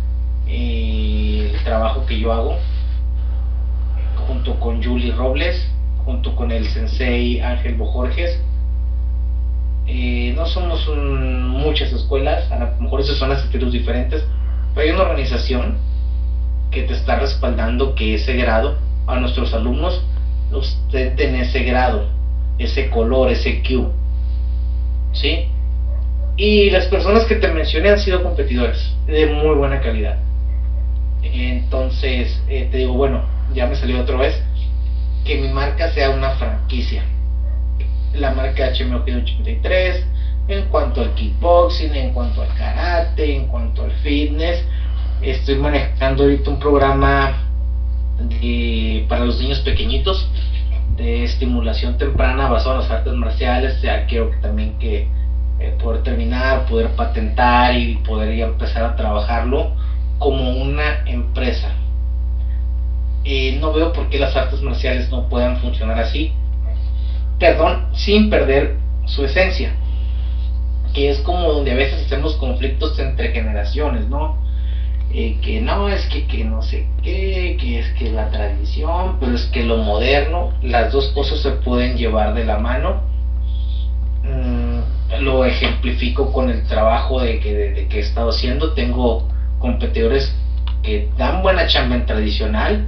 [0.49, 2.57] eh, el trabajo que yo hago
[4.27, 5.71] junto con Julie Robles,
[6.07, 8.41] junto con el sensei Ángel Bojorges.
[9.87, 14.25] Eh, no somos muchas escuelas, a lo mejor esas son las estilos diferentes,
[14.77, 15.77] hay una organización
[16.71, 20.03] que te está respaldando que ese grado a nuestros alumnos
[20.53, 22.09] usted en ese grado,
[22.59, 23.91] ese color, ese Q.
[25.13, 25.49] ¿Sí?
[26.37, 30.19] Y las personas que te mencioné han sido competidores de muy buena calidad.
[31.23, 33.23] Entonces, eh, te digo, bueno,
[33.55, 34.41] ya me salió otra vez,
[35.25, 37.03] que mi marca sea una franquicia.
[38.15, 40.07] la marca HMO 83,
[40.49, 44.65] en cuanto al kickboxing, en cuanto al karate, en cuanto al fitness.
[45.21, 47.46] Estoy manejando ahorita un programa
[49.09, 50.29] para los niños pequeñitos
[50.97, 53.81] de estimulación temprana basado en las artes marciales.
[53.83, 55.09] Ya quiero también que
[55.59, 59.73] eh, poder terminar, poder patentar y poder ya empezar a trabajarlo
[60.19, 61.73] como una empresa.
[63.61, 66.33] no veo por qué las artes marciales no puedan funcionar así.
[67.39, 69.75] Perdón, sin perder su esencia
[70.97, 74.39] que es como donde a veces hacemos conflictos entre generaciones, ¿no?
[75.13, 79.35] Eh, que no, es que, que no sé qué, que es que la tradición, pero
[79.35, 83.03] es que lo moderno, las dos cosas se pueden llevar de la mano.
[84.25, 88.73] Mm, lo ejemplifico con el trabajo de que, de, que he estado haciendo.
[88.73, 89.29] Tengo
[89.59, 90.35] competidores
[90.83, 92.87] que dan buena chamba en tradicional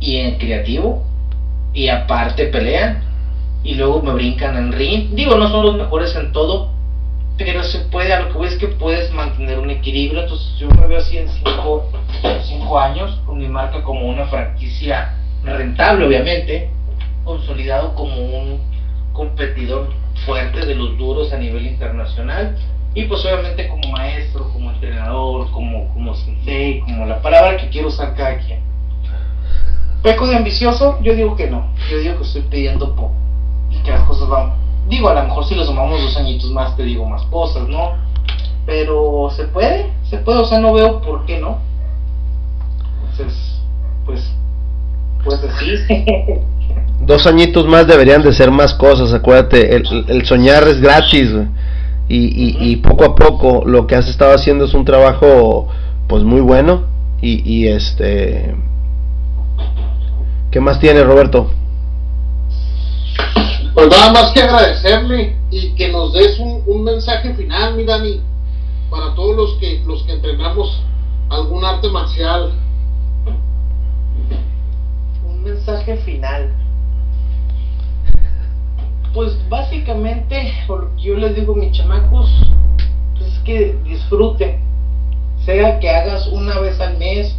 [0.00, 1.04] y en creativo,
[1.72, 3.04] y aparte pelean,
[3.62, 5.10] y luego me brincan en ring.
[5.14, 6.72] Digo, no son los mejores en todo,
[7.40, 10.68] pero se puede, a lo que voy es que puedes mantener un equilibrio, entonces yo
[10.68, 16.68] me veo así en 5 años, con mi marca como una franquicia rentable obviamente,
[17.24, 18.60] consolidado como un
[19.14, 19.88] competidor
[20.26, 22.58] fuerte de los duros a nivel internacional,
[22.92, 27.88] y pues obviamente como maestro, como entrenador, como, como sensei, como la palabra que quiero
[27.88, 28.60] usar cada quien.
[30.02, 30.98] ¿Peco de ambicioso?
[31.02, 33.14] Yo digo que no, yo digo que estoy pidiendo poco.
[33.70, 34.52] Y que las cosas van
[34.88, 37.92] Digo, a lo mejor si lo sumamos dos añitos más te digo más cosas, ¿no?
[38.66, 41.58] Pero se puede, se puede, o sea, no veo por qué no.
[43.10, 43.60] Entonces,
[44.04, 44.32] pues,
[45.24, 45.74] pues así.
[47.00, 51.30] dos añitos más deberían de ser más cosas, acuérdate, el, soñar es gratis.
[52.08, 55.68] Y, y, y, poco a poco lo que has estado haciendo es un trabajo
[56.08, 56.86] pues muy bueno
[57.22, 58.56] y, y este
[60.50, 61.52] ¿qué más tiene Roberto?
[63.74, 68.20] Pues nada más que agradecerle y que nos des un, mensaje final, mi Dani,
[68.90, 70.82] para todos los que los que entrenamos
[71.28, 72.52] algún arte marcial.
[75.24, 76.52] Un mensaje final.
[79.14, 82.28] Pues básicamente, porque yo les digo, mis chamacos,
[83.16, 84.60] pues es que disfruten.
[85.44, 87.36] Sea que hagas una vez al mes,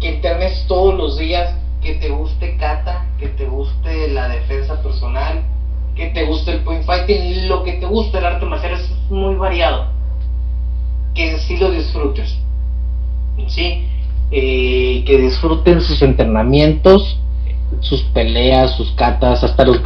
[0.00, 1.54] que entrenes todos los días,
[1.84, 5.44] que te guste kata, que te guste la defensa personal,
[5.94, 9.34] que te guste el point fighting, lo que te guste el arte marcial es muy
[9.36, 9.86] variado.
[11.14, 12.38] Que en sí lo disfrutes.
[13.46, 13.86] ¿Sí?
[14.30, 17.20] Eh, que disfruten sus entrenamientos,
[17.80, 19.80] sus peleas, sus katas, hasta los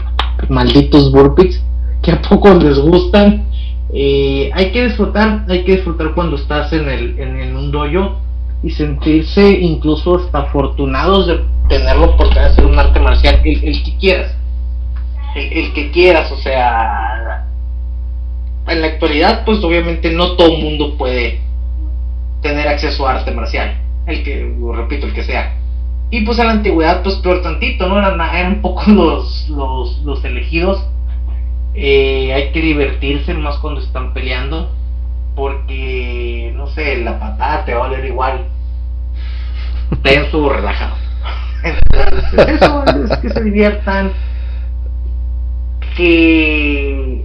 [0.48, 1.60] malditos burpees
[2.02, 3.48] que a poco les gustan.
[3.92, 8.20] Eh, hay que disfrutar, hay que disfrutar cuando estás en, el, en, un dojo
[8.62, 13.96] y sentirse incluso hasta afortunados de tener la oportunidad hacer un arte marcial, el, que
[13.98, 14.34] quieras,
[15.34, 17.46] el, que quieras, o sea,
[18.66, 21.40] en la actualidad pues obviamente no todo el mundo puede
[22.42, 25.54] tener acceso a arte marcial, el que, repito, el que sea.
[26.10, 27.98] Y pues en la antigüedad pues peor tantito, ¿no?
[27.98, 30.84] Eran, eran un poco los, los, los elegidos.
[31.74, 34.70] Eh, hay que divertirse más cuando están peleando
[35.38, 38.48] porque, no sé, la patada te va a oler igual.
[40.02, 40.96] Tenso o relajado.
[41.62, 44.10] Entonces, eso es que se diviertan,
[45.96, 47.24] que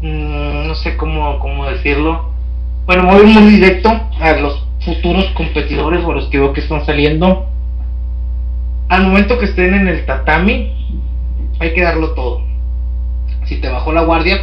[0.00, 2.30] mm, no sé cómo, cómo decirlo.
[2.86, 7.46] Bueno, voy muy directo a los futuros competidores o los que veo que están saliendo.
[8.88, 11.02] Al momento que estén en el tatami,
[11.60, 12.40] hay que darlo todo.
[13.44, 14.38] Si te bajó la guardia,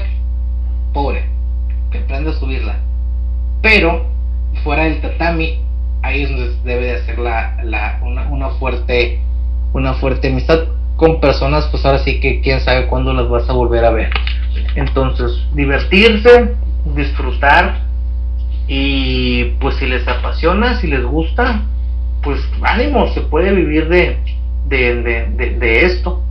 [0.94, 1.35] pobre
[1.98, 2.80] aprenda a subirla.
[3.62, 4.06] Pero
[4.64, 5.60] fuera del tatami,
[6.02, 9.20] ahí es donde debe de hacer la, la, una, una, fuerte
[9.74, 10.60] una fuerte amistad
[10.96, 14.10] con personas, pues ahora sí que quién sabe cuándo las vas a volver a ver.
[14.76, 16.56] Entonces, divertirse,
[16.96, 17.82] disfrutar
[18.68, 21.62] y pues si les apasiona, si les gusta,
[22.24, 24.18] pues ánimo, se puede vivir de,
[24.68, 26.22] de, de, de esto.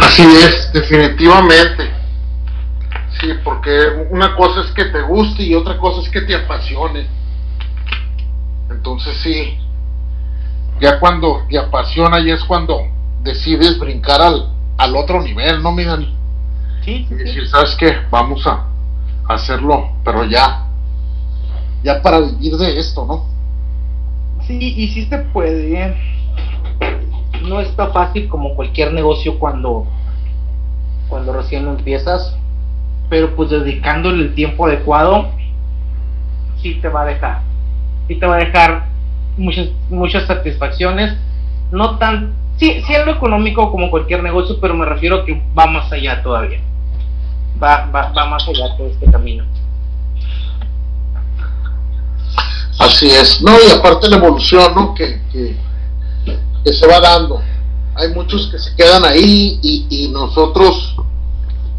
[0.00, 1.90] Así es, definitivamente.
[3.20, 7.06] Sí, porque una cosa es que te guste y otra cosa es que te apasione.
[8.70, 9.58] Entonces sí,
[10.80, 12.82] ya cuando te apasiona y es cuando
[13.22, 16.14] decides brincar al, al otro nivel, ¿no, miran?
[16.84, 17.96] Sí, Y decir, ¿sabes qué?
[18.10, 18.66] Vamos a
[19.28, 20.66] hacerlo, pero ya,
[21.82, 23.24] ya para vivir de esto, ¿no?
[24.46, 25.96] Sí, y sí se puede.
[27.42, 29.86] No está fácil como cualquier negocio cuando,
[31.08, 32.36] cuando recién lo empiezas
[33.08, 35.30] pero pues dedicándole el tiempo adecuado,
[36.62, 37.40] sí te va a dejar,
[38.08, 38.86] sí te va a dejar
[39.36, 41.16] muchas, muchas satisfacciones,
[41.70, 45.66] no tan sí, sí lo económico como cualquier negocio, pero me refiero a que va
[45.66, 46.60] más allá todavía.
[47.62, 49.44] Va, va, va más allá todo este camino.
[52.78, 54.94] Así es, no, y aparte la evolución, ¿no?
[54.94, 55.56] Que, que,
[56.72, 57.40] se va dando.
[57.94, 60.96] Hay muchos que se quedan ahí y, y, nosotros,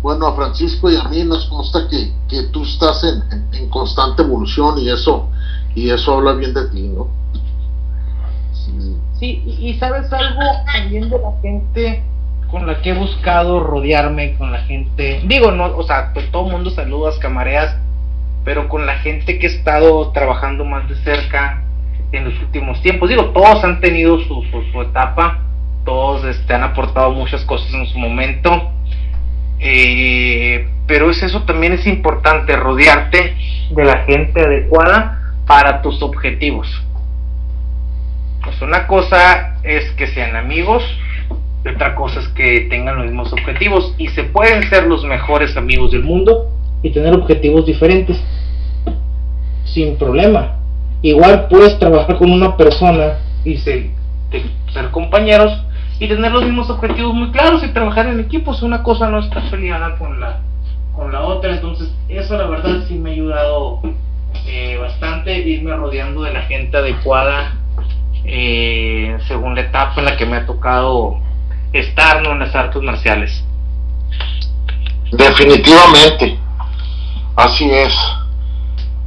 [0.08, 4.22] bueno, a Francisco y a mí nos consta que, que tú estás en, en, constante
[4.22, 5.28] evolución y eso,
[5.76, 7.10] y eso habla bien de ti, ¿no?
[9.20, 12.04] Sí, y, sabes algo también de la gente
[12.50, 16.54] con la que he buscado rodearme, con la gente, digo, no, o sea, todo el
[16.54, 17.76] mundo saludas, camareas,
[18.46, 21.66] pero con la gente que he estado trabajando más de cerca
[22.14, 23.10] en los últimos tiempos.
[23.10, 25.42] Digo, todos han tenido su, su, etapa,
[25.84, 28.72] todos este, han aportado muchas cosas en su momento,
[29.60, 33.36] eh, pero es eso también es importante, rodearte
[33.72, 36.68] de la gente adecuada para tus objetivos.
[38.44, 40.84] Pues una cosa es que sean amigos,
[41.66, 45.58] y otra cosa es que tengan los mismos objetivos y se pueden ser los mejores
[45.58, 46.50] amigos del mundo
[46.82, 48.18] y tener objetivos diferentes
[49.66, 50.56] sin problema.
[51.02, 53.88] Igual puedes trabajar con una persona y ser,
[54.72, 55.52] ser compañeros
[56.00, 58.62] y tener los mismos objetivos muy claros y trabajar en equipos.
[58.62, 60.42] Una cosa no está peleada con la,
[60.96, 61.54] con la otra.
[61.54, 63.82] Entonces, eso la verdad sí me ha ayudado
[64.46, 67.56] eh, bastante irme rodeando de la gente adecuada
[68.24, 71.20] eh, según la etapa en la que me ha tocado
[71.74, 73.44] estar en las artes marciales.
[75.12, 76.38] Definitivamente.
[77.36, 77.96] Así es.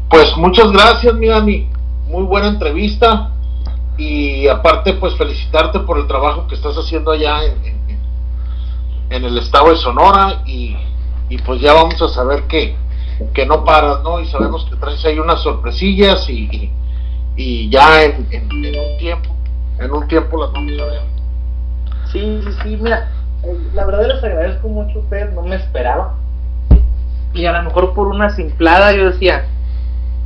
[0.09, 1.69] Pues muchas gracias, mi.
[2.07, 3.31] Muy buena entrevista.
[4.01, 7.99] Y aparte, pues felicitarte por el trabajo que estás haciendo allá en,
[9.11, 10.43] en, el estado de Sonora.
[10.47, 10.75] Y,
[11.29, 12.75] y, pues ya vamos a saber que,
[13.35, 14.19] que no paras, ¿no?
[14.19, 16.73] Y sabemos que traes ahí unas sorpresillas y,
[17.37, 19.37] y ya en, un tiempo,
[19.79, 21.03] en un tiempo las vamos a ver.
[22.11, 23.13] Sí, sí, sí, mira,
[23.43, 26.15] eh, la verdad les agradezco mucho a ustedes, no me esperaba
[27.33, 29.45] y a lo mejor por una simplada yo decía,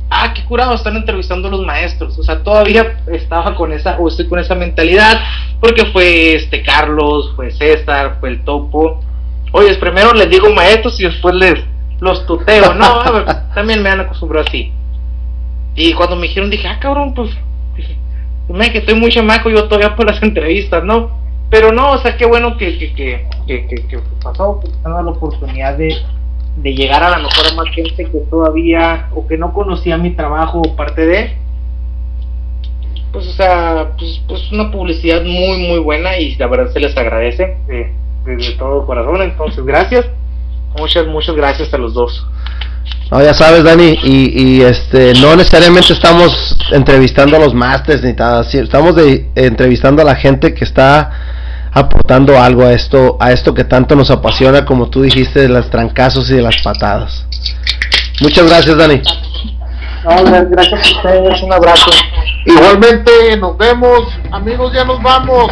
[0.09, 2.17] ah, qué curado, están entrevistando a los maestros.
[2.17, 5.21] O sea, todavía estaba con esa, o estoy con esa mentalidad,
[5.59, 9.03] porque fue este Carlos, fue César, fue el Topo.
[9.51, 11.63] Oye, primero les digo maestros y después les
[11.99, 12.73] los tuteo.
[12.73, 13.03] No,
[13.55, 14.71] también me han acostumbrado así.
[15.75, 17.31] Y cuando me dijeron, dije, ah, cabrón, pues,
[17.75, 17.97] dije,
[18.49, 21.23] me que estoy muy chamaco yo todavía por las entrevistas, ¿no?
[21.49, 23.27] Pero no, o sea, qué bueno que, que, que,
[23.67, 25.95] que, que pasó, me la oportunidad de,
[26.55, 30.11] de llegar a la mejor a más gente que todavía o que no conocía mi
[30.11, 31.35] trabajo o parte de
[33.11, 36.95] pues o sea pues, pues una publicidad muy muy buena y la verdad se les
[36.97, 37.93] agradece de,
[38.25, 39.21] de, todo corazón.
[39.21, 40.05] Entonces gracias.
[40.77, 42.27] Muchas muchas gracias a los dos.
[43.09, 48.13] No, ya sabes, Dani, y, y, este, no necesariamente estamos entrevistando a los másters ni
[48.13, 51.11] nada, estamos de, entrevistando a la gente que está
[51.75, 55.69] aportando algo a esto, a esto que tanto nos apasiona, como tú dijiste, de los
[55.69, 57.25] trancazos y de las patadas.
[58.21, 59.01] Muchas gracias, Dani.
[60.49, 61.91] gracias a ustedes, un abrazo.
[62.45, 65.51] Igualmente, nos vemos, amigos, ya nos vamos.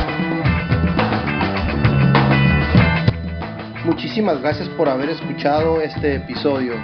[3.83, 6.75] Muchísimas gracias por haber escuchado este episodio.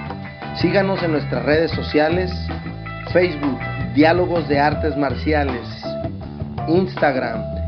[0.60, 2.30] Síganos en nuestras redes sociales,
[3.14, 3.58] Facebook,
[3.96, 5.66] Diálogos de Artes Marciales,
[6.68, 7.59] Instagram,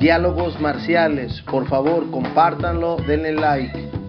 [0.00, 1.42] Diálogos Marciales.
[1.42, 3.99] Por favor, compártanlo, denle like.